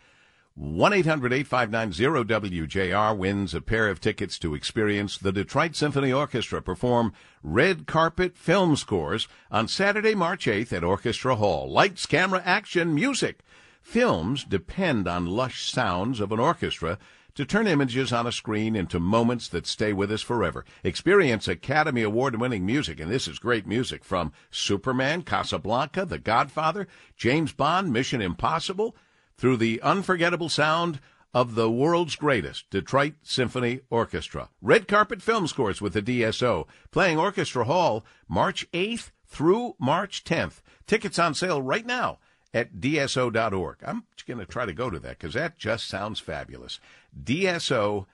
1 0.56 0.94
800 0.94 1.34
859 1.34 1.92
WJR 2.26 3.16
wins 3.16 3.54
a 3.54 3.62
pair 3.62 3.90
of 3.90 4.02
tickets 4.02 4.40
to 4.40 4.56
experience 4.56 5.20
the 5.20 5.32
Detroit 5.32 5.76
Symphony 5.76 6.12
Orchestra 6.12 6.64
perform 6.64 7.14
red 7.44 7.86
carpet 7.86 8.36
film 8.36 8.76
scores 8.76 9.28
on 9.52 9.68
Saturday, 9.68 10.16
March 10.16 10.48
8th 10.48 10.74
at 10.74 10.84
Orchestra 10.84 11.36
Hall. 11.36 11.72
Lights, 11.72 12.08
camera, 12.08 12.42
action, 12.44 12.96
music. 12.96 13.42
Films 13.84 14.44
depend 14.44 15.08
on 15.08 15.28
lush 15.28 15.72
sounds 15.72 16.20
of 16.20 16.32
an 16.32 16.40
orchestra 16.40 16.98
to 17.38 17.46
turn 17.46 17.68
images 17.68 18.12
on 18.12 18.26
a 18.26 18.32
screen 18.32 18.76
into 18.76 19.00
moments 19.00 19.48
that 19.48 19.68
stay 19.68 19.94
with 19.94 20.12
us 20.12 20.24
forever. 20.24 20.66
Experience 20.84 21.48
Academy 21.48 22.02
Award 22.02 22.42
winning 22.42 22.66
music, 22.66 23.00
and 23.00 23.12
this 23.12 23.28
is 23.28 23.38
great 23.38 23.68
music 23.68 24.04
from 24.04 24.34
Superman, 24.50 25.22
Casablanca, 25.22 26.04
The 26.04 26.18
Godfather, 26.18 26.88
James 27.16 27.54
Bond, 27.54 27.94
Mission 27.94 28.24
Impossible, 28.24 28.96
through 29.38 29.58
the 29.58 29.80
unforgettable 29.84 30.50
sound 30.50 31.00
of 31.32 31.54
the 31.54 31.70
world's 31.70 32.16
greatest 32.16 32.72
Detroit 32.72 33.14
Symphony 33.22 33.82
Orchestra. 33.92 34.50
Red 34.60 34.88
carpet 34.88 35.22
film 35.22 35.46
scores 35.46 35.80
with 35.80 35.94
the 35.94 36.02
DSO, 36.02 36.66
playing 36.90 37.20
Orchestra 37.20 37.66
Hall 37.66 38.04
March 38.28 38.66
8th 38.72 39.12
through 39.28 39.76
March 39.78 40.24
10th. 40.24 40.62
Tickets 40.88 41.20
on 41.20 41.36
sale 41.36 41.62
right 41.62 41.86
now 41.86 42.18
at 42.52 42.78
DSO.org. 42.78 43.78
I'm 43.86 44.06
going 44.26 44.40
to 44.40 44.46
try 44.46 44.66
to 44.66 44.74
go 44.74 44.90
to 44.90 45.00
that 45.00 45.20
because 45.20 45.36
that 45.36 45.58
just 45.58 45.88
sounds 45.88 46.20
fabulous. 46.20 46.80
DSO.org. 47.24 48.08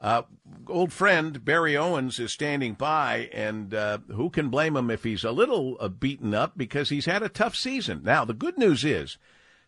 Uh, 0.00 0.22
old 0.68 0.92
friend 0.92 1.44
Barry 1.44 1.76
Owens 1.76 2.20
is 2.20 2.32
standing 2.32 2.74
by, 2.74 3.28
and 3.32 3.74
uh, 3.74 3.98
who 4.08 4.30
can 4.30 4.48
blame 4.48 4.76
him 4.76 4.90
if 4.90 5.02
he's 5.02 5.24
a 5.24 5.32
little 5.32 5.76
uh, 5.80 5.88
beaten 5.88 6.34
up 6.34 6.56
because 6.56 6.88
he's 6.90 7.06
had 7.06 7.22
a 7.22 7.28
tough 7.28 7.56
season. 7.56 8.02
Now, 8.04 8.24
the 8.24 8.34
good 8.34 8.56
news 8.56 8.84
is 8.84 9.18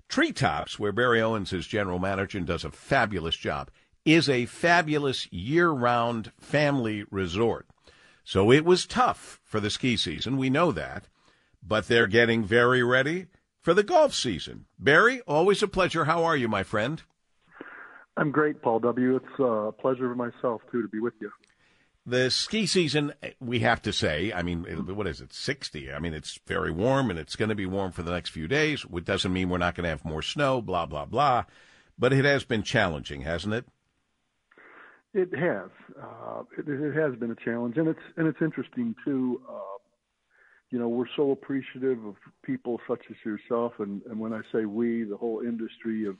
Treetops, 0.08 0.78
where 0.78 0.92
Barry 0.92 1.20
Owens 1.20 1.52
is 1.52 1.66
general 1.66 1.98
manager 1.98 2.38
and 2.38 2.46
does 2.46 2.64
a 2.64 2.70
fabulous 2.70 3.36
job, 3.36 3.70
is 4.04 4.28
a 4.28 4.46
fabulous 4.46 5.30
year 5.32 5.70
round 5.70 6.30
family 6.38 7.04
resort. 7.10 7.66
So 8.22 8.52
it 8.52 8.64
was 8.64 8.86
tough 8.86 9.40
for 9.42 9.58
the 9.58 9.70
ski 9.70 9.96
season. 9.96 10.36
We 10.36 10.50
know 10.50 10.70
that. 10.72 11.08
But 11.62 11.88
they're 11.88 12.06
getting 12.06 12.44
very 12.44 12.82
ready 12.82 13.26
for 13.60 13.74
the 13.74 13.82
golf 13.82 14.14
season. 14.14 14.66
Barry, 14.78 15.20
always 15.26 15.62
a 15.62 15.68
pleasure. 15.68 16.04
How 16.04 16.24
are 16.24 16.36
you, 16.36 16.48
my 16.48 16.62
friend? 16.62 17.02
I'm 18.16 18.30
great, 18.30 18.60
Paul 18.60 18.80
W. 18.80 19.16
It's 19.16 19.40
uh, 19.40 19.44
a 19.44 19.72
pleasure 19.72 20.08
for 20.08 20.14
myself 20.14 20.62
too 20.70 20.82
to 20.82 20.88
be 20.88 21.00
with 21.00 21.14
you. 21.20 21.30
The 22.06 22.30
ski 22.30 22.66
season, 22.66 23.12
we 23.40 23.60
have 23.60 23.82
to 23.82 23.92
say, 23.92 24.32
I 24.32 24.42
mean, 24.42 24.64
what 24.94 25.06
is 25.06 25.20
it, 25.20 25.32
60? 25.32 25.92
I 25.92 25.98
mean, 25.98 26.14
it's 26.14 26.40
very 26.46 26.70
warm 26.70 27.10
and 27.10 27.18
it's 27.18 27.36
going 27.36 27.50
to 27.50 27.54
be 27.54 27.66
warm 27.66 27.92
for 27.92 28.02
the 28.02 28.10
next 28.10 28.30
few 28.30 28.48
days. 28.48 28.84
It 28.92 29.04
doesn't 29.04 29.32
mean 29.32 29.48
we're 29.48 29.58
not 29.58 29.74
going 29.74 29.84
to 29.84 29.90
have 29.90 30.04
more 30.04 30.22
snow, 30.22 30.60
blah, 30.62 30.86
blah, 30.86 31.04
blah. 31.04 31.44
But 31.98 32.12
it 32.12 32.24
has 32.24 32.44
been 32.44 32.62
challenging, 32.62 33.22
hasn't 33.22 33.54
it? 33.54 33.66
It 35.12 35.34
has. 35.36 35.70
Uh, 36.00 36.42
it, 36.56 36.68
it 36.68 36.94
has 36.94 37.14
been 37.16 37.32
a 37.32 37.36
challenge, 37.44 37.76
and 37.76 37.88
it's 37.88 38.00
and 38.16 38.28
it's 38.28 38.40
interesting 38.40 38.94
too. 39.04 39.40
Uh, 39.48 39.69
you 40.70 40.78
know, 40.78 40.88
we're 40.88 41.04
so 41.16 41.32
appreciative 41.32 42.04
of 42.04 42.14
people 42.44 42.80
such 42.88 43.00
as 43.10 43.16
yourself, 43.24 43.72
and, 43.78 44.02
and 44.08 44.18
when 44.18 44.32
I 44.32 44.40
say 44.52 44.64
we, 44.64 45.04
the 45.04 45.16
whole 45.16 45.40
industry 45.40 46.06
of 46.06 46.16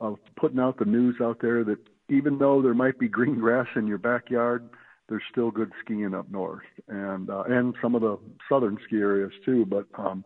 of 0.00 0.18
putting 0.36 0.58
out 0.58 0.76
the 0.78 0.84
news 0.84 1.16
out 1.22 1.38
there 1.40 1.62
that 1.62 1.78
even 2.08 2.36
though 2.38 2.60
there 2.60 2.74
might 2.74 2.98
be 2.98 3.08
green 3.08 3.38
grass 3.38 3.68
in 3.76 3.86
your 3.86 3.98
backyard, 3.98 4.68
there's 5.08 5.22
still 5.30 5.50
good 5.50 5.70
skiing 5.84 6.14
up 6.14 6.30
north 6.30 6.64
and 6.88 7.30
uh, 7.30 7.44
and 7.46 7.74
some 7.80 7.94
of 7.94 8.00
the 8.00 8.18
southern 8.48 8.78
ski 8.86 8.96
areas 8.96 9.32
too. 9.44 9.64
But 9.66 9.86
um, 9.96 10.24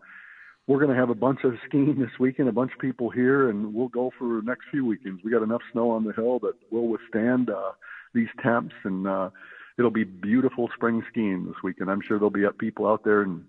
we're 0.66 0.78
going 0.78 0.90
to 0.90 0.96
have 0.96 1.10
a 1.10 1.14
bunch 1.14 1.40
of 1.44 1.54
skiing 1.66 1.98
this 1.98 2.18
weekend, 2.20 2.48
a 2.48 2.52
bunch 2.52 2.72
of 2.72 2.78
people 2.78 3.10
here, 3.10 3.50
and 3.50 3.74
we'll 3.74 3.88
go 3.88 4.10
for 4.18 4.40
the 4.40 4.42
next 4.44 4.64
few 4.70 4.84
weekends. 4.86 5.20
We 5.24 5.30
got 5.30 5.42
enough 5.42 5.62
snow 5.72 5.90
on 5.90 6.04
the 6.04 6.12
hill 6.12 6.38
that 6.40 6.54
will 6.70 6.88
withstand 6.88 7.50
uh, 7.50 7.72
these 8.14 8.28
temps, 8.42 8.74
and 8.84 9.06
uh, 9.06 9.30
it'll 9.78 9.90
be 9.90 10.04
beautiful 10.04 10.68
spring 10.74 11.02
skiing 11.10 11.46
this 11.46 11.62
weekend. 11.62 11.90
I'm 11.90 12.00
sure 12.00 12.18
there'll 12.18 12.30
be 12.30 12.44
people 12.58 12.86
out 12.86 13.04
there 13.04 13.22
in 13.22 13.44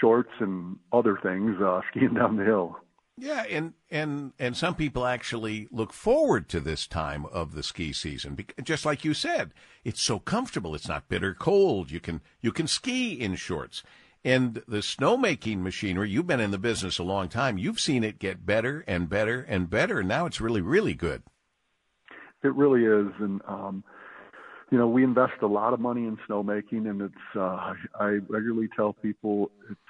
shorts 0.00 0.32
and 0.40 0.76
other 0.92 1.18
things 1.22 1.60
uh, 1.60 1.80
skiing 1.90 2.14
down 2.14 2.36
the 2.36 2.44
hill. 2.44 2.76
Yeah, 3.20 3.44
and 3.50 3.74
and 3.90 4.32
and 4.38 4.56
some 4.56 4.76
people 4.76 5.04
actually 5.04 5.66
look 5.72 5.92
forward 5.92 6.48
to 6.50 6.60
this 6.60 6.86
time 6.86 7.26
of 7.26 7.52
the 7.52 7.64
ski 7.64 7.92
season, 7.92 8.38
just 8.62 8.86
like 8.86 9.04
you 9.04 9.12
said. 9.12 9.52
It's 9.82 10.00
so 10.00 10.20
comfortable. 10.20 10.74
It's 10.74 10.88
not 10.88 11.08
bitter 11.08 11.34
cold. 11.34 11.90
You 11.90 11.98
can 11.98 12.20
you 12.40 12.52
can 12.52 12.68
ski 12.68 13.12
in 13.14 13.34
shorts. 13.34 13.82
And 14.24 14.62
the 14.66 14.78
snowmaking 14.78 15.62
machinery, 15.62 16.10
you've 16.10 16.26
been 16.26 16.40
in 16.40 16.50
the 16.50 16.58
business 16.58 16.98
a 16.98 17.04
long 17.04 17.28
time. 17.28 17.56
You've 17.56 17.80
seen 17.80 18.02
it 18.02 18.18
get 18.18 18.44
better 18.44 18.84
and 18.86 19.08
better 19.08 19.40
and 19.40 19.70
better. 19.70 20.00
And 20.00 20.08
now 20.08 20.26
it's 20.26 20.40
really, 20.40 20.60
really 20.60 20.94
good. 20.94 21.22
It 22.42 22.54
really 22.54 22.84
is. 22.84 23.12
And, 23.20 23.40
um, 23.46 23.84
you 24.70 24.78
know, 24.78 24.88
we 24.88 25.04
invest 25.04 25.40
a 25.42 25.46
lot 25.46 25.72
of 25.72 25.80
money 25.80 26.04
in 26.04 26.18
snowmaking, 26.28 26.88
and 26.88 27.02
it's, 27.02 27.36
uh, 27.36 27.74
I 27.98 28.18
regularly 28.28 28.68
tell 28.74 28.92
people 28.92 29.50
it's, 29.70 29.80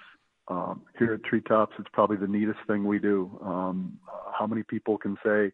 um, 0.48 0.82
here 0.98 1.14
at 1.14 1.24
Treetops, 1.24 1.74
it's 1.78 1.88
probably 1.92 2.16
the 2.16 2.26
neatest 2.26 2.60
thing 2.66 2.84
we 2.84 2.98
do. 2.98 3.38
Um, 3.44 3.98
how 4.32 4.46
many 4.46 4.62
people 4.62 4.96
can 4.96 5.16
say, 5.24 5.52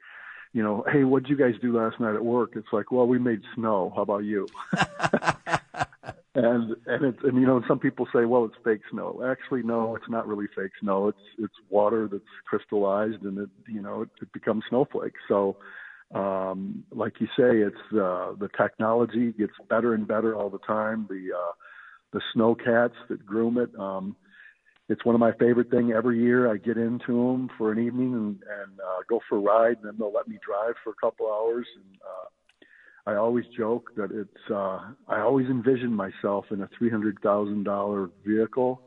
you 0.53 0.63
know, 0.63 0.85
hey, 0.93 1.05
what 1.05 1.25
did 1.25 1.31
you 1.31 1.37
guys 1.37 1.55
do 1.61 1.77
last 1.77 1.99
night 1.99 2.15
at 2.15 2.25
work? 2.25 2.53
It's 2.55 2.73
like, 2.73 2.93
well, 2.93 3.07
we 3.07 3.19
made 3.19 3.41
snow. 3.57 3.93
How 3.97 4.03
about 4.03 4.25
you? 4.25 4.47
and 6.35 6.75
and 6.87 7.05
it's 7.05 7.19
and 7.23 7.41
you 7.41 7.47
know 7.47 7.63
some 7.69 7.79
people 7.79 8.09
say 8.13 8.25
well 8.25 8.45
it's 8.45 8.57
fake 8.65 8.81
snow 8.91 9.23
actually 9.25 9.63
no 9.63 9.95
it's 9.95 10.09
not 10.09 10.27
really 10.27 10.47
fake 10.57 10.73
snow 10.81 11.07
it's 11.09 11.19
it's 11.39 11.55
water 11.71 12.09
that's 12.11 12.25
crystallized 12.45 13.23
and 13.23 13.39
it 13.39 13.49
you 13.69 13.81
know 13.81 14.03
it, 14.03 14.09
it 14.21 14.33
becomes 14.33 14.65
snowflakes 14.69 15.21
so 15.29 15.57
um 16.15 16.85
like 16.93 17.15
you 17.21 17.27
say 17.37 17.59
it's 17.59 17.77
uh 17.93 18.33
the 18.39 18.49
technology 18.57 19.33
gets 19.33 19.53
better 19.69 19.95
and 19.95 20.07
better 20.07 20.37
all 20.37 20.49
the 20.49 20.59
time 20.61 21.07
the 21.09 21.31
uh 21.37 21.53
the 22.13 22.21
snow 22.33 22.55
cats 22.55 22.95
that 23.09 23.25
groom 23.27 23.59
it 23.59 23.71
um 23.79 24.15
it's 24.89 25.05
one 25.05 25.15
of 25.15 25.21
my 25.21 25.33
favorite 25.33 25.71
thing 25.71 25.93
every 25.93 26.21
year 26.21 26.51
i 26.53 26.57
get 26.57 26.77
into 26.77 27.13
them 27.13 27.51
for 27.59 27.73
an 27.73 27.79
evening 27.79 28.15
and 28.15 28.43
and 28.61 28.81
uh 28.81 29.01
go 29.09 29.21
for 29.29 29.39
a 29.39 29.41
ride 29.41 29.77
and 29.79 29.85
then 29.85 29.95
they'll 29.99 30.13
let 30.13 30.29
me 30.29 30.39
drive 30.47 30.75
for 30.85 30.91
a 30.91 31.07
couple 31.07 31.27
hours 31.27 31.67
and 31.77 31.97
uh 32.03 32.29
I 33.07 33.17
always 33.17 33.45
joke 33.57 33.91
that 33.97 34.11
it's 34.11 34.51
uh 34.51 34.81
I 35.09 35.21
always 35.21 35.47
envisioned 35.49 35.95
myself 35.95 36.47
in 36.51 36.63
a 36.63 36.69
three 36.79 36.89
hundred 36.91 37.19
thousand 37.23 37.65
dollar 37.65 38.09
vehicle. 38.25 38.81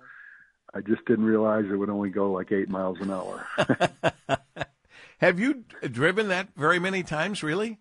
I 0.73 0.81
just 0.81 1.05
didn't 1.05 1.25
realize 1.25 1.65
it 1.71 1.75
would 1.75 1.89
only 1.89 2.09
go 2.09 2.31
like 2.31 2.51
eight 2.51 2.69
miles 2.69 2.97
an 2.99 3.11
hour. 3.11 3.45
have 5.17 5.39
you 5.39 5.65
driven 5.91 6.27
that 6.29 6.49
very 6.55 6.79
many 6.79 7.03
times, 7.03 7.43
really? 7.43 7.79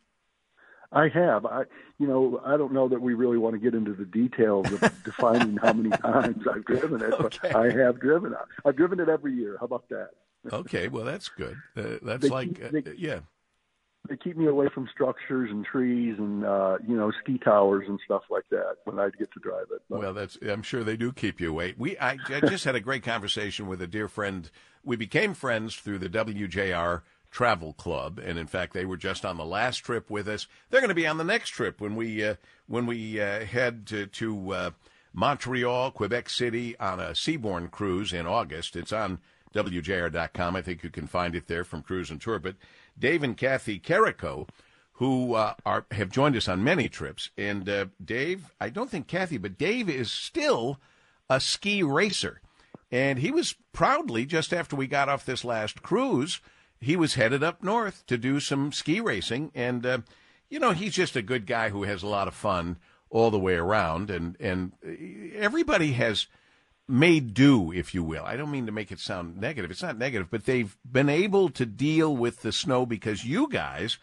I 0.92 1.08
have. 1.08 1.44
I, 1.44 1.64
you 1.98 2.06
know, 2.06 2.40
I 2.44 2.56
don't 2.56 2.72
know 2.72 2.88
that 2.88 3.00
we 3.00 3.14
really 3.14 3.38
want 3.38 3.54
to 3.54 3.58
get 3.58 3.74
into 3.74 3.92
the 3.92 4.04
details 4.04 4.70
of 4.72 4.80
defining 5.04 5.56
how 5.56 5.72
many 5.72 5.90
times 5.90 6.46
I've 6.46 6.64
driven 6.64 7.02
it, 7.02 7.12
okay. 7.12 7.38
but 7.52 7.56
I 7.56 7.70
have 7.72 8.00
driven 8.00 8.32
it. 8.32 8.38
I've 8.64 8.76
driven 8.76 9.00
it 9.00 9.08
every 9.08 9.34
year. 9.34 9.56
How 9.58 9.66
about 9.66 9.88
that? 9.90 10.10
okay, 10.52 10.88
well, 10.88 11.04
that's 11.04 11.28
good. 11.28 11.56
Uh, 11.76 11.98
that's 12.02 12.22
they 12.22 12.28
like, 12.28 12.54
keep, 12.54 12.84
they, 12.84 12.90
uh, 12.90 12.94
yeah 12.96 13.18
they 14.08 14.16
keep 14.16 14.36
me 14.36 14.46
away 14.46 14.68
from 14.72 14.88
structures 14.92 15.50
and 15.50 15.64
trees 15.64 16.16
and 16.18 16.44
uh, 16.44 16.78
you 16.86 16.96
know 16.96 17.12
ski 17.22 17.38
towers 17.38 17.86
and 17.88 17.98
stuff 18.04 18.22
like 18.30 18.44
that 18.50 18.76
when 18.84 18.98
I 18.98 19.10
get 19.18 19.32
to 19.32 19.40
drive 19.40 19.66
it. 19.74 19.82
But. 19.88 20.00
Well, 20.00 20.14
that's 20.14 20.38
I'm 20.42 20.62
sure 20.62 20.84
they 20.84 20.96
do 20.96 21.12
keep 21.12 21.40
you 21.40 21.50
away. 21.50 21.74
We 21.76 21.98
I, 21.98 22.18
I 22.28 22.40
just 22.40 22.64
had 22.64 22.74
a 22.74 22.80
great 22.80 23.02
conversation 23.02 23.66
with 23.66 23.82
a 23.82 23.86
dear 23.86 24.08
friend. 24.08 24.50
We 24.84 24.96
became 24.96 25.34
friends 25.34 25.76
through 25.76 25.98
the 25.98 26.08
WJR 26.08 27.02
Travel 27.30 27.72
Club, 27.74 28.18
and 28.22 28.38
in 28.38 28.46
fact, 28.46 28.72
they 28.72 28.84
were 28.84 28.96
just 28.96 29.24
on 29.24 29.36
the 29.36 29.44
last 29.44 29.78
trip 29.78 30.10
with 30.10 30.28
us. 30.28 30.46
They're 30.70 30.80
going 30.80 30.88
to 30.88 30.94
be 30.94 31.06
on 31.06 31.18
the 31.18 31.24
next 31.24 31.50
trip 31.50 31.80
when 31.80 31.96
we 31.96 32.24
uh, 32.24 32.36
when 32.66 32.86
we 32.86 33.20
uh, 33.20 33.44
head 33.44 33.86
to, 33.88 34.06
to 34.06 34.52
uh, 34.52 34.70
Montreal, 35.12 35.90
Quebec 35.92 36.28
City 36.28 36.76
on 36.78 37.00
a 37.00 37.10
Seabourn 37.10 37.70
cruise 37.70 38.12
in 38.12 38.26
August. 38.26 38.76
It's 38.76 38.92
on 38.92 39.18
WJR.com. 39.54 40.56
I 40.56 40.62
think 40.62 40.82
you 40.82 40.90
can 40.90 41.06
find 41.06 41.34
it 41.34 41.46
there 41.46 41.64
from 41.64 41.82
Cruise 41.82 42.10
and 42.10 42.20
Tour, 42.20 42.38
but 42.38 42.56
Dave 42.98 43.22
and 43.22 43.36
Kathy 43.36 43.78
Carrico, 43.78 44.46
who 44.94 45.34
uh, 45.34 45.54
are 45.64 45.86
have 45.90 46.10
joined 46.10 46.36
us 46.36 46.48
on 46.48 46.64
many 46.64 46.88
trips. 46.88 47.30
And 47.36 47.68
uh, 47.68 47.86
Dave, 48.02 48.54
I 48.60 48.68
don't 48.68 48.90
think 48.90 49.06
Kathy, 49.06 49.38
but 49.38 49.58
Dave 49.58 49.88
is 49.88 50.10
still 50.10 50.78
a 51.28 51.40
ski 51.40 51.82
racer. 51.82 52.40
And 52.90 53.18
he 53.18 53.30
was 53.30 53.56
proudly, 53.72 54.26
just 54.26 54.52
after 54.52 54.76
we 54.76 54.86
got 54.86 55.08
off 55.08 55.26
this 55.26 55.44
last 55.44 55.82
cruise, 55.82 56.40
he 56.80 56.96
was 56.96 57.14
headed 57.14 57.42
up 57.42 57.62
north 57.62 58.06
to 58.06 58.18
do 58.18 58.40
some 58.40 58.72
ski 58.72 59.00
racing. 59.00 59.50
And, 59.54 59.84
uh, 59.84 59.98
you 60.48 60.58
know, 60.58 60.72
he's 60.72 60.94
just 60.94 61.16
a 61.16 61.22
good 61.22 61.46
guy 61.46 61.70
who 61.70 61.84
has 61.84 62.02
a 62.02 62.08
lot 62.08 62.28
of 62.28 62.34
fun 62.34 62.76
all 63.10 63.30
the 63.30 63.38
way 63.38 63.54
around. 63.54 64.10
And, 64.10 64.36
and 64.40 64.72
everybody 65.34 65.92
has 65.92 66.26
made 66.88 67.34
do, 67.34 67.72
if 67.72 67.94
you 67.94 68.02
will. 68.02 68.24
I 68.24 68.36
don't 68.36 68.50
mean 68.50 68.66
to 68.66 68.72
make 68.72 68.92
it 68.92 69.00
sound 69.00 69.38
negative. 69.38 69.70
It's 69.70 69.82
not 69.82 69.98
negative, 69.98 70.28
but 70.30 70.44
they've 70.44 70.76
been 70.90 71.08
able 71.08 71.48
to 71.50 71.66
deal 71.66 72.16
with 72.16 72.42
the 72.42 72.52
snow 72.52 72.86
because 72.86 73.24
you 73.24 73.48
guys 73.48 73.98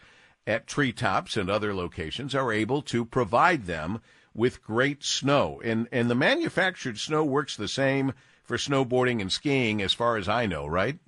at 0.46 0.66
treetops 0.66 1.36
and 1.36 1.48
other 1.48 1.74
locations 1.74 2.34
are 2.34 2.52
able 2.52 2.82
to 2.82 3.04
provide 3.04 3.64
them 3.64 4.00
with 4.34 4.62
great 4.62 5.02
snow. 5.02 5.60
And 5.64 5.88
and 5.90 6.10
the 6.10 6.14
manufactured 6.14 6.98
snow 6.98 7.24
works 7.24 7.56
the 7.56 7.68
same 7.68 8.12
for 8.42 8.58
snowboarding 8.58 9.20
and 9.20 9.32
skiing 9.32 9.80
as 9.80 9.94
far 9.94 10.16
as 10.16 10.28
I 10.28 10.44
know, 10.46 10.66
right? 10.66 10.98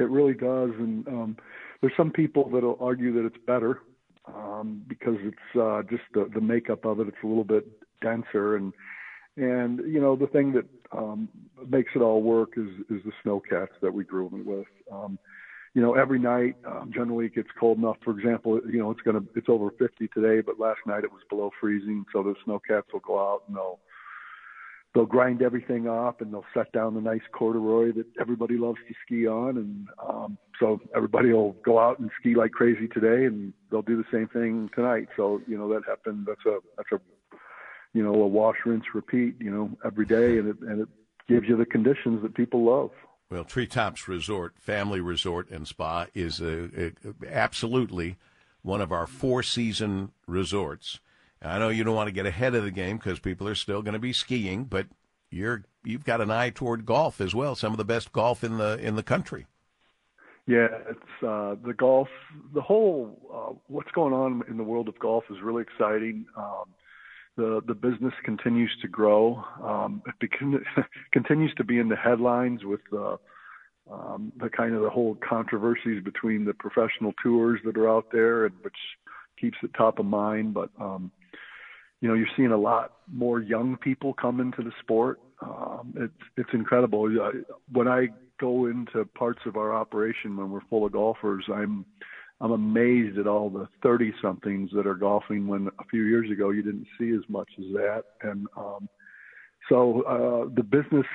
It 0.00 0.10
really 0.10 0.34
does 0.34 0.70
and 0.78 1.06
um 1.08 1.36
there's 1.80 1.92
some 1.96 2.10
people 2.10 2.50
that'll 2.50 2.78
argue 2.80 3.12
that 3.14 3.26
it's 3.26 3.44
better 3.46 3.82
um 4.26 4.82
because 4.88 5.16
it's 5.20 5.60
uh 5.60 5.82
just 5.88 6.02
the 6.14 6.30
the 6.34 6.40
makeup 6.40 6.84
of 6.84 7.00
it 7.00 7.08
it's 7.08 7.16
a 7.22 7.26
little 7.26 7.44
bit 7.44 7.66
denser 8.02 8.56
and 8.56 8.72
and 9.36 9.80
you 9.86 10.00
know, 10.00 10.16
the 10.16 10.26
thing 10.26 10.52
that 10.52 10.66
um, 10.96 11.28
makes 11.68 11.92
it 11.94 12.00
all 12.00 12.22
work 12.22 12.50
is 12.56 12.68
is 12.90 13.02
the 13.04 13.12
snow 13.22 13.40
cats 13.40 13.72
that 13.80 13.92
we 13.92 14.04
groom 14.04 14.40
it 14.40 14.46
with. 14.46 14.66
Um, 14.92 15.18
you 15.72 15.80
know, 15.80 15.94
every 15.94 16.18
night, 16.18 16.56
um, 16.66 16.90
generally 16.92 17.26
it 17.26 17.34
gets 17.34 17.48
cold 17.58 17.78
enough. 17.78 17.96
For 18.04 18.18
example, 18.18 18.60
you 18.68 18.80
know, 18.80 18.90
it's 18.90 19.00
gonna 19.02 19.22
it's 19.36 19.48
over 19.48 19.70
50 19.78 20.08
today, 20.08 20.40
but 20.40 20.58
last 20.58 20.80
night 20.86 21.04
it 21.04 21.12
was 21.12 21.22
below 21.30 21.50
freezing. 21.60 22.04
So 22.12 22.22
the 22.22 22.34
snow 22.44 22.60
cats 22.66 22.88
will 22.92 23.00
go 23.00 23.18
out 23.18 23.42
and 23.46 23.56
they'll 23.56 23.78
they'll 24.94 25.06
grind 25.06 25.40
everything 25.42 25.88
up 25.88 26.20
and 26.20 26.32
they'll 26.32 26.44
set 26.52 26.70
down 26.72 26.94
the 26.94 27.00
nice 27.00 27.20
corduroy 27.32 27.92
that 27.92 28.06
everybody 28.20 28.56
loves 28.56 28.78
to 28.88 28.94
ski 29.04 29.26
on 29.26 29.56
and 29.56 29.86
um 30.06 30.38
so 30.58 30.80
everybody 30.94 31.32
will 31.32 31.52
go 31.64 31.78
out 31.78 31.98
and 31.98 32.10
ski 32.18 32.34
like 32.34 32.50
crazy 32.50 32.88
today 32.88 33.24
and 33.24 33.52
they'll 33.70 33.82
do 33.82 33.96
the 33.96 34.04
same 34.12 34.28
thing 34.28 34.68
tonight 34.74 35.08
so 35.16 35.40
you 35.46 35.56
know 35.56 35.68
that 35.68 35.82
happened 35.86 36.26
that's 36.26 36.44
a 36.46 36.58
that's 36.76 36.90
a 36.92 37.00
you 37.92 38.02
know, 38.02 38.14
a 38.14 38.26
wash, 38.26 38.56
rinse, 38.64 38.84
repeat, 38.94 39.36
you 39.40 39.50
know, 39.50 39.70
every 39.84 40.06
day, 40.06 40.38
and 40.38 40.48
it 40.48 40.56
and 40.60 40.82
it 40.82 40.88
gives 41.28 41.48
you 41.48 41.56
the 41.56 41.66
conditions 41.66 42.22
that 42.22 42.34
people 42.34 42.64
love. 42.64 42.90
Well, 43.30 43.44
Treetops 43.44 44.08
Resort, 44.08 44.54
Family 44.58 45.00
Resort 45.00 45.50
and 45.50 45.66
Spa 45.66 46.06
is 46.14 46.40
a, 46.40 46.86
a, 46.86 46.92
absolutely 47.28 48.16
one 48.62 48.80
of 48.80 48.90
our 48.90 49.06
four 49.06 49.42
season 49.42 50.10
resorts. 50.26 50.98
I 51.42 51.58
know 51.58 51.70
you 51.70 51.84
don't 51.84 51.94
want 51.94 52.08
to 52.08 52.12
get 52.12 52.26
ahead 52.26 52.54
of 52.54 52.64
the 52.64 52.70
game 52.70 52.98
because 52.98 53.18
people 53.18 53.48
are 53.48 53.54
still 53.54 53.82
going 53.82 53.94
to 53.94 53.98
be 53.98 54.12
skiing, 54.12 54.64
but 54.64 54.86
you're 55.30 55.64
you've 55.84 56.04
got 56.04 56.20
an 56.20 56.30
eye 56.30 56.50
toward 56.50 56.84
golf 56.84 57.20
as 57.20 57.34
well. 57.34 57.54
Some 57.54 57.72
of 57.72 57.78
the 57.78 57.84
best 57.84 58.12
golf 58.12 58.44
in 58.44 58.58
the 58.58 58.78
in 58.78 58.96
the 58.96 59.02
country. 59.02 59.46
Yeah, 60.46 60.68
it's 60.88 61.24
uh, 61.26 61.54
the 61.64 61.74
golf. 61.76 62.08
The 62.52 62.60
whole 62.60 63.18
uh, 63.32 63.54
what's 63.68 63.90
going 63.92 64.12
on 64.12 64.42
in 64.48 64.56
the 64.56 64.64
world 64.64 64.88
of 64.88 64.98
golf 64.98 65.24
is 65.30 65.36
really 65.42 65.62
exciting. 65.62 66.26
Um, 66.36 66.74
the 67.36 67.62
the 67.66 67.74
business 67.74 68.14
continues 68.24 68.70
to 68.82 68.88
grow. 68.88 69.42
Um, 69.62 70.02
it 70.20 70.30
continues 71.12 71.54
to 71.54 71.64
be 71.64 71.78
in 71.78 71.88
the 71.88 71.96
headlines 71.96 72.64
with 72.64 72.80
the 72.90 73.18
um, 73.90 74.32
the 74.36 74.50
kind 74.50 74.74
of 74.74 74.82
the 74.82 74.90
whole 74.90 75.16
controversies 75.26 76.02
between 76.02 76.44
the 76.44 76.54
professional 76.54 77.12
tours 77.22 77.60
that 77.64 77.76
are 77.76 77.88
out 77.88 78.06
there, 78.12 78.46
and 78.46 78.54
which 78.62 78.76
keeps 79.40 79.56
it 79.62 79.70
top 79.74 79.98
of 79.98 80.06
mind. 80.06 80.52
But 80.52 80.70
um, 80.78 81.12
you 82.00 82.08
know, 82.08 82.14
you're 82.14 82.28
seeing 82.36 82.52
a 82.52 82.56
lot 82.56 82.92
more 83.12 83.40
young 83.40 83.76
people 83.76 84.14
come 84.14 84.40
into 84.40 84.62
the 84.62 84.72
sport. 84.80 85.20
Um, 85.42 85.94
it's 85.96 86.12
it's 86.36 86.50
incredible. 86.52 87.08
When 87.72 87.88
I 87.88 88.08
go 88.40 88.66
into 88.66 89.04
parts 89.16 89.40
of 89.46 89.56
our 89.56 89.74
operation 89.74 90.36
when 90.36 90.50
we're 90.50 90.60
full 90.70 90.86
of 90.86 90.92
golfers, 90.92 91.44
I'm 91.52 91.84
I'm 92.40 92.52
amazed 92.52 93.18
at 93.18 93.26
all 93.26 93.50
the 93.50 93.68
30 93.82 94.14
somethings 94.22 94.70
that 94.74 94.86
are 94.86 94.94
golfing 94.94 95.46
when 95.46 95.68
a 95.78 95.84
few 95.90 96.04
years 96.04 96.30
ago 96.30 96.50
you 96.50 96.62
didn't 96.62 96.86
see 96.98 97.10
as 97.10 97.28
much 97.28 97.50
as 97.58 97.66
that. 97.74 98.04
And 98.22 98.46
um, 98.56 98.88
so 99.68 100.02
uh, 100.02 100.50
the 100.54 100.62
business 100.62 101.06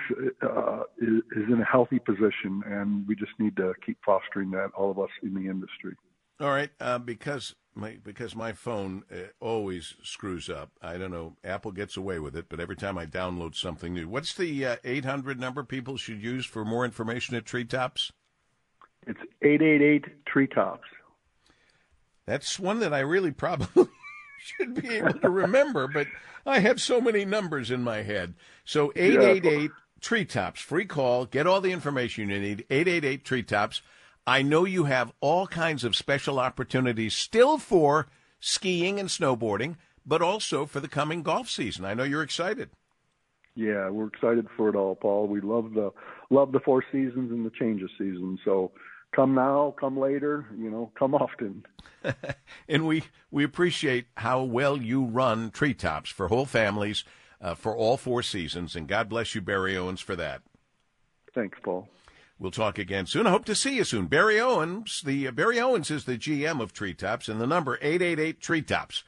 uh, 0.44 0.84
is, 1.00 1.24
is 1.36 1.44
in 1.52 1.60
a 1.62 1.66
healthy 1.66 1.98
position, 1.98 2.62
and 2.68 3.08
we 3.08 3.16
just 3.16 3.32
need 3.40 3.58
to 3.58 3.74
keep 3.84 3.98
fostering 4.06 4.52
that, 4.52 4.70
all 4.78 4.92
of 4.92 5.00
us 5.00 5.10
in 5.24 5.34
the 5.34 5.50
industry. 5.50 5.96
All 6.40 6.50
right, 6.50 6.70
uh, 6.80 7.00
because 7.00 7.56
my 7.76 7.98
because 8.04 8.36
my 8.36 8.54
phone 8.54 9.04
uh, 9.12 9.28
always 9.40 9.96
screws 10.04 10.50
up. 10.50 10.72
I 10.82 10.98
don't 10.98 11.12
know. 11.12 11.36
Apple 11.44 11.72
gets 11.72 11.98
away 11.98 12.20
with 12.20 12.36
it, 12.36 12.46
but 12.50 12.60
every 12.60 12.76
time 12.76 12.98
I 12.98 13.06
download 13.06 13.56
something 13.56 13.94
new, 13.94 14.08
what's 14.08 14.34
the 14.34 14.66
uh, 14.66 14.76
eight 14.84 15.06
hundred 15.06 15.40
number 15.40 15.64
people 15.64 15.98
should 15.98 16.22
use 16.22 16.46
for 16.46 16.64
more 16.66 16.86
information 16.86 17.36
at 17.36 17.46
Treetops? 17.46 18.12
It's 19.08 19.20
eight 19.42 19.62
eight 19.62 19.82
eight 19.82 20.06
treetops. 20.26 20.88
That's 22.26 22.60
one 22.60 22.80
that 22.80 22.94
I 22.94 23.00
really 23.00 23.32
probably 23.32 23.88
should 24.40 24.82
be 24.82 24.96
able 24.96 25.20
to 25.20 25.30
remember, 25.30 25.88
but 25.88 26.08
I 26.46 26.60
have 26.60 26.82
so 26.82 27.00
many 27.00 27.26
numbers 27.26 27.70
in 27.72 27.84
my 27.84 28.02
head. 28.02 28.34
So 28.64 28.92
eight 28.96 29.20
eight 29.20 29.46
eight 29.46 29.72
treetops, 30.02 30.62
free 30.62 30.86
call. 30.86 31.26
Get 31.26 31.48
all 31.48 31.62
the 31.62 31.72
information 31.72 32.30
you 32.30 32.40
need. 32.40 32.66
Eight 32.70 32.88
eight 32.88 33.06
eight 33.06 33.26
treetops. 33.26 33.82
I 34.28 34.42
know 34.42 34.66
you 34.66 34.86
have 34.86 35.14
all 35.22 35.48
kinds 35.48 35.84
of 35.84 35.96
special 35.96 36.40
opportunities 36.40 37.14
still 37.14 37.58
for 37.58 38.08
skiing 38.40 39.00
and 39.00 39.10
snowboarding, 39.10 39.76
but 40.06 40.22
also 40.22 40.66
for 40.66 40.80
the 40.80 40.88
coming 40.88 41.22
golf 41.24 41.50
season. 41.50 41.86
I 41.86 41.94
know 41.94 42.04
you're 42.04 42.24
excited. 42.24 42.70
Yeah, 43.56 43.90
we're 43.90 44.08
excited 44.08 44.48
for 44.58 44.68
it 44.70 44.76
all, 44.76 44.96
Paul. 44.96 45.28
We 45.28 45.42
love 45.42 45.74
the 45.74 45.92
love 46.30 46.52
the 46.52 46.60
four 46.60 46.84
seasons 46.92 47.32
and 47.32 47.46
the 47.46 47.52
change 47.52 47.82
of 47.82 47.90
seasons. 47.98 48.40
So 48.44 48.72
come 49.16 49.34
now, 49.34 49.74
come 49.80 49.98
later, 49.98 50.48
you 50.58 50.70
know, 50.70 50.92
come 51.00 51.16
often. 51.16 51.64
and 52.68 52.86
we 52.86 53.04
we 53.32 53.44
appreciate 53.44 54.08
how 54.18 54.44
well 54.44 54.78
you 54.78 55.06
run 55.06 55.52
treetops 55.52 56.10
for 56.10 56.28
whole 56.28 56.46
families 56.46 57.06
uh, 57.40 57.56
for 57.56 57.76
all 57.76 57.96
four 57.96 58.22
seasons, 58.24 58.76
and 58.76 58.88
God 58.88 59.08
bless 59.08 59.36
you, 59.36 59.42
Barry 59.42 59.78
Owens, 59.78 60.02
for 60.02 60.16
that. 60.16 60.42
Thanks, 61.34 61.58
Paul. 61.64 61.88
We'll 62.38 62.52
talk 62.52 62.78
again 62.78 63.06
soon. 63.06 63.28
I 63.28 63.32
hope 63.32 63.46
to 63.46 63.56
see 63.56 63.78
you 63.78 63.86
soon. 63.86 64.08
Barry 64.08 64.40
Owens, 64.40 65.02
the 65.06 65.28
uh, 65.28 65.32
Barry 65.32 65.60
Owens 65.60 65.90
is 65.90 66.04
the 66.04 66.18
GM 66.18 66.60
of 66.62 66.74
Treetops, 66.74 67.30
and 67.30 67.40
the 67.40 67.48
number 67.48 67.80
eight 67.82 68.02
eight 68.02 68.20
eight 68.20 68.42
Treetops. 68.42 69.04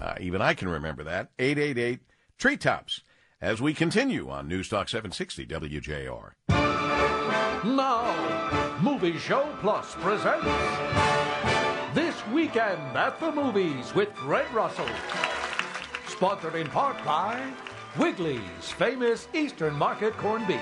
Uh, 0.00 0.14
even 0.20 0.40
I 0.40 0.54
can 0.54 0.68
remember 0.68 1.04
that 1.04 1.30
eight 1.38 1.58
eight 1.58 1.76
eight 1.76 2.00
Treetops. 2.38 3.02
As 3.42 3.60
we 3.60 3.74
continue 3.74 4.30
on 4.30 4.46
News 4.46 4.68
Talk 4.68 4.88
760 4.88 5.46
WJR. 5.46 6.30
Now, 7.64 8.78
Movie 8.80 9.18
Show 9.18 9.52
Plus 9.60 9.94
presents 9.96 10.46
This 11.92 12.14
Weekend 12.28 12.96
at 12.96 13.18
the 13.18 13.32
Movies 13.32 13.92
with 13.94 14.14
Greg 14.14 14.50
Russell. 14.52 14.88
Sponsored 16.06 16.54
in 16.54 16.68
part 16.68 17.04
by 17.04 17.52
Wigley's 17.98 18.70
famous 18.76 19.26
Eastern 19.34 19.74
Market 19.74 20.16
corned 20.16 20.46
beef. 20.46 20.60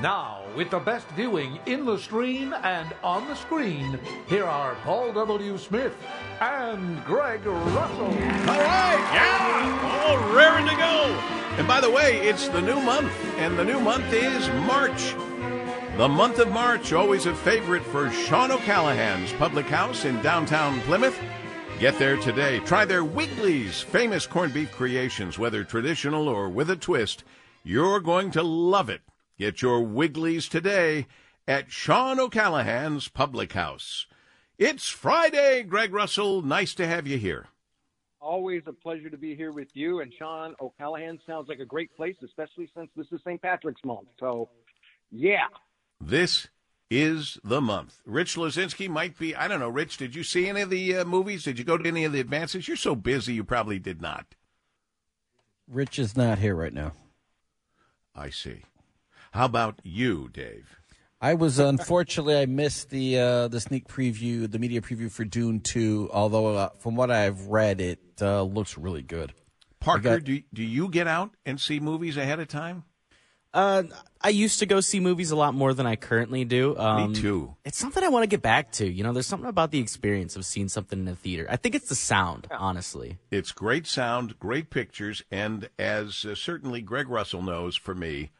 Now, 0.00 0.44
with 0.56 0.70
the 0.70 0.78
best 0.78 1.08
viewing 1.10 1.58
in 1.66 1.84
the 1.84 1.98
stream 1.98 2.54
and 2.62 2.94
on 3.02 3.26
the 3.28 3.34
screen, 3.34 3.98
here 4.28 4.44
are 4.44 4.74
Paul 4.84 5.12
W. 5.12 5.58
Smith 5.58 5.94
and 6.40 7.04
Greg 7.04 7.44
Russell. 7.46 8.06
All 8.06 8.10
right, 8.10 9.10
yeah, 9.12 10.04
all 10.06 10.34
raring 10.34 10.66
to 10.66 10.76
go. 10.76 11.04
And 11.58 11.66
by 11.66 11.80
the 11.80 11.90
way, 11.90 12.18
it's 12.20 12.48
the 12.48 12.60
new 12.60 12.80
month, 12.80 13.12
and 13.36 13.58
the 13.58 13.64
new 13.64 13.80
month 13.80 14.12
is 14.12 14.48
March. 14.66 15.14
The 15.96 16.08
month 16.08 16.38
of 16.38 16.50
March, 16.50 16.92
always 16.92 17.26
a 17.26 17.34
favorite 17.34 17.82
for 17.82 18.10
Sean 18.10 18.52
O'Callaghan's 18.52 19.32
Public 19.32 19.66
House 19.66 20.04
in 20.04 20.22
downtown 20.22 20.80
Plymouth. 20.82 21.18
Get 21.80 21.98
there 21.98 22.16
today. 22.16 22.60
Try 22.60 22.84
their 22.84 23.04
Wigley's 23.04 23.80
famous 23.80 24.26
corned 24.26 24.54
beef 24.54 24.70
creations, 24.72 25.38
whether 25.38 25.64
traditional 25.64 26.28
or 26.28 26.48
with 26.48 26.70
a 26.70 26.76
twist. 26.76 27.24
You're 27.64 28.00
going 28.00 28.30
to 28.32 28.42
love 28.42 28.88
it. 28.88 29.00
Get 29.38 29.62
your 29.62 29.82
Wigley's 29.82 30.48
today 30.48 31.06
at 31.46 31.70
Sean 31.70 32.18
O'Callaghan's 32.18 33.06
Public 33.06 33.52
House. 33.52 34.06
It's 34.58 34.88
Friday, 34.88 35.62
Greg 35.62 35.94
Russell. 35.94 36.42
Nice 36.42 36.74
to 36.74 36.88
have 36.88 37.06
you 37.06 37.18
here. 37.18 37.46
Always 38.20 38.64
a 38.66 38.72
pleasure 38.72 39.08
to 39.08 39.16
be 39.16 39.36
here 39.36 39.52
with 39.52 39.68
you. 39.74 40.00
And 40.00 40.12
Sean 40.18 40.56
O'Callaghan 40.60 41.20
sounds 41.24 41.48
like 41.48 41.60
a 41.60 41.64
great 41.64 41.94
place, 41.96 42.16
especially 42.24 42.68
since 42.76 42.90
this 42.96 43.06
is 43.12 43.20
St. 43.24 43.40
Patrick's 43.40 43.84
month. 43.84 44.08
So, 44.18 44.48
yeah. 45.12 45.46
This 46.00 46.48
is 46.90 47.38
the 47.44 47.60
month. 47.60 48.02
Rich 48.04 48.34
Lazinski 48.34 48.88
might 48.88 49.16
be, 49.16 49.36
I 49.36 49.46
don't 49.46 49.60
know, 49.60 49.68
Rich, 49.68 49.98
did 49.98 50.16
you 50.16 50.24
see 50.24 50.48
any 50.48 50.62
of 50.62 50.70
the 50.70 50.96
uh, 50.96 51.04
movies? 51.04 51.44
Did 51.44 51.60
you 51.60 51.64
go 51.64 51.78
to 51.78 51.86
any 51.86 52.04
of 52.04 52.10
the 52.10 52.18
advances? 52.18 52.66
You're 52.66 52.76
so 52.76 52.96
busy, 52.96 53.34
you 53.34 53.44
probably 53.44 53.78
did 53.78 54.02
not. 54.02 54.34
Rich 55.68 56.00
is 56.00 56.16
not 56.16 56.40
here 56.40 56.56
right 56.56 56.74
now. 56.74 56.94
I 58.16 58.30
see. 58.30 58.62
How 59.32 59.44
about 59.44 59.80
you, 59.84 60.28
Dave? 60.32 60.78
I 61.20 61.34
was 61.34 61.58
unfortunately 61.58 62.36
I 62.38 62.46
missed 62.46 62.90
the 62.90 63.18
uh, 63.18 63.48
the 63.48 63.60
sneak 63.60 63.88
preview, 63.88 64.50
the 64.50 64.58
media 64.58 64.80
preview 64.80 65.10
for 65.10 65.24
Dune 65.24 65.60
Two. 65.60 66.08
Although 66.12 66.54
uh, 66.56 66.68
from 66.78 66.94
what 66.94 67.10
I've 67.10 67.46
read, 67.46 67.80
it 67.80 67.98
uh, 68.20 68.42
looks 68.42 68.78
really 68.78 69.02
good. 69.02 69.32
Parker, 69.80 70.18
got- 70.18 70.24
do 70.24 70.40
do 70.54 70.62
you 70.62 70.88
get 70.88 71.06
out 71.08 71.32
and 71.44 71.60
see 71.60 71.80
movies 71.80 72.16
ahead 72.16 72.38
of 72.38 72.48
time? 72.48 72.84
Uh, 73.54 73.82
I 74.20 74.28
used 74.28 74.58
to 74.58 74.66
go 74.66 74.80
see 74.80 75.00
movies 75.00 75.30
a 75.30 75.36
lot 75.36 75.54
more 75.54 75.72
than 75.72 75.86
I 75.86 75.96
currently 75.96 76.44
do. 76.44 76.76
Um, 76.76 77.12
Me 77.12 77.18
too. 77.18 77.56
It's 77.64 77.78
something 77.78 78.04
I 78.04 78.08
want 78.08 78.24
to 78.24 78.26
get 78.28 78.42
back 78.42 78.70
to. 78.72 78.86
You 78.86 79.02
know, 79.02 79.12
there's 79.14 79.26
something 79.26 79.48
about 79.48 79.70
the 79.70 79.78
experience 79.80 80.36
of 80.36 80.44
seeing 80.44 80.68
something 80.68 80.98
in 81.00 81.08
a 81.08 81.14
theater. 81.14 81.46
I 81.48 81.56
think 81.56 81.74
it's 81.74 81.88
the 81.88 81.94
sound, 81.94 82.46
honestly. 82.50 83.16
It's 83.30 83.50
great 83.50 83.86
sound, 83.86 84.38
great 84.38 84.68
pictures, 84.68 85.22
and 85.30 85.70
as 85.78 86.26
uh, 86.26 86.34
certainly 86.34 86.82
Greg 86.82 87.08
Russell 87.08 87.40
knows, 87.40 87.74
for 87.74 87.94
me, 87.94 88.30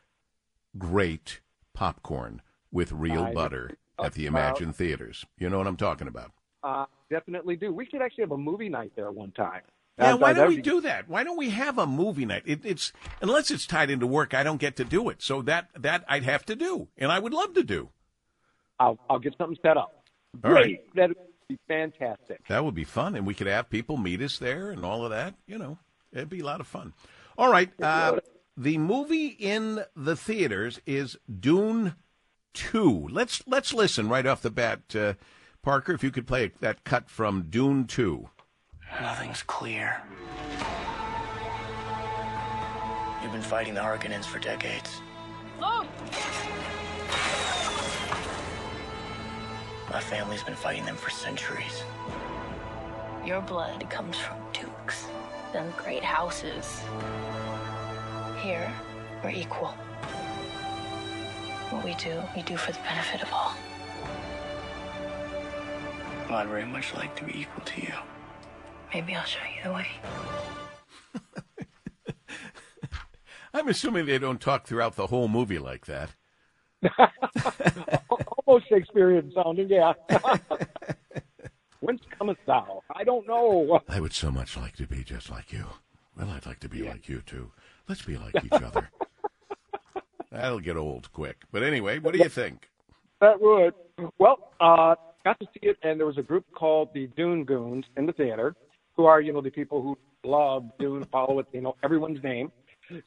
great 0.78 1.40
popcorn 1.74 2.42
with 2.70 2.92
real 2.92 3.24
I- 3.24 3.34
butter 3.34 3.72
at 4.02 4.14
the 4.14 4.26
Emagine 4.26 4.74
Theaters. 4.74 5.24
You 5.38 5.50
know 5.50 5.58
what 5.58 5.66
I'm 5.66 5.76
talking 5.76 6.08
about? 6.08 6.32
Uh, 6.62 6.86
definitely 7.10 7.56
do. 7.56 7.72
We 7.72 7.86
should 7.86 8.02
actually 8.02 8.22
have 8.22 8.32
a 8.32 8.38
movie 8.38 8.68
night 8.68 8.92
there 8.96 9.10
one 9.10 9.32
time. 9.32 9.62
Yeah, 9.98 10.14
why 10.14 10.32
don't 10.32 10.48
we 10.48 10.60
do 10.60 10.80
that? 10.82 11.08
Why 11.08 11.24
don't 11.24 11.36
we 11.36 11.50
have 11.50 11.76
a 11.76 11.86
movie 11.86 12.24
night? 12.24 12.44
It, 12.46 12.64
it's 12.64 12.92
unless 13.20 13.50
it's 13.50 13.66
tied 13.66 13.90
into 13.90 14.06
work, 14.06 14.32
I 14.32 14.44
don't 14.44 14.58
get 14.60 14.76
to 14.76 14.84
do 14.84 15.08
it. 15.08 15.22
So 15.22 15.42
that 15.42 15.70
that 15.76 16.04
I'd 16.08 16.22
have 16.22 16.46
to 16.46 16.54
do, 16.54 16.86
and 16.96 17.10
I 17.10 17.18
would 17.18 17.34
love 17.34 17.54
to 17.54 17.64
do. 17.64 17.88
I'll, 18.78 18.96
I'll 19.10 19.18
get 19.18 19.34
something 19.36 19.58
set 19.60 19.76
up. 19.76 20.04
All 20.44 20.52
Great. 20.52 20.94
That 20.94 21.08
would 21.08 21.16
be 21.48 21.58
fantastic. 21.66 22.46
That 22.46 22.64
would 22.64 22.76
be 22.76 22.84
fun, 22.84 23.16
and 23.16 23.26
we 23.26 23.34
could 23.34 23.48
have 23.48 23.70
people 23.70 23.96
meet 23.96 24.22
us 24.22 24.38
there 24.38 24.70
and 24.70 24.84
all 24.84 25.04
of 25.04 25.10
that. 25.10 25.34
You 25.48 25.58
know, 25.58 25.78
it'd 26.12 26.28
be 26.28 26.40
a 26.40 26.44
lot 26.44 26.60
of 26.60 26.68
fun. 26.68 26.92
All 27.36 27.50
right, 27.50 27.70
uh, 27.82 28.18
the 28.58 28.76
movie 28.76 29.28
in 29.28 29.84
the 29.94 30.16
theaters 30.16 30.80
is 30.84 31.16
Dune 31.40 31.94
Two. 32.52 33.06
Let's 33.10 33.42
let's 33.46 33.72
listen 33.72 34.08
right 34.08 34.26
off 34.26 34.42
the 34.42 34.50
bat, 34.50 34.80
uh, 34.96 35.14
Parker. 35.62 35.92
If 35.92 36.02
you 36.02 36.10
could 36.10 36.26
play 36.26 36.50
that 36.60 36.82
cut 36.82 37.08
from 37.08 37.46
Dune 37.48 37.86
Two. 37.86 38.30
Nothing's 39.00 39.44
clear. 39.44 40.02
You've 43.22 43.32
been 43.32 43.42
fighting 43.42 43.74
the 43.74 43.80
Harkonnens 43.80 44.24
for 44.24 44.40
decades. 44.40 45.00
My 49.90 50.00
family's 50.00 50.42
been 50.42 50.54
fighting 50.54 50.84
them 50.84 50.96
for 50.96 51.10
centuries. 51.10 51.82
Your 53.24 53.40
blood 53.40 53.88
comes 53.88 54.16
from 54.16 54.36
dukes, 54.52 55.06
them 55.52 55.72
great 55.76 56.02
houses. 56.04 56.82
Here, 58.40 58.72
we're 59.24 59.30
equal. 59.30 59.68
What 61.70 61.84
we 61.84 61.94
do, 61.94 62.22
we 62.36 62.42
do 62.42 62.56
for 62.56 62.72
the 62.72 62.78
benefit 62.78 63.22
of 63.22 63.32
all. 63.32 63.54
Well, 66.28 66.38
I'd 66.38 66.48
very 66.48 66.64
much 66.64 66.94
like 66.94 67.16
to 67.16 67.24
be 67.24 67.40
equal 67.40 67.64
to 67.64 67.80
you. 67.80 67.92
Maybe 68.94 69.14
I'll 69.14 69.24
show 69.24 69.40
you 69.56 69.64
the 69.64 69.72
way. 69.72 69.88
I'm 73.54 73.68
assuming 73.68 74.06
they 74.06 74.18
don't 74.18 74.40
talk 74.40 74.66
throughout 74.66 74.94
the 74.96 75.08
whole 75.08 75.26
movie 75.28 75.58
like 75.58 75.86
that. 75.86 76.10
Almost 78.46 78.68
Shakespearean 78.68 79.32
sounding, 79.34 79.68
yeah. 79.68 79.94
Whence 81.80 82.02
comest 82.16 82.40
thou? 82.46 82.82
I 82.94 83.04
don't 83.04 83.26
know. 83.26 83.80
I 83.88 84.00
would 84.00 84.12
so 84.12 84.30
much 84.30 84.56
like 84.56 84.76
to 84.76 84.86
be 84.86 85.02
just 85.02 85.28
like 85.28 85.52
you. 85.52 85.66
Well, 86.16 86.30
I'd 86.30 86.46
like 86.46 86.60
to 86.60 86.68
be 86.68 86.82
like 86.82 87.08
you 87.08 87.22
too. 87.24 87.52
Let's 87.88 88.02
be 88.02 88.16
like 88.16 88.34
each 88.44 88.52
other. 88.52 88.90
That'll 90.32 90.60
get 90.60 90.76
old 90.76 91.10
quick. 91.12 91.36
But 91.52 91.62
anyway, 91.62 91.98
what 91.98 92.12
do 92.12 92.18
you 92.18 92.28
think? 92.28 92.68
That 93.20 93.40
would. 93.40 93.74
Well, 94.18 94.38
uh, 94.60 94.94
got 95.24 95.40
to 95.40 95.46
see 95.54 95.68
it, 95.68 95.78
and 95.82 95.98
there 95.98 96.06
was 96.06 96.18
a 96.18 96.22
group 96.22 96.44
called 96.54 96.90
the 96.92 97.08
Dune 97.16 97.44
Goons 97.44 97.84
in 97.96 98.06
the 98.06 98.12
theater, 98.12 98.54
who 98.94 99.06
are, 99.06 99.20
you 99.20 99.32
know, 99.32 99.40
the 99.40 99.50
people 99.50 99.82
who 99.82 99.96
love 100.28 100.64
Dune, 100.78 101.06
follow 101.10 101.38
it, 101.38 101.46
you 101.52 101.62
know, 101.62 101.74
everyone's 101.82 102.22
name. 102.22 102.52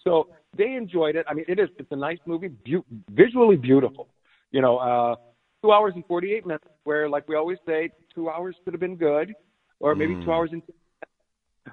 So 0.04 0.28
they 0.58 0.74
enjoyed 0.74 1.16
it. 1.16 1.26
I 1.30 1.34
mean, 1.34 1.46
it 1.48 1.60
is, 1.60 1.70
it's 1.78 1.92
a 1.92 1.96
nice 1.96 2.20
movie, 2.26 2.50
beau- 2.50 2.86
visually 3.10 3.56
beautiful. 3.56 4.08
You 4.52 4.62
know, 4.62 4.78
uh, 4.78 5.16
two 5.64 5.72
hours 5.72 5.94
and 5.96 6.06
48 6.08 6.46
minutes, 6.46 6.66
where, 6.84 7.08
like 7.08 7.28
we 7.28 7.36
always 7.36 7.58
say, 7.68 7.92
two 8.14 8.30
hours 8.30 8.56
could 8.64 8.74
have 8.74 8.82
been 8.82 8.96
good, 8.96 9.34
or 9.80 9.96
maybe 9.96 10.14
two 10.24 10.32
hours 10.32 10.50
and 10.52 10.62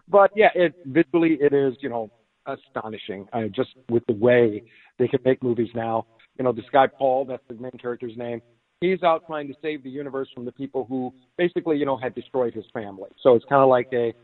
but 0.09 0.31
yeah, 0.35 0.49
it 0.55 0.75
visually 0.87 1.39
it 1.41 1.53
is 1.53 1.75
you 1.81 1.89
know 1.89 2.11
astonishing. 2.49 3.29
Uh, 3.33 3.43
just 3.55 3.71
with 3.89 4.05
the 4.07 4.15
way 4.15 4.63
they 4.99 5.09
can 5.09 5.21
make 5.25 5.43
movies 5.43 5.69
now. 5.75 6.07
You 6.39 6.45
know, 6.45 6.53
this 6.53 6.65
guy 6.73 6.87
Paul, 6.87 7.25
that's 7.25 7.43
the 7.49 7.55
main 7.55 7.73
character's 7.81 8.17
name. 8.17 8.41
he's 8.81 9.03
out 9.03 9.25
trying 9.27 9.49
to 9.49 9.55
save 9.61 9.83
the 9.83 9.91
universe 9.91 10.29
from 10.35 10.45
the 10.45 10.53
people 10.53 10.85
who 10.89 11.13
basically, 11.37 11.77
you 11.79 11.85
know, 11.87 11.97
had 11.97 12.15
destroyed 12.15 12.55
his 12.55 12.65
family. 12.73 13.11
So 13.23 13.35
it's 13.35 13.45
kind 13.49 13.63
of 13.63 13.69
like 13.69 13.89
a 13.93 14.15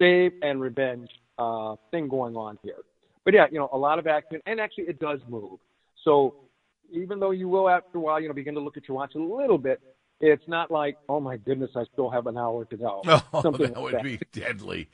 save 0.00 0.32
and 0.42 0.60
revenge 0.60 1.08
uh, 1.38 1.76
thing 1.90 2.08
going 2.08 2.36
on 2.36 2.58
here. 2.62 2.78
But 3.24 3.34
yeah, 3.34 3.46
you 3.50 3.58
know, 3.58 3.68
a 3.72 3.78
lot 3.78 3.98
of 3.98 4.06
action, 4.06 4.40
and 4.46 4.60
actually 4.60 4.84
it 4.84 4.98
does 4.98 5.20
move. 5.28 5.58
So 6.04 6.34
even 6.92 7.20
though 7.20 7.30
you 7.30 7.48
will 7.48 7.68
after 7.68 7.98
a 7.98 8.00
while, 8.00 8.20
you 8.20 8.28
know, 8.28 8.34
begin 8.34 8.54
to 8.54 8.60
look 8.60 8.76
at 8.76 8.86
your 8.88 8.96
watch 8.96 9.14
a 9.14 9.18
little 9.18 9.58
bit, 9.58 9.80
it's 10.20 10.46
not 10.46 10.70
like, 10.70 10.96
oh 11.08 11.20
my 11.20 11.36
goodness, 11.36 11.70
I 11.76 11.84
still 11.92 12.10
have 12.10 12.26
an 12.26 12.36
hour 12.36 12.64
to 12.66 12.76
go. 12.76 13.02
Oh, 13.32 13.42
Something 13.42 13.72
that 13.72 13.80
like 13.80 13.94
would 13.94 14.02
be 14.02 14.18
deadly. 14.32 14.88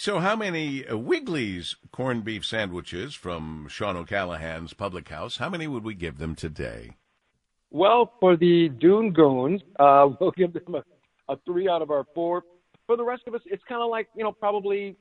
So, 0.00 0.20
how 0.20 0.36
many 0.36 0.86
uh, 0.86 0.96
Wigley's 0.96 1.74
corned 1.90 2.22
beef 2.22 2.46
sandwiches 2.46 3.16
from 3.16 3.66
Sean 3.68 3.96
O'Callaghan's 3.96 4.72
Public 4.72 5.08
House? 5.08 5.38
How 5.38 5.48
many 5.48 5.66
would 5.66 5.82
we 5.82 5.94
give 5.94 6.18
them 6.18 6.36
today? 6.36 6.92
Well, 7.72 8.12
for 8.20 8.36
the 8.36 8.68
Dune 8.68 9.12
Goons, 9.12 9.60
uh, 9.80 10.08
we'll 10.20 10.30
give 10.30 10.52
them 10.52 10.76
a, 10.76 10.84
a 11.32 11.36
three 11.44 11.68
out 11.68 11.82
of 11.82 11.90
our 11.90 12.06
four. 12.14 12.44
For 12.86 12.96
the 12.96 13.02
rest 13.02 13.24
of 13.26 13.34
us, 13.34 13.40
it's 13.46 13.64
kind 13.68 13.82
of 13.82 13.90
like 13.90 14.06
you 14.14 14.22
know 14.22 14.30
probably 14.30 14.94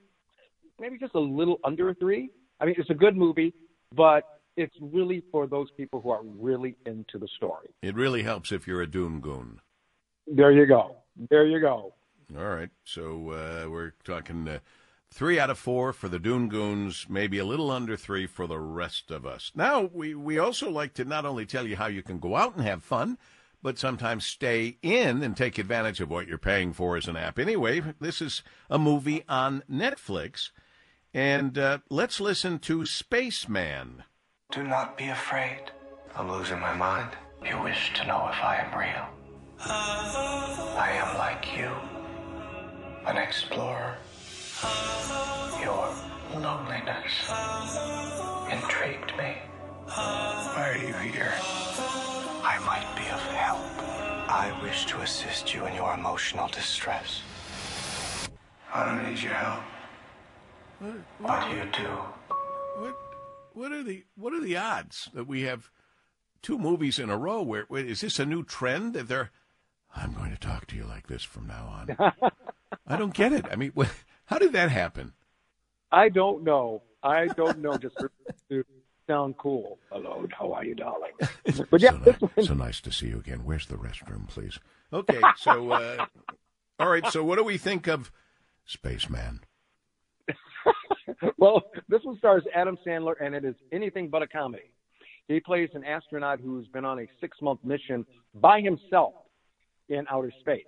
maybe 0.80 0.98
just 0.98 1.14
a 1.14 1.20
little 1.20 1.60
under 1.64 1.92
a 1.92 1.94
three. 1.94 2.32
I 2.60 2.66
mean, 2.66 2.74
it's 2.76 2.90
a 2.90 2.96
good 2.96 3.16
movie, 3.16 3.54
but 3.96 4.24
it's 4.56 4.76
really 4.82 5.22
for 5.32 5.46
those 5.46 5.68
people 5.78 6.02
who 6.02 6.10
are 6.10 6.24
really 6.24 6.76
into 6.88 7.20
the 7.20 7.28
story. 7.38 7.68
It 7.84 7.94
really 7.94 8.24
helps 8.24 8.52
if 8.52 8.66
you're 8.66 8.82
a 8.82 8.88
Dune 8.90 9.20
Goon. 9.20 9.60
There 10.26 10.52
you 10.52 10.66
go. 10.66 10.96
There 11.30 11.46
you 11.46 11.62
go. 11.62 11.94
All 12.36 12.46
right, 12.46 12.72
so 12.84 13.30
uh, 13.30 13.70
we're 13.70 13.92
talking 14.04 14.48
uh, 14.50 14.58
three 15.12 15.40
out 15.40 15.50
of 15.50 15.58
four 15.58 15.94
for 15.94 16.08
the 16.10 16.20
Dune 16.20 16.50
Goons, 16.50 17.08
maybe 17.10 17.38
a 17.40 17.46
little 17.46 17.72
under 17.72 17.98
three 17.98 18.28
for 18.28 18.48
the 18.48 18.60
rest 18.60 19.12
of 19.12 19.26
us. 19.26 19.52
Now, 19.56 19.90
we, 19.94 20.14
we 20.14 20.38
also 20.38 20.70
like 20.70 20.94
to 20.96 21.06
not 21.06 21.26
only 21.26 21.46
tell 21.46 21.68
you 21.68 21.76
how 21.76 21.88
you 21.88 22.04
can 22.04 22.20
go 22.20 22.36
out 22.36 22.56
and 22.56 22.66
have 22.66 22.84
fun, 22.84 23.18
but 23.62 23.80
sometimes 23.80 24.26
stay 24.26 24.78
in 24.82 25.24
and 25.24 25.36
take 25.36 25.58
advantage 25.58 26.00
of 26.00 26.10
what 26.10 26.28
you're 26.28 26.38
paying 26.38 26.74
for 26.74 26.96
as 26.96 27.08
an 27.08 27.18
app. 27.18 27.40
Anyway, 27.40 27.82
this 28.00 28.22
is 28.22 28.44
a 28.70 28.78
movie 28.78 29.24
on 29.28 29.64
Netflix, 29.70 30.52
and 31.14 31.58
uh, 31.58 31.80
let's 31.90 32.20
listen 32.20 32.60
to 32.60 32.86
Spaceman. 32.86 34.04
Do 34.52 34.64
not 34.64 34.98
be 34.98 35.08
afraid. 35.08 35.72
I'm 36.16 36.32
losing 36.32 36.60
my 36.60 36.74
mind. 36.74 37.10
You 37.46 37.62
wish 37.62 37.94
to 37.96 38.06
know 38.08 38.30
if 38.32 38.44
I 38.44 38.58
am 38.58 38.78
real. 38.78 39.08
I 39.60 40.92
am 40.94 41.18
like 41.18 41.58
you, 41.58 41.72
an 43.08 43.18
explorer. 43.18 43.98
Your 45.62 45.94
loneliness 46.34 47.30
intrigued 48.52 49.16
me. 49.18 49.38
Why 49.86 50.74
are 50.74 50.78
you 50.78 50.94
here? 51.12 51.34
I 52.44 52.60
might 52.66 52.88
be 52.96 53.04
of 53.10 53.22
help. 53.36 53.60
I 54.30 54.58
wish 54.64 54.86
to 54.88 55.02
assist 55.02 55.54
you 55.54 55.66
in 55.66 55.76
your 55.76 55.94
emotional 55.94 56.48
distress. 56.48 57.22
I 58.74 58.86
don't 58.86 59.10
need 59.10 59.22
your 59.22 59.34
help. 59.34 59.62
What 60.80 60.96
But 61.22 61.50
you 61.52 61.64
do. 61.72 61.90
What 62.82 62.96
what 63.54 63.72
are 63.72 63.84
the 63.84 64.06
what 64.16 64.34
are 64.34 64.42
the 64.42 64.58
odds 64.58 65.10
that 65.14 65.28
we 65.28 65.42
have 65.44 65.70
two 66.42 66.58
movies 66.58 67.00
in 67.00 67.10
a 67.10 67.18
row 67.18 67.42
where, 67.42 67.66
where 67.68 67.84
is 67.86 68.02
this 68.02 68.20
a 68.20 68.26
new 68.26 68.44
trend 68.44 68.94
that 68.94 69.08
they're 69.08 69.32
I'm 69.96 70.14
going 70.14 70.32
to 70.32 70.38
talk 70.40 70.68
to 70.68 70.76
you 70.76 70.84
like 70.84 71.08
this 71.08 71.24
from 71.24 71.48
now 71.48 71.88
on. 71.90 72.32
I 72.88 72.98
don't 72.98 73.14
get 73.14 73.34
it. 73.34 73.46
I 73.50 73.56
mean, 73.56 73.72
wh- 73.76 73.90
how 74.28 74.38
did 74.38 74.54
that 74.54 74.70
happen? 74.70 75.14
I 75.92 76.10
don't 76.10 76.44
know. 76.44 76.84
I 77.02 77.28
don't 77.28 77.60
know. 77.60 77.78
Just 77.78 77.96
to 78.50 78.64
sound 79.08 79.38
cool. 79.38 79.80
Hello, 79.90 80.26
how 80.38 80.52
are 80.54 80.66
you, 80.66 80.76
darling? 80.76 81.12
But 81.72 81.82
yeah, 81.82 81.92
so, 81.92 82.30
ni- 82.38 82.46
so 82.46 82.54
nice 82.54 82.82
to 82.82 82.92
see 82.92 83.08
you 83.08 83.20
again. 83.20 83.46
Where's 83.46 83.66
the 83.66 83.76
restroom, 83.76 84.28
please? 84.28 84.60
Okay, 84.92 85.22
so 85.38 85.72
uh, 85.72 86.06
all 86.80 86.90
right. 86.90 87.08
So 87.08 87.24
what 87.24 87.38
do 87.38 87.44
we 87.44 87.58
think 87.58 87.88
of 87.88 88.12
Spaceman? 88.66 89.42
well, 91.38 91.64
this 91.88 92.02
one 92.04 92.18
stars 92.18 92.44
Adam 92.54 92.78
Sandler, 92.86 93.16
and 93.22 93.34
it 93.34 93.46
is 93.46 93.56
anything 93.72 94.10
but 94.10 94.22
a 94.22 94.28
comedy. 94.28 94.74
He 95.30 95.40
plays 95.40 95.70
an 95.74 95.86
astronaut 95.86 96.40
who's 96.42 96.68
been 96.68 96.86
on 96.86 97.00
a 97.00 97.08
six 97.22 97.38
month 97.42 97.64
mission 97.64 98.06
by 98.36 98.60
himself 98.60 99.14
in 99.90 100.06
outer 100.12 100.34
space. 100.42 100.66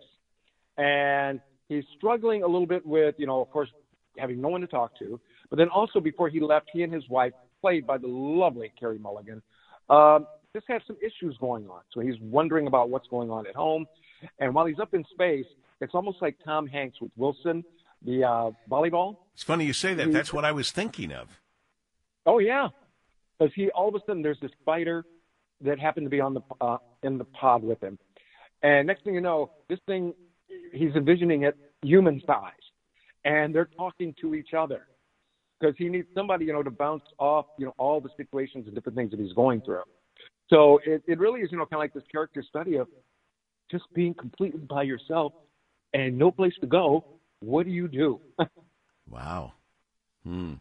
And 0.78 1.42
he's 1.70 1.86
struggling 1.96 2.44
a 2.44 2.48
little 2.48 2.68
bit 2.68 2.86
with, 2.86 3.16
you 3.18 3.28
know, 3.28 3.40
of 3.40 3.50
course, 3.50 3.70
having 4.18 4.42
no 4.42 4.50
one 4.50 4.62
to 4.62 4.68
talk 4.68 4.98
to. 5.00 5.20
But 5.50 5.58
then 5.58 5.70
also, 5.70 6.00
before 6.00 6.28
he 6.28 6.42
left, 6.42 6.70
he 6.74 6.84
and 6.84 6.94
his 6.94 7.08
wife, 7.08 7.32
played 7.62 7.88
by 7.88 7.98
the 7.98 8.08
lovely 8.08 8.72
Carey 8.78 9.00
Mulligan, 9.00 9.42
um, 9.90 10.28
just 10.54 10.66
had 10.68 10.82
some 10.88 10.98
issues 11.02 11.38
going 11.40 11.70
on. 11.70 11.82
So 11.94 12.02
he's 12.02 12.16
wondering 12.22 12.68
about 12.68 12.90
what's 12.90 13.08
going 13.08 13.30
on 13.30 13.48
at 13.48 13.56
home. 13.56 13.86
And 14.40 14.54
while 14.54 14.66
he's 14.66 14.80
up 14.80 14.94
in 14.94 15.06
space, 15.12 15.46
it's 15.80 15.94
almost 15.94 16.22
like 16.22 16.36
Tom 16.44 16.68
Hanks 16.68 17.00
with 17.00 17.12
Wilson, 17.16 17.64
the 18.06 18.24
uh, 18.24 18.52
volleyball. 18.70 19.18
It's 19.34 19.44
funny 19.44 19.66
you 19.66 19.74
say 19.74 19.94
that. 19.94 20.12
That's 20.12 20.34
what 20.34 20.46
I 20.46 20.52
was 20.52 20.72
thinking 20.72 21.12
of. 21.12 21.40
Oh 22.26 22.40
yeah, 22.40 22.68
because 23.38 23.54
he 23.56 23.70
all 23.70 23.88
of 23.88 23.96
a 23.96 24.00
sudden 24.06 24.22
there's 24.22 24.40
this 24.42 24.52
fighter 24.66 25.06
that 25.62 25.80
happened 25.80 26.06
to 26.06 26.10
be 26.10 26.20
on 26.20 26.34
the 26.34 26.42
uh, 26.60 26.78
in 27.02 27.18
the 27.18 27.24
pod 27.24 27.64
with 27.64 27.82
him, 27.82 27.98
and 28.62 28.88
next 28.88 29.04
thing 29.04 29.16
you 29.16 29.22
know, 29.22 29.52
this 29.70 29.80
thing 29.88 30.14
he's 30.74 30.96
envisioning 30.96 31.44
it 31.44 31.58
human 31.82 32.22
size, 32.26 32.54
and 33.26 33.54
they're 33.54 33.70
talking 33.78 34.14
to 34.22 34.36
each 34.36 34.54
other 34.58 34.88
because 35.60 35.76
he 35.78 35.90
needs 35.90 36.08
somebody 36.14 36.46
you 36.46 36.54
know 36.54 36.64
to 36.64 36.72
bounce 36.72 37.04
off 37.18 37.46
you 37.58 37.66
know 37.66 37.74
all 37.78 38.02
the 38.02 38.10
situations 38.18 38.66
and 38.66 38.76
different 38.76 38.98
things 38.98 39.12
that 39.12 39.20
he's 39.20 39.34
going 39.34 39.62
through. 39.62 39.84
So 40.50 40.80
it, 40.86 41.04
it 41.08 41.20
really 41.20 41.42
is 41.42 41.52
you 41.52 41.58
know 41.58 41.66
kind 41.66 41.80
of 41.80 41.84
like 41.84 41.94
this 41.94 42.04
character 42.12 42.44
study 42.48 42.76
of 42.76 42.88
just 43.72 43.86
being 43.94 44.14
completely 44.14 44.62
by 44.62 44.84
yourself 44.84 45.34
and 45.94 46.18
no 46.18 46.32
place 46.32 46.54
to 46.62 46.68
go. 46.68 47.06
What 47.42 47.66
do 47.66 47.72
you 47.72 47.88
do? 47.88 48.22
Wow. 49.12 49.54
Hmm. 50.24 50.54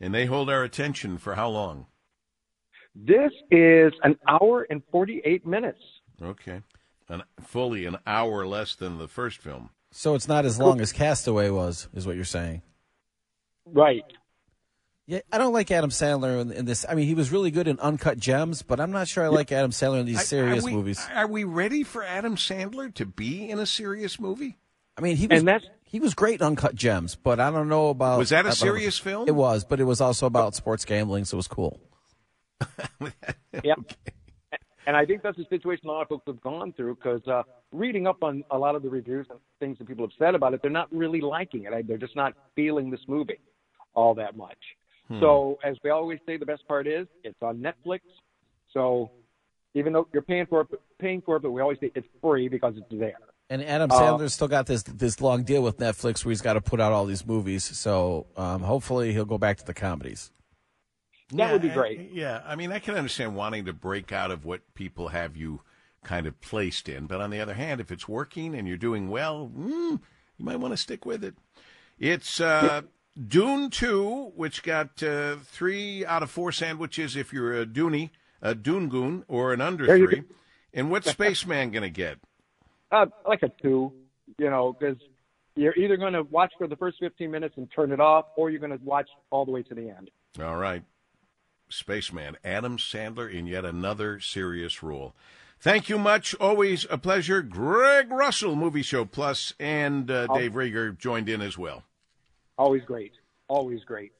And 0.00 0.14
they 0.14 0.24
hold 0.24 0.48
our 0.48 0.64
attention 0.64 1.18
for 1.18 1.34
how 1.34 1.50
long? 1.50 1.84
this 2.94 3.32
is 3.50 3.92
an 4.02 4.16
hour 4.28 4.66
and 4.70 4.82
48 4.92 5.46
minutes. 5.46 5.80
Okay. 6.22 6.62
An, 7.08 7.22
fully 7.40 7.84
an 7.86 7.98
hour 8.06 8.46
less 8.46 8.74
than 8.74 8.98
the 8.98 9.08
first 9.08 9.38
film. 9.38 9.70
So 9.90 10.14
it's 10.14 10.26
not 10.26 10.44
as 10.44 10.58
long 10.58 10.80
as 10.80 10.92
Castaway 10.92 11.50
was, 11.50 11.88
is 11.94 12.06
what 12.06 12.16
you're 12.16 12.24
saying. 12.24 12.62
Right. 13.66 14.04
Yeah, 15.06 15.20
I 15.30 15.36
don't 15.36 15.52
like 15.52 15.70
Adam 15.70 15.90
Sandler 15.90 16.40
in, 16.40 16.50
in 16.50 16.64
this. 16.64 16.86
I 16.88 16.94
mean, 16.94 17.06
he 17.06 17.14
was 17.14 17.30
really 17.30 17.50
good 17.50 17.68
in 17.68 17.78
Uncut 17.78 18.18
Gems, 18.18 18.62
but 18.62 18.80
I'm 18.80 18.90
not 18.90 19.06
sure 19.06 19.22
I 19.22 19.28
like 19.28 19.52
Adam 19.52 19.70
Sandler 19.70 20.00
in 20.00 20.06
these 20.06 20.20
I- 20.20 20.22
serious 20.22 20.64
are 20.64 20.66
we, 20.66 20.72
movies. 20.72 21.06
Are 21.14 21.26
we 21.26 21.44
ready 21.44 21.82
for 21.82 22.02
Adam 22.02 22.36
Sandler 22.36 22.92
to 22.94 23.04
be 23.04 23.50
in 23.50 23.58
a 23.58 23.66
serious 23.66 24.18
movie? 24.18 24.56
I 24.96 25.02
mean, 25.02 25.16
he 25.16 25.26
was 25.26 25.40
And 25.40 25.48
that's- 25.48 25.70
he 25.84 26.00
was 26.00 26.14
great 26.14 26.40
in 26.40 26.46
Uncut 26.46 26.74
Gems, 26.74 27.14
but 27.16 27.38
I 27.38 27.50
don't 27.50 27.68
know 27.68 27.90
about. 27.90 28.18
Was 28.18 28.30
that 28.30 28.40
a 28.40 28.42
don't 28.44 28.48
know- 28.48 28.54
serious 28.54 28.98
film? 28.98 29.28
It 29.28 29.34
was, 29.34 29.64
but 29.64 29.78
it 29.78 29.84
was 29.84 30.00
also 30.00 30.24
about 30.26 30.54
sports 30.54 30.84
gambling, 30.86 31.26
so 31.26 31.36
it 31.36 31.38
was 31.38 31.48
cool. 31.48 31.78
Yep. 33.62 33.78
And 34.86 34.96
I 34.96 35.04
think 35.06 35.22
that's 35.22 35.36
the 35.36 35.46
situation 35.48 35.88
a 35.88 35.92
lot 35.92 36.02
of 36.02 36.08
folks 36.08 36.24
have 36.26 36.40
gone 36.42 36.72
through 36.74 36.96
because 36.96 37.26
uh, 37.26 37.42
reading 37.72 38.06
up 38.06 38.22
on 38.22 38.44
a 38.50 38.58
lot 38.58 38.74
of 38.74 38.82
the 38.82 38.90
reviews 38.90 39.26
and 39.30 39.38
things 39.60 39.78
that 39.78 39.88
people 39.88 40.04
have 40.04 40.12
said 40.18 40.34
about 40.34 40.52
it, 40.54 40.60
they're 40.62 40.70
not 40.70 40.92
really 40.92 41.20
liking 41.20 41.64
it. 41.64 41.88
They're 41.88 41.96
just 41.98 42.16
not 42.16 42.34
feeling 42.54 42.90
this 42.90 43.00
movie 43.08 43.38
all 43.94 44.14
that 44.14 44.36
much. 44.36 44.58
So, 45.20 45.58
as 45.62 45.76
we 45.84 45.90
always 45.90 46.18
say, 46.26 46.38
the 46.38 46.46
best 46.46 46.66
part 46.66 46.86
is 46.86 47.06
it's 47.24 47.36
on 47.42 47.58
Netflix. 47.58 48.00
So, 48.72 49.10
even 49.74 49.92
though 49.92 50.08
you're 50.12 50.22
paying 50.22 50.46
for 50.46 50.62
it, 50.62 50.68
paying 50.98 51.20
for 51.20 51.36
it, 51.36 51.42
but 51.42 51.50
we 51.50 51.60
always 51.60 51.78
say 51.78 51.92
it's 51.94 52.06
free 52.22 52.48
because 52.48 52.74
it's 52.78 52.86
there. 52.90 53.18
And 53.50 53.62
Adam 53.62 53.90
Uh, 53.90 54.26
still 54.28 54.48
got 54.48 54.66
this 54.66 54.82
this 54.82 55.20
long 55.20 55.42
deal 55.44 55.62
with 55.62 55.76
Netflix 55.76 56.24
where 56.24 56.30
he's 56.30 56.40
got 56.40 56.54
to 56.54 56.62
put 56.62 56.80
out 56.80 56.92
all 56.92 57.04
these 57.04 57.26
movies. 57.26 57.64
So 57.64 58.26
um, 58.36 58.62
hopefully 58.62 59.12
he'll 59.12 59.26
go 59.26 59.36
back 59.36 59.58
to 59.58 59.66
the 59.66 59.74
comedies. 59.74 60.32
That 61.30 61.52
would 61.52 61.62
be 61.62 61.70
I- 61.70 61.74
great. 61.74 62.10
yeah, 62.12 62.42
I 62.46 62.54
mean, 62.54 62.72
I 62.72 62.78
can 62.78 62.94
understand 62.94 63.34
wanting 63.34 63.64
to 63.64 63.72
break 63.72 64.12
out 64.12 64.30
of 64.30 64.44
what 64.44 64.74
people 64.74 65.08
have 65.08 65.36
you 65.36 65.60
kind 66.02 66.26
of 66.26 66.40
placed 66.40 66.88
in, 66.88 67.06
but 67.06 67.20
on 67.20 67.30
the 67.30 67.40
other 67.40 67.54
hand, 67.54 67.80
if 67.80 67.90
it's 67.90 68.08
working 68.08 68.54
and 68.54 68.68
you're 68.68 68.76
doing 68.76 69.08
well, 69.08 69.50
mm, 69.56 70.00
you 70.38 70.44
might 70.44 70.56
want 70.56 70.72
to 70.72 70.76
stick 70.76 71.06
with 71.06 71.24
it. 71.24 71.34
It's 71.98 72.40
uh, 72.40 72.82
Dune 73.28 73.70
Two, 73.70 74.32
which 74.36 74.62
got 74.62 75.02
uh, 75.02 75.36
three 75.44 76.04
out 76.04 76.22
of 76.22 76.30
four 76.30 76.52
sandwiches 76.52 77.16
if 77.16 77.32
you're 77.32 77.58
a 77.60 77.64
Dooney, 77.66 78.10
a 78.42 78.54
Dune 78.54 78.88
Goon, 78.88 79.24
or 79.28 79.52
an 79.52 79.60
under 79.60 79.86
There 79.86 79.98
three. 79.98 80.22
And 80.74 80.90
what's 80.90 81.10
Spaceman 81.10 81.70
going 81.70 81.84
to 81.84 81.90
get? 81.90 82.18
Uh, 82.90 83.06
like 83.26 83.42
a 83.42 83.48
two, 83.62 83.92
you 84.38 84.50
know, 84.50 84.72
because 84.78 84.98
you're 85.56 85.74
either 85.76 85.96
going 85.96 86.14
to 86.14 86.24
watch 86.24 86.52
for 86.58 86.66
the 86.66 86.76
first 86.76 86.98
15 86.98 87.30
minutes 87.30 87.54
and 87.56 87.70
turn 87.74 87.92
it 87.92 88.00
off, 88.00 88.26
or 88.36 88.50
you're 88.50 88.60
going 88.60 88.76
to 88.76 88.84
watch 88.84 89.08
all 89.30 89.44
the 89.44 89.52
way 89.52 89.62
to 89.62 89.74
the 89.74 89.88
end. 89.88 90.10
All 90.42 90.56
right. 90.56 90.82
Spaceman, 91.74 92.36
Adam 92.44 92.78
Sandler 92.78 93.32
in 93.32 93.46
yet 93.46 93.64
another 93.64 94.20
serious 94.20 94.82
role. 94.82 95.14
Thank 95.60 95.88
you 95.88 95.98
much. 95.98 96.34
Always 96.36 96.86
a 96.90 96.98
pleasure. 96.98 97.40
Greg 97.40 98.10
Russell, 98.10 98.54
Movie 98.54 98.82
Show 98.82 99.04
Plus, 99.04 99.54
and 99.58 100.10
uh, 100.10 100.26
Dave 100.28 100.52
Rieger 100.52 100.96
joined 100.96 101.28
in 101.28 101.40
as 101.40 101.56
well. 101.56 101.84
Always 102.58 102.84
great. 102.84 103.12
Always 103.48 103.82
great. 103.84 104.12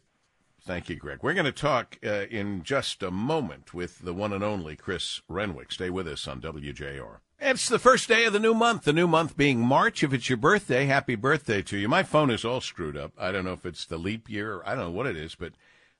Thank 0.63 0.89
you, 0.89 0.97
Greg. 0.97 1.19
We're 1.23 1.35
going 1.35 1.45
to 1.45 1.53
talk 1.53 1.99
uh, 2.03 2.25
in 2.31 2.63
just 2.63 3.03
a 3.03 3.11
moment 3.11 3.75
with 3.75 3.99
the 3.99 4.15
one 4.15 4.33
and 4.33 4.43
only 4.43 4.77
Chris 4.77 5.21
Renwick. 5.29 5.71
Stay 5.73 5.91
with 5.91 6.09
us 6.09 6.27
on 6.27 6.41
WJR. 6.41 7.19
It's 7.39 7.69
the 7.69 7.79
first 7.79 8.09
day 8.09 8.25
of 8.25 8.33
the 8.33 8.41
new 8.41 8.55
month, 8.55 8.85
the 8.85 8.95
new 8.95 9.07
month 9.07 9.37
being 9.37 9.61
March. 9.61 10.03
If 10.03 10.15
it's 10.15 10.31
your 10.31 10.39
birthday, 10.39 10.87
happy 10.87 11.15
birthday 11.15 11.61
to 11.61 11.77
you. 11.77 11.89
My 11.89 12.03
phone 12.03 12.31
is 12.31 12.47
all 12.47 12.63
screwed 12.63 12.97
up. 12.97 13.13
I 13.19 13.33
don't 13.33 13.45
know 13.45 13.53
if 13.53 13.67
it's 13.67 13.85
the 13.85 13.99
leap 13.99 14.31
year 14.31 14.55
or 14.55 14.67
I 14.67 14.75
don't 14.75 14.85
know 14.85 14.91
what 14.91 15.07
it 15.07 15.17
is, 15.17 15.35
but 15.35 15.53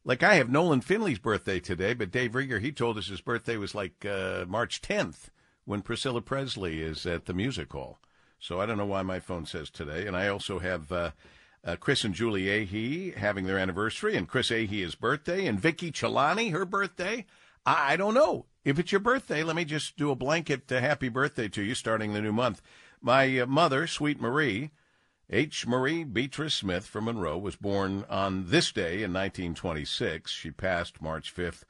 like 0.05 0.23
I 0.23 0.35
have 0.35 0.51
Nolan 0.51 0.83
Finley's 0.83 1.19
birthday 1.19 1.61
today, 1.61 1.95
but 1.95 2.11
Dave 2.11 2.33
Rieger, 2.33 2.61
he 2.61 2.73
told 2.73 2.99
us 2.99 3.09
his 3.09 3.23
birthday 3.23 3.57
was 3.57 3.75
like 3.75 4.05
uh, 4.05 4.45
March 4.47 4.83
10th 4.83 5.31
when 5.65 5.81
Priscilla 5.81 6.21
Presley 6.21 6.83
is 6.83 7.07
at 7.07 7.25
the 7.25 7.33
music 7.33 7.73
hall. 7.73 7.99
So 8.39 8.61
I 8.61 8.67
don't 8.67 8.77
know 8.77 8.85
why 8.85 9.03
my 9.03 9.19
phone 9.19 9.47
says 9.47 9.71
today. 9.71 10.07
And 10.07 10.15
I 10.15 10.29
also 10.29 10.59
have 10.59 10.93
uh, 10.93 11.11
uh, 11.65 11.77
Chris 11.77 12.05
and 12.05 12.15
Julie 12.15 12.45
Ahee 12.45 13.17
having 13.17 13.47
their 13.47 13.59
anniversary, 13.59 14.17
and 14.17 14.29
Chris 14.29 14.51
Ahee's 14.51 14.95
birthday, 14.95 15.47
and 15.47 15.59
Vicky 15.59 15.91
Chilani, 15.91 16.53
her 16.53 16.67
birthday. 16.67 17.25
I, 17.65 17.95
I 17.95 17.97
don't 17.97 18.15
know. 18.15 18.45
If 18.65 18.79
it's 18.79 18.93
your 18.93 19.01
birthday, 19.01 19.43
let 19.43 19.57
me 19.57 19.65
just 19.65 19.97
do 19.97 20.11
a 20.11 20.17
blanket 20.17 20.71
uh, 20.71 20.81
happy 20.81 21.09
birthday 21.09 21.49
to 21.49 21.63
you 21.63 21.75
starting 21.75 22.13
the 22.13 22.21
new 22.21 22.33
month. 22.33 22.61
My 23.01 23.41
uh, 23.41 23.47
mother, 23.47 23.87
Sweet 23.87 24.21
Marie, 24.21 24.71
H. 25.31 25.67
Marie 25.67 26.05
Beatrice 26.05 26.55
Smith 26.55 26.87
from 26.87 27.07
Monroe, 27.07 27.39
was 27.39 27.57
born 27.57 28.05
on 28.11 28.51
this 28.51 28.73
day 28.73 29.03
in 29.03 29.13
1926. 29.13 30.31
She 30.31 30.51
passed 30.51 31.01
March 31.01 31.35
5th, 31.35 31.63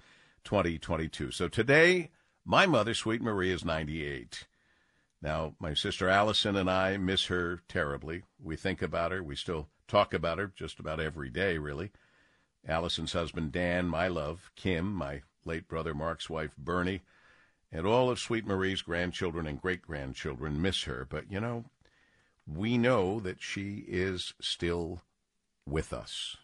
2022. 0.42 1.30
So 1.30 1.46
today, 1.46 2.10
my 2.44 2.66
mother, 2.66 2.94
Sweet 2.94 3.22
Marie, 3.22 3.52
is 3.52 3.64
98. 3.64 4.46
Now, 5.22 5.54
my 5.60 5.72
sister 5.72 6.08
Allison 6.08 6.56
and 6.56 6.68
I 6.68 6.96
miss 6.96 7.26
her 7.26 7.60
terribly. 7.68 8.24
We 8.42 8.56
think 8.56 8.82
about 8.82 9.12
her. 9.12 9.22
We 9.22 9.36
still 9.36 9.68
talk 9.86 10.12
about 10.12 10.38
her 10.38 10.52
just 10.54 10.80
about 10.80 11.00
every 11.00 11.30
day, 11.30 11.56
really. 11.56 11.92
Allison's 12.66 13.12
husband, 13.12 13.52
Dan, 13.52 13.88
my 13.88 14.08
love, 14.08 14.50
Kim, 14.56 14.92
my 14.92 15.22
late 15.44 15.68
brother 15.68 15.94
Mark's 15.94 16.28
wife, 16.28 16.56
Bernie, 16.58 17.02
and 17.70 17.86
all 17.86 18.10
of 18.10 18.18
Sweet 18.18 18.46
Marie's 18.46 18.82
grandchildren 18.82 19.46
and 19.46 19.60
great 19.60 19.82
grandchildren 19.82 20.60
miss 20.60 20.82
her. 20.84 21.06
But, 21.08 21.30
you 21.30 21.40
know, 21.40 21.64
we 22.46 22.78
know 22.78 23.20
that 23.20 23.42
she 23.42 23.84
is 23.88 24.34
still 24.40 25.02
with 25.66 25.92
us. 25.92 26.36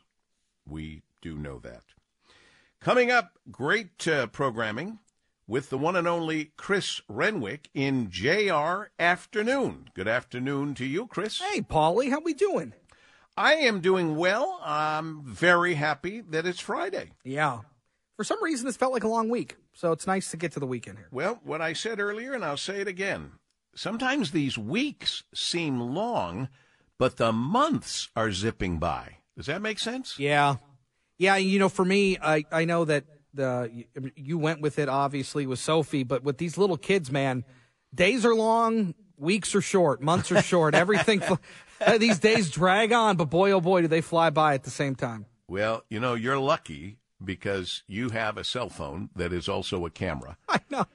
We 0.67 1.03
do 1.21 1.37
know 1.37 1.59
that. 1.61 1.83
Coming 2.81 3.11
up, 3.11 3.39
great 3.51 4.07
uh, 4.09 4.27
programming 4.29 5.01
with 5.47 5.69
the 5.69 5.77
one 5.77 5.97
and 5.97 6.09
only 6.09 6.53
Chris 6.57 7.03
Renwick 7.09 7.69
in 7.75 8.09
JR 8.11 8.85
Afternoon. 8.99 9.91
Good 9.95 10.09
afternoon 10.09 10.75
to 10.77 10.87
you, 10.87 11.07
Chris. 11.07 11.41
Hey, 11.41 11.61
Paulie, 11.61 12.11
how 12.11 12.21
we 12.21 12.33
doing? 12.33 12.73
I 13.37 13.55
am 13.55 13.81
doing 13.81 14.17
well. 14.17 14.61
I'm 14.65 15.23
very 15.23 15.75
happy 15.75 16.21
that 16.21 16.47
it's 16.47 16.61
Friday. 16.61 17.13
Yeah. 17.25 17.61
For 18.17 18.25
some 18.25 18.43
reason, 18.43 18.67
this 18.67 18.77
felt 18.77 18.93
like 18.93 19.05
a 19.05 19.09
long 19.09 19.29
week, 19.29 19.57
so 19.73 19.93
it's 19.93 20.07
nice 20.07 20.31
to 20.31 20.37
get 20.37 20.53
to 20.53 20.61
the 20.61 20.67
weekend 20.67 20.99
here. 20.99 21.09
Well, 21.11 21.41
what 21.43 21.61
I 21.61 21.73
said 21.73 22.01
earlier, 22.01 22.33
and 22.33 22.45
I'll 22.45 22.57
say 22.57 22.81
it 22.81 22.89
again. 22.89 23.33
Sometimes 23.75 24.31
these 24.31 24.59
weeks 24.59 25.23
seem 25.35 25.81
long, 25.81 26.49
but 26.99 27.17
the 27.17 27.33
months 27.33 28.09
are 28.17 28.33
zipping 28.33 28.79
by. 28.79 29.17
Does 29.37 29.47
that 29.47 29.63
make 29.63 29.79
sense? 29.79 30.19
Yeah. 30.19 30.57
Yeah, 31.19 31.37
you 31.37 31.59
know, 31.59 31.69
for 31.69 31.85
me, 31.85 32.19
I, 32.21 32.45
I 32.51 32.65
know 32.65 32.85
that 32.85 33.05
the 33.33 33.85
you 34.17 34.39
went 34.39 34.61
with 34.61 34.79
it 34.79 34.89
obviously 34.89 35.47
with 35.47 35.59
Sophie, 35.59 36.03
but 36.03 36.25
with 36.25 36.39
these 36.39 36.59
little 36.59 36.77
kids, 36.77 37.13
man, 37.13 37.45
days 37.95 38.25
are 38.25 38.35
long, 38.35 38.95
weeks 39.17 39.55
are 39.55 39.61
short, 39.61 40.03
months 40.03 40.33
are 40.33 40.43
short. 40.43 40.75
Everything 40.75 41.23
these 41.99 42.19
days 42.19 42.51
drag 42.51 42.93
on, 42.93 43.17
but 43.17 43.27
boy 43.27 43.53
oh 43.53 43.61
boy 43.61 43.83
do 43.83 43.89
they 43.89 44.01
fly 44.01 44.31
by 44.31 44.55
at 44.55 44.65
the 44.65 44.71
same 44.71 44.95
time. 44.95 45.27
Well, 45.47 45.85
you 45.89 46.01
know, 46.01 46.15
you're 46.15 46.39
lucky 46.39 46.99
because 47.23 47.83
you 47.87 48.11
have 48.11 48.37
a 48.37 48.45
cell 48.45 48.69
phone 48.69 49.11
that 49.15 49.33
is 49.33 49.49
also 49.49 49.85
a 49.85 49.91
camera. 49.91 50.37
I 50.49 50.61
know. 50.71 50.87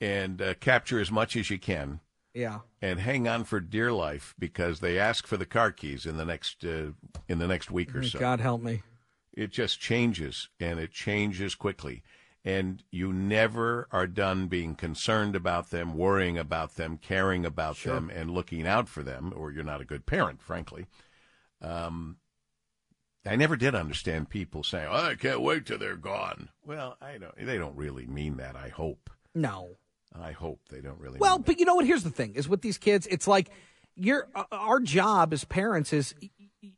And 0.00 0.40
uh, 0.40 0.54
capture 0.54 1.00
as 1.00 1.10
much 1.10 1.36
as 1.36 1.50
you 1.50 1.58
can. 1.58 2.00
Yeah. 2.34 2.60
And 2.80 3.00
hang 3.00 3.26
on 3.26 3.44
for 3.44 3.60
dear 3.60 3.92
life 3.92 4.34
because 4.38 4.80
they 4.80 4.98
ask 4.98 5.26
for 5.26 5.36
the 5.36 5.46
car 5.46 5.72
keys 5.72 6.06
in 6.06 6.16
the 6.16 6.24
next 6.24 6.64
uh, 6.64 6.92
in 7.28 7.38
the 7.38 7.48
next 7.48 7.70
week 7.70 7.94
or 7.94 8.02
so. 8.02 8.18
God 8.18 8.40
help 8.40 8.62
me. 8.62 8.82
It 9.32 9.50
just 9.52 9.80
changes 9.80 10.48
and 10.58 10.78
it 10.78 10.92
changes 10.92 11.54
quickly. 11.54 12.02
And 12.44 12.82
you 12.90 13.12
never 13.12 13.86
are 13.92 14.06
done 14.06 14.46
being 14.46 14.74
concerned 14.74 15.36
about 15.36 15.70
them, 15.70 15.94
worrying 15.94 16.38
about 16.38 16.76
them, 16.76 16.96
caring 16.96 17.44
about 17.44 17.76
Sure. 17.76 17.94
them, 17.94 18.08
and 18.10 18.30
looking 18.30 18.66
out 18.66 18.88
for 18.88 19.02
them, 19.02 19.32
or 19.36 19.50
you're 19.52 19.62
not 19.62 19.82
a 19.82 19.84
good 19.84 20.06
parent, 20.06 20.40
frankly. 20.40 20.86
Um, 21.60 22.16
I 23.26 23.36
never 23.36 23.56
did 23.56 23.74
understand 23.74 24.30
people 24.30 24.62
saying, 24.62 24.88
oh, 24.90 25.08
"I 25.10 25.14
can't 25.16 25.42
wait 25.42 25.66
till 25.66 25.76
they're 25.78 25.96
gone." 25.96 26.48
Well, 26.64 26.96
I 27.02 27.18
don't. 27.18 27.36
They 27.36 27.58
don't 27.58 27.76
really 27.76 28.06
mean 28.06 28.38
that. 28.38 28.56
I 28.56 28.70
hope. 28.70 29.10
No. 29.34 29.76
I 30.18 30.32
hope 30.32 30.60
they 30.70 30.80
don't 30.80 30.98
really. 30.98 31.18
Well, 31.18 31.38
but 31.38 31.58
you 31.58 31.64
know 31.64 31.74
what? 31.74 31.86
Here's 31.86 32.02
the 32.02 32.10
thing: 32.10 32.34
is 32.34 32.48
with 32.48 32.62
these 32.62 32.78
kids, 32.78 33.06
it's 33.06 33.28
like 33.28 33.50
your 33.94 34.28
uh, 34.34 34.44
our 34.50 34.80
job 34.80 35.32
as 35.32 35.44
parents 35.44 35.92
is 35.92 36.14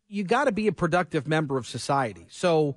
you 0.09 0.25
got 0.25 0.45
to 0.45 0.53
be 0.53 0.67
a 0.67 0.73
productive 0.73 1.27
member 1.27 1.57
of 1.57 1.67
society. 1.67 2.27
So 2.29 2.77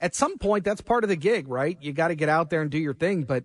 at 0.00 0.14
some 0.14 0.38
point, 0.38 0.64
that's 0.64 0.80
part 0.80 1.04
of 1.04 1.08
the 1.08 1.16
gig, 1.16 1.48
right? 1.48 1.76
You 1.80 1.92
got 1.92 2.08
to 2.08 2.14
get 2.14 2.28
out 2.28 2.50
there 2.50 2.62
and 2.62 2.70
do 2.70 2.78
your 2.78 2.94
thing. 2.94 3.24
But 3.24 3.44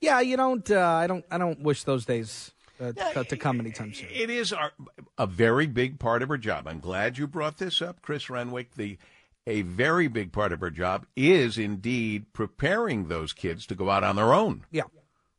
yeah, 0.00 0.20
you 0.20 0.36
don't. 0.36 0.68
Uh, 0.70 0.80
I 0.80 1.06
don't. 1.06 1.24
I 1.30 1.38
don't 1.38 1.60
wish 1.60 1.84
those 1.84 2.04
days 2.04 2.50
uh, 2.80 2.92
to, 2.92 3.24
to 3.24 3.36
come 3.36 3.60
anytime 3.60 3.94
soon. 3.94 4.08
It 4.12 4.30
is 4.30 4.52
our, 4.52 4.72
a 5.16 5.26
very 5.26 5.66
big 5.66 5.98
part 5.98 6.22
of 6.22 6.28
her 6.28 6.38
job. 6.38 6.66
I'm 6.66 6.80
glad 6.80 7.18
you 7.18 7.26
brought 7.26 7.58
this 7.58 7.80
up, 7.80 8.02
Chris 8.02 8.28
Renwick. 8.28 8.74
The 8.74 8.98
a 9.46 9.62
very 9.62 10.08
big 10.08 10.32
part 10.32 10.52
of 10.52 10.60
her 10.60 10.70
job 10.70 11.06
is 11.16 11.58
indeed 11.58 12.32
preparing 12.32 13.08
those 13.08 13.32
kids 13.32 13.66
to 13.66 13.74
go 13.74 13.90
out 13.90 14.04
on 14.04 14.16
their 14.16 14.32
own. 14.32 14.64
Yeah. 14.70 14.84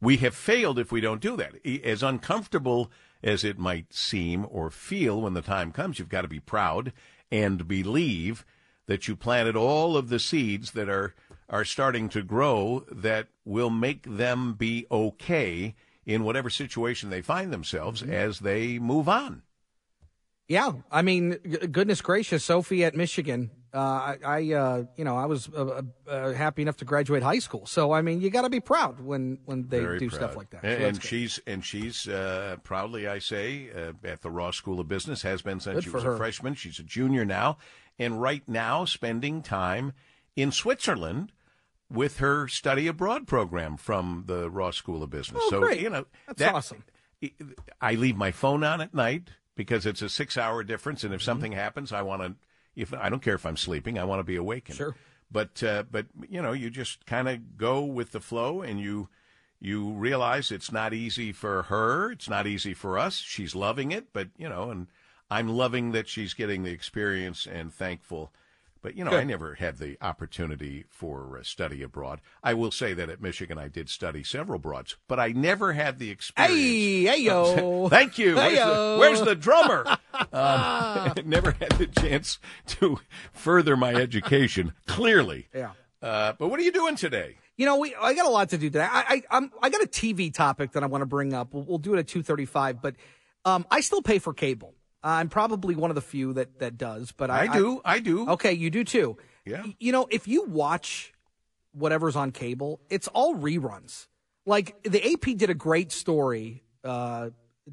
We 0.03 0.17
have 0.17 0.35
failed 0.35 0.79
if 0.79 0.91
we 0.91 0.99
don't 0.99 1.21
do 1.21 1.37
that. 1.37 1.65
As 1.65 2.03
uncomfortable 2.03 2.91
as 3.23 3.45
it 3.45 3.57
might 3.57 3.93
seem 3.93 4.45
or 4.49 4.69
feel 4.69 5.21
when 5.21 5.33
the 5.33 5.41
time 5.41 5.71
comes, 5.71 5.97
you've 5.97 6.09
got 6.09 6.23
to 6.23 6.27
be 6.27 6.41
proud 6.41 6.91
and 7.31 7.65
believe 7.65 8.45
that 8.85 9.07
you 9.07 9.15
planted 9.15 9.55
all 9.55 9.95
of 9.95 10.09
the 10.09 10.19
seeds 10.19 10.71
that 10.71 10.89
are 10.89 11.15
are 11.49 11.63
starting 11.63 12.09
to 12.09 12.21
grow 12.21 12.83
that 12.91 13.27
will 13.45 13.69
make 13.69 14.03
them 14.03 14.55
be 14.55 14.85
okay 14.91 15.73
in 16.05 16.23
whatever 16.23 16.49
situation 16.49 17.09
they 17.09 17.21
find 17.21 17.53
themselves 17.53 18.01
mm-hmm. 18.01 18.11
as 18.11 18.39
they 18.39 18.79
move 18.79 19.07
on. 19.07 19.43
Yeah, 20.47 20.73
I 20.91 21.01
mean, 21.01 21.37
goodness 21.71 22.01
gracious, 22.01 22.43
Sophie 22.43 22.83
at 22.83 22.95
Michigan. 22.95 23.51
Uh, 23.73 23.77
I, 23.79 24.17
I 24.23 24.53
uh, 24.53 24.83
you 24.97 25.03
know, 25.03 25.17
I 25.17 25.25
was 25.25 25.49
uh, 25.49 25.81
uh, 26.07 26.33
happy 26.33 26.61
enough 26.61 26.77
to 26.77 26.85
graduate 26.85 27.23
high 27.23 27.39
school. 27.39 27.65
So 27.65 27.91
I 27.91 28.01
mean, 28.03 28.21
you 28.21 28.29
got 28.29 28.43
to 28.43 28.49
be 28.49 28.59
proud 28.59 28.99
when 28.99 29.39
when 29.45 29.67
they 29.67 29.79
Very 29.79 29.97
do 29.99 30.09
proud. 30.09 30.17
stuff 30.19 30.35
like 30.35 30.51
that. 30.51 30.63
And, 30.63 30.83
that's 30.83 30.97
and 30.99 31.03
she's 31.03 31.39
and 31.47 31.65
she's 31.65 32.07
uh, 32.07 32.57
proudly, 32.63 33.07
I 33.07 33.17
say, 33.19 33.69
uh, 33.75 33.93
at 34.07 34.21
the 34.21 34.29
Ross 34.29 34.57
School 34.57 34.79
of 34.79 34.87
Business 34.87 35.23
has 35.23 35.41
been 35.41 35.59
since 35.59 35.75
Good 35.75 35.83
she 35.85 35.89
was 35.89 36.03
her. 36.03 36.13
a 36.13 36.17
freshman. 36.17 36.53
She's 36.53 36.77
a 36.77 36.83
junior 36.83 37.25
now, 37.25 37.57
and 37.97 38.21
right 38.21 38.43
now 38.47 38.85
spending 38.85 39.41
time 39.41 39.93
in 40.35 40.51
Switzerland 40.51 41.31
with 41.91 42.17
her 42.19 42.47
study 42.47 42.87
abroad 42.87 43.25
program 43.27 43.77
from 43.77 44.25
the 44.27 44.49
Ross 44.51 44.77
School 44.77 45.01
of 45.01 45.09
Business. 45.09 45.41
Oh, 45.45 45.49
so 45.49 45.59
great. 45.61 45.81
you 45.81 45.89
know 45.89 46.05
That's 46.27 46.39
that- 46.39 46.53
awesome. 46.55 46.83
I 47.81 47.93
leave 47.95 48.17
my 48.17 48.31
phone 48.31 48.63
on 48.63 48.81
at 48.81 48.93
night 48.93 49.29
because 49.55 49.85
it's 49.85 50.01
a 50.01 50.09
six-hour 50.09 50.63
difference, 50.63 51.03
and 51.03 51.13
if 51.13 51.21
Mm-hmm. 51.21 51.25
something 51.25 51.51
happens, 51.53 51.91
I 51.93 52.01
want 52.01 52.21
to. 52.21 52.35
If 52.75 52.93
I 52.93 53.09
don't 53.09 53.21
care 53.21 53.35
if 53.35 53.45
I'm 53.45 53.57
sleeping, 53.57 53.97
I 53.97 54.03
want 54.03 54.19
to 54.19 54.23
be 54.23 54.35
awakened. 54.35 54.77
Sure. 54.77 54.95
But 55.31 55.63
uh, 55.63 55.83
but 55.89 56.07
you 56.29 56.41
know, 56.41 56.51
you 56.51 56.69
just 56.69 57.05
kind 57.05 57.27
of 57.27 57.57
go 57.57 57.83
with 57.83 58.11
the 58.11 58.19
flow, 58.19 58.61
and 58.61 58.79
you 58.79 59.09
you 59.59 59.91
realize 59.91 60.51
it's 60.51 60.71
not 60.71 60.93
easy 60.93 61.31
for 61.31 61.63
her. 61.63 62.11
It's 62.11 62.29
not 62.29 62.45
easy 62.45 62.73
for 62.73 62.99
us. 62.99 63.15
She's 63.15 63.55
loving 63.55 63.91
it, 63.91 64.13
but 64.13 64.29
you 64.37 64.49
know, 64.49 64.69
and 64.69 64.87
I'm 65.31 65.49
loving 65.49 65.91
that 65.93 66.07
she's 66.07 66.33
getting 66.33 66.63
the 66.63 66.71
experience 66.71 67.47
and 67.47 67.73
thankful. 67.73 68.31
But 68.83 68.97
you 68.97 69.05
know, 69.05 69.11
Good. 69.11 69.21
I 69.21 69.23
never 69.23 69.55
had 69.55 69.77
the 69.77 69.97
opportunity 70.01 70.83
for 70.89 71.37
uh, 71.39 71.43
study 71.43 71.81
abroad. 71.81 72.19
I 72.43 72.53
will 72.53 72.69
say 72.69 72.93
that 72.93 73.09
at 73.09 73.21
Michigan, 73.21 73.57
I 73.57 73.69
did 73.69 73.89
study 73.89 74.23
several 74.23 74.59
broads, 74.59 74.97
but 75.07 75.21
I 75.21 75.29
never 75.29 75.71
had 75.71 75.99
the 75.99 76.11
experience. 76.11 76.53
Hey, 76.53 77.03
hey, 77.03 77.21
yo. 77.21 77.87
Thank 77.89 78.17
you. 78.17 78.35
Where's 78.35 78.53
the, 78.53 78.59
Hey-yo. 78.59 78.97
where's 78.99 79.21
the 79.21 79.35
drummer? 79.35 79.85
Um, 80.31 81.13
never 81.25 81.51
had 81.51 81.71
the 81.71 81.87
chance 81.87 82.37
to 82.67 82.99
further 83.33 83.75
my 83.75 83.93
education. 83.95 84.73
Clearly. 84.85 85.47
Yeah. 85.53 85.71
Uh, 86.03 86.33
but 86.37 86.49
what 86.49 86.59
are 86.59 86.63
you 86.63 86.71
doing 86.71 86.95
today? 86.95 87.37
You 87.57 87.65
know, 87.65 87.77
we 87.77 87.95
I 87.95 88.13
got 88.13 88.27
a 88.27 88.29
lot 88.29 88.49
to 88.49 88.57
do 88.57 88.69
today. 88.69 88.87
I 88.89 89.23
I 89.31 89.37
I'm, 89.37 89.51
I 89.61 89.69
got 89.69 89.81
a 89.81 89.87
TV 89.87 90.31
topic 90.33 90.73
that 90.73 90.83
I 90.83 90.85
want 90.85 91.01
to 91.01 91.07
bring 91.07 91.33
up. 91.33 91.53
We'll, 91.53 91.63
we'll 91.63 91.77
do 91.79 91.95
it 91.95 91.99
at 91.99 92.07
two 92.07 92.21
thirty 92.21 92.45
five. 92.45 92.81
But 92.81 92.95
um, 93.43 93.65
I 93.71 93.81
still 93.81 94.01
pay 94.03 94.19
for 94.19 94.33
cable. 94.33 94.75
I'm 95.03 95.29
probably 95.29 95.75
one 95.75 95.91
of 95.91 95.95
the 95.95 96.01
few 96.01 96.33
that 96.33 96.59
that 96.59 96.77
does. 96.77 97.11
But 97.11 97.29
I, 97.29 97.41
I 97.41 97.47
do. 97.47 97.81
I 97.83 97.99
do. 97.99 98.29
Okay, 98.31 98.53
you 98.53 98.69
do 98.69 98.83
too. 98.83 99.17
Yeah. 99.45 99.63
You 99.79 99.91
know, 99.91 100.07
if 100.09 100.27
you 100.27 100.43
watch 100.45 101.13
whatever's 101.73 102.15
on 102.15 102.31
cable, 102.31 102.79
it's 102.89 103.07
all 103.09 103.35
reruns. 103.35 104.07
Like 104.45 104.81
the 104.83 105.13
AP 105.13 105.37
did 105.37 105.49
a 105.49 105.53
great 105.55 105.91
story. 105.91 106.63
Uh, 106.83 107.29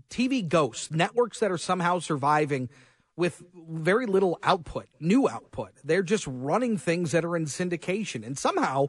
TV 0.09 0.47
ghosts, 0.47 0.91
networks 0.91 1.41
that 1.41 1.51
are 1.51 1.59
somehow 1.59 1.99
surviving 1.99 2.69
with 3.17 3.43
very 3.55 4.07
little 4.07 4.39
output, 4.43 4.87
new 5.01 5.29
output. 5.29 5.73
They're 5.85 6.03
just 6.03 6.27
running 6.27 6.79
things 6.79 7.13
that 7.13 7.25
are 7.25 7.37
in 7.37 7.47
syndication. 7.47 8.25
And 8.25 8.39
somehow 8.39 8.87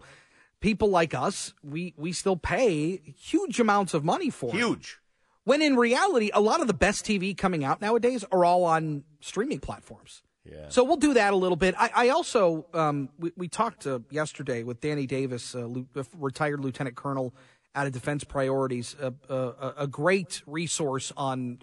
people 0.61 0.89
like 0.89 1.13
us, 1.13 1.53
we, 1.63 1.93
we 1.97 2.13
still 2.13 2.37
pay 2.37 3.01
huge 3.17 3.59
amounts 3.59 3.93
of 3.93 4.05
money 4.05 4.29
for 4.29 4.51
Huge. 4.53 4.99
it. 5.00 5.00
When 5.43 5.61
in 5.61 5.75
reality, 5.75 6.29
a 6.33 6.41
lot 6.41 6.61
of 6.61 6.67
the 6.67 6.73
best 6.73 7.05
TV 7.05 7.35
coming 7.35 7.63
out 7.63 7.81
nowadays 7.81 8.23
are 8.31 8.45
all 8.45 8.63
on 8.63 9.03
streaming 9.21 9.59
platforms. 9.59 10.21
Yeah. 10.45 10.69
So 10.69 10.83
we'll 10.83 10.97
do 10.97 11.13
that 11.15 11.33
a 11.33 11.35
little 11.35 11.55
bit. 11.55 11.75
I, 11.77 11.91
I 11.95 12.09
also 12.09 12.65
um, 12.73 13.09
we, 13.19 13.31
we 13.37 13.47
talked 13.47 13.85
uh, 13.85 13.99
yesterday 14.09 14.63
with 14.63 14.81
Danny 14.81 15.05
Davis, 15.05 15.53
uh, 15.55 15.65
Lu- 15.65 15.87
uh, 15.95 16.03
retired 16.17 16.59
lieutenant 16.59 16.95
colonel 16.95 17.33
out 17.73 17.87
of 17.87 17.93
Defense 17.93 18.23
Priorities, 18.23 18.95
uh, 18.99 19.71
a 19.77 19.87
great 19.87 20.41
resource 20.45 21.13
on 21.15 21.59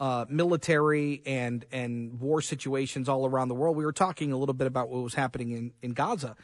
uh, 0.00 0.24
military 0.28 1.22
and 1.24 1.64
and 1.70 2.20
war 2.20 2.42
situations 2.42 3.08
all 3.08 3.26
around 3.26 3.48
the 3.48 3.54
world. 3.54 3.76
We 3.76 3.84
were 3.84 3.92
talking 3.92 4.32
a 4.32 4.36
little 4.36 4.54
bit 4.54 4.66
about 4.66 4.88
what 4.88 5.02
was 5.02 5.14
happening 5.14 5.52
in, 5.52 5.72
in 5.82 5.92
Gaza. 5.92 6.34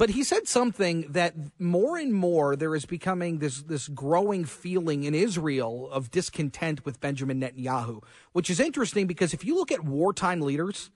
But 0.00 0.08
he 0.08 0.24
said 0.24 0.48
something 0.48 1.08
that 1.10 1.34
more 1.58 1.98
and 1.98 2.14
more 2.14 2.56
there 2.56 2.74
is 2.74 2.86
becoming 2.86 3.38
this 3.38 3.60
this 3.64 3.86
growing 3.86 4.46
feeling 4.46 5.04
in 5.04 5.14
Israel 5.14 5.90
of 5.92 6.10
discontent 6.10 6.86
with 6.86 7.02
Benjamin 7.02 7.38
Netanyahu, 7.38 8.02
which 8.32 8.48
is 8.48 8.60
interesting 8.60 9.06
because 9.06 9.34
if 9.34 9.44
you 9.44 9.54
look 9.54 9.70
at 9.70 9.84
wartime 9.84 10.40
leaders, 10.40 10.90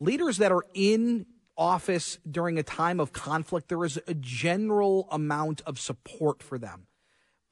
leaders 0.00 0.38
that 0.38 0.50
are 0.50 0.64
in 0.74 1.26
office 1.56 2.18
during 2.28 2.58
a 2.58 2.64
time 2.64 2.98
of 2.98 3.12
conflict, 3.12 3.68
there 3.68 3.84
is 3.84 4.00
a 4.08 4.14
general 4.14 5.06
amount 5.12 5.60
of 5.60 5.78
support 5.78 6.42
for 6.42 6.58
them. 6.58 6.88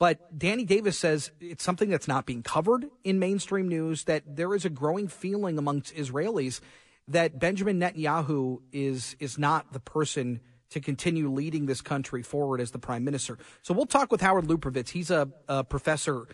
But 0.01 0.37
Danny 0.37 0.65
Davis 0.65 0.99
says 0.99 1.31
it's 1.41 1.63
something 1.63 1.89
that's 1.89 2.09
not 2.09 2.27
being 2.27 2.43
covered 2.43 2.87
in 3.05 3.21
mainstream 3.21 3.69
news, 3.69 4.07
that 4.07 4.25
there 4.35 4.53
is 4.57 4.65
a 4.65 4.71
growing 4.71 5.07
feeling 5.07 5.57
amongst 5.57 5.95
Israelis 5.95 6.59
that 7.07 7.39
Benjamin 7.39 7.79
Netanyahu 7.79 8.59
is 8.73 9.15
is 9.21 9.39
not 9.39 9.73
the 9.73 9.79
person 9.79 10.41
to 10.71 10.81
continue 10.81 11.31
leading 11.31 11.67
this 11.67 11.81
country 11.81 12.23
forward 12.23 12.61
as 12.61 12.71
the 12.71 12.79
prime 12.79 13.05
minister. 13.05 13.39
So 13.63 13.73
we'll 13.75 13.87
talk 13.87 14.11
with 14.13 14.21
Howard 14.21 14.47
Lupovitch. 14.47 14.91
He's 14.91 15.11
a, 15.11 15.29
a 15.49 15.63
professor 15.65 16.27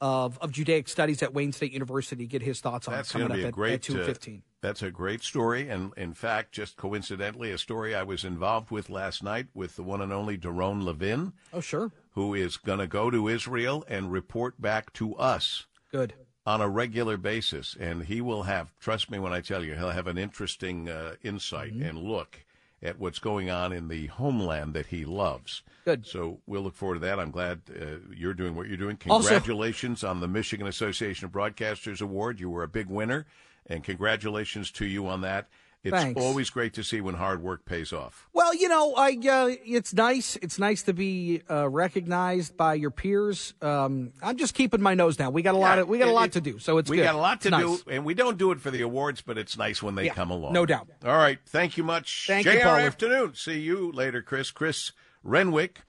of, 0.00 0.38
of 0.40 0.52
Judaic 0.52 0.88
studies 0.88 1.22
at 1.22 1.34
Wayne 1.34 1.52
State 1.52 1.72
University. 1.72 2.26
Get 2.26 2.42
his 2.42 2.60
thoughts 2.60 2.88
on 2.88 2.94
That's 2.94 3.10
it 3.10 3.12
coming 3.12 3.28
going 3.28 3.40
to 3.40 3.40
up 3.40 3.40
be 3.42 3.44
a 3.44 3.48
at, 3.48 3.54
great. 3.54 3.72
at 3.74 3.82
two 3.82 4.02
uh, 4.02 4.38
that's 4.62 4.82
a 4.82 4.90
great 4.90 5.22
story, 5.22 5.70
and 5.70 5.92
in 5.96 6.12
fact, 6.12 6.52
just 6.52 6.76
coincidentally, 6.76 7.50
a 7.50 7.56
story 7.56 7.94
I 7.94 8.02
was 8.02 8.24
involved 8.24 8.70
with 8.70 8.90
last 8.90 9.22
night 9.22 9.46
with 9.54 9.76
the 9.76 9.82
one 9.82 10.02
and 10.02 10.12
only 10.12 10.36
Daron 10.36 10.82
Levin, 10.82 11.32
Oh 11.52 11.60
sure, 11.62 11.90
who 12.10 12.34
is 12.34 12.58
going 12.58 12.78
to 12.78 12.86
go 12.86 13.10
to 13.10 13.26
Israel 13.28 13.84
and 13.88 14.12
report 14.12 14.60
back 14.60 14.92
to 14.94 15.14
us 15.16 15.64
good. 15.90 16.12
on 16.44 16.60
a 16.60 16.68
regular 16.68 17.16
basis, 17.16 17.74
and 17.80 18.04
he 18.04 18.20
will 18.20 18.42
have. 18.42 18.74
Trust 18.78 19.10
me 19.10 19.18
when 19.18 19.32
I 19.32 19.40
tell 19.40 19.64
you, 19.64 19.74
he'll 19.76 19.90
have 19.90 20.06
an 20.06 20.18
interesting 20.18 20.90
uh, 20.90 21.14
insight 21.22 21.72
Mm-hmm. 21.72 21.82
and 21.82 21.98
look 21.98 22.44
at 22.82 22.98
what's 22.98 23.18
going 23.18 23.50
on 23.50 23.72
in 23.72 23.88
the 23.88 24.06
homeland 24.06 24.72
that 24.74 24.86
he 24.86 25.04
loves. 25.04 25.62
Good. 25.84 26.06
So 26.06 26.38
we'll 26.46 26.62
look 26.62 26.74
forward 26.74 26.94
to 26.94 27.00
that. 27.00 27.18
I'm 27.20 27.30
glad 27.30 27.60
uh, 27.70 27.84
you're 28.14 28.34
doing 28.34 28.54
what 28.54 28.68
you're 28.68 28.76
doing. 28.76 28.98
Also- 29.08 29.28
Congratulations 29.28 30.02
on 30.04 30.20
the 30.20 30.28
Michigan 30.28 30.66
Association 30.66 31.26
of 31.26 31.32
Broadcasters 31.32 32.00
Award. 32.00 32.40
You 32.40 32.48
were 32.50 32.62
a 32.62 32.68
big 32.68 32.88
winner, 32.88 33.26
and 33.66 33.84
congratulations 33.84 34.70
to 34.72 34.86
you 34.86 35.06
on 35.06 35.20
that. 35.22 35.48
It's 35.82 35.96
Thanks. 35.96 36.20
always 36.20 36.50
great 36.50 36.74
to 36.74 36.84
see 36.84 37.00
when 37.00 37.14
hard 37.14 37.42
work 37.42 37.64
pays 37.64 37.90
off. 37.90 38.28
Well, 38.34 38.54
you 38.54 38.68
know, 38.68 38.94
I 38.96 39.12
uh, 39.12 39.48
it's 39.64 39.94
nice. 39.94 40.36
It's 40.42 40.58
nice 40.58 40.82
to 40.82 40.92
be 40.92 41.40
uh, 41.50 41.70
recognized 41.70 42.54
by 42.54 42.74
your 42.74 42.90
peers. 42.90 43.54
Um, 43.62 44.12
I'm 44.22 44.36
just 44.36 44.52
keeping 44.52 44.82
my 44.82 44.92
nose 44.92 45.16
down. 45.16 45.32
We 45.32 45.40
got 45.40 45.54
a 45.54 45.58
lot 45.58 45.78
of 45.78 45.88
we 45.88 45.96
got 45.98 46.08
a 46.08 46.12
lot 46.12 46.26
it- 46.26 46.32
to 46.32 46.40
do, 46.42 46.58
so 46.58 46.76
it's 46.76 46.90
we 46.90 46.98
good. 46.98 47.04
got 47.04 47.14
a 47.14 47.18
lot 47.18 47.40
to 47.42 47.50
nice. 47.50 47.62
do, 47.62 47.90
and 47.90 48.04
we 48.04 48.12
don't 48.12 48.36
do 48.36 48.50
it 48.52 48.60
for 48.60 48.70
the 48.70 48.82
awards, 48.82 49.22
but 49.22 49.38
it's 49.38 49.56
nice 49.56 49.82
when 49.82 49.94
they 49.94 50.04
Yeah, 50.06 50.12
come 50.14 50.30
along. 50.30 50.52
no 50.52 50.66
doubt. 50.66 50.88
All 51.02 51.16
right, 51.16 51.38
thank 51.46 51.78
you 51.78 51.82
much. 51.84 52.26
Thank 52.26 52.44
JR 52.46 52.50
you, 52.52 52.60
Paulie. 52.60 52.86
afternoon. 52.86 53.34
See 53.34 53.60
you 53.60 53.90
later, 53.92 54.20
Chris. 54.20 54.50
Chris 54.50 54.92
Renwick. 55.24 55.80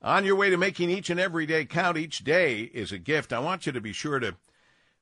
On 0.00 0.24
your 0.24 0.36
way 0.36 0.50
to 0.50 0.56
making 0.56 0.90
each 0.90 1.08
and 1.10 1.18
every 1.18 1.46
day 1.46 1.64
count, 1.64 1.96
each 1.96 2.22
day 2.24 2.60
is 2.60 2.92
a 2.92 2.98
gift. 2.98 3.32
I 3.32 3.38
want 3.40 3.66
you 3.66 3.72
to 3.72 3.80
be 3.80 3.92
sure 3.92 4.18
to 4.20 4.36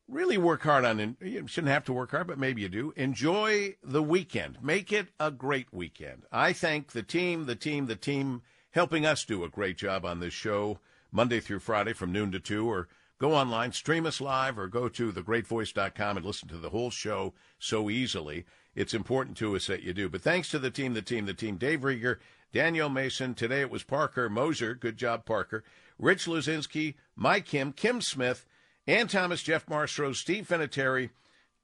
really 0.09 0.39
work 0.39 0.63
hard 0.63 0.85
on 0.85 1.01
it. 1.01 1.17
you 1.21 1.47
shouldn't 1.47 1.73
have 1.73 1.85
to 1.85 1.93
work 1.93 2.11
hard 2.11 2.27
but 2.27 2.39
maybe 2.39 2.63
you 2.63 2.69
do. 2.69 2.93
Enjoy 2.97 3.75
the 3.83 4.03
weekend. 4.03 4.59
Make 4.63 4.93
it 4.93 5.09
a 5.19 5.31
great 5.31 5.73
weekend. 5.73 6.23
I 6.31 6.53
thank 6.53 6.93
the 6.93 7.03
team 7.03 7.47
the 7.47 7.57
team 7.57 7.87
the 7.87 7.97
team 7.97 8.43
helping 8.73 9.07
us 9.07 9.25
do 9.25 9.45
a 9.45 9.49
great 9.49 9.77
job 9.77 10.05
on 10.05 10.21
this 10.21 10.33
show 10.33 10.79
monday 11.11 11.41
through 11.41 11.59
friday 11.59 11.93
from 11.93 12.11
noon 12.11 12.33
to 12.33 12.41
2 12.41 12.67
or 12.67 12.89
go 13.23 13.35
online 13.35 13.71
stream 13.71 14.05
us 14.05 14.21
live 14.21 14.59
or 14.59 14.67
go 14.67 14.89
to 14.89 15.13
thegreatvoice.com 15.13 16.17
and 16.17 16.27
listen 16.27 16.49
to 16.49 16.59
the 16.59 16.71
whole 16.71 16.91
show 16.91 17.33
so 17.57 17.89
easily. 17.89 18.45
It's 18.75 18.95
important 18.95 19.37
to 19.37 19.55
us 19.55 19.69
that 19.69 19.85
you 19.85 19.93
do. 19.93 20.09
But 20.09 20.23
thanks 20.23 20.49
to 20.51 20.59
the 20.59 20.73
team 20.73 20.95
the 20.95 21.03
team 21.03 21.27
the 21.27 21.35
team. 21.35 21.57
Dave 21.57 21.83
rieger 21.83 22.19
daniel 22.53 22.89
mason. 22.89 23.35
Today 23.35 23.61
it 23.61 23.71
was 23.71 23.85
parker 23.85 24.29
moser. 24.29 24.75
Good 24.75 24.97
job 24.97 25.25
parker. 25.25 25.63
Rich 26.01 26.27
luzinski 26.27 26.95
mike 27.15 27.47
kim 27.47 27.73
kim 27.73 28.01
smith 28.01 28.45
Ann 28.87 29.07
Thomas, 29.07 29.43
Jeff 29.43 29.67
Marstrow, 29.67 30.13
Steve 30.15 30.49
Finateri, 30.49 31.11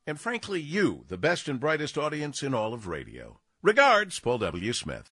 and 0.06 0.20
frankly, 0.20 0.60
you, 0.60 1.04
the 1.08 1.18
best 1.18 1.48
and 1.48 1.58
brightest 1.58 1.98
audience 1.98 2.42
in 2.42 2.54
all 2.54 2.72
of 2.72 2.86
radio. 2.86 3.40
Regards, 3.60 4.20
Paul 4.20 4.38
W. 4.38 4.72
Smith. 4.72 5.06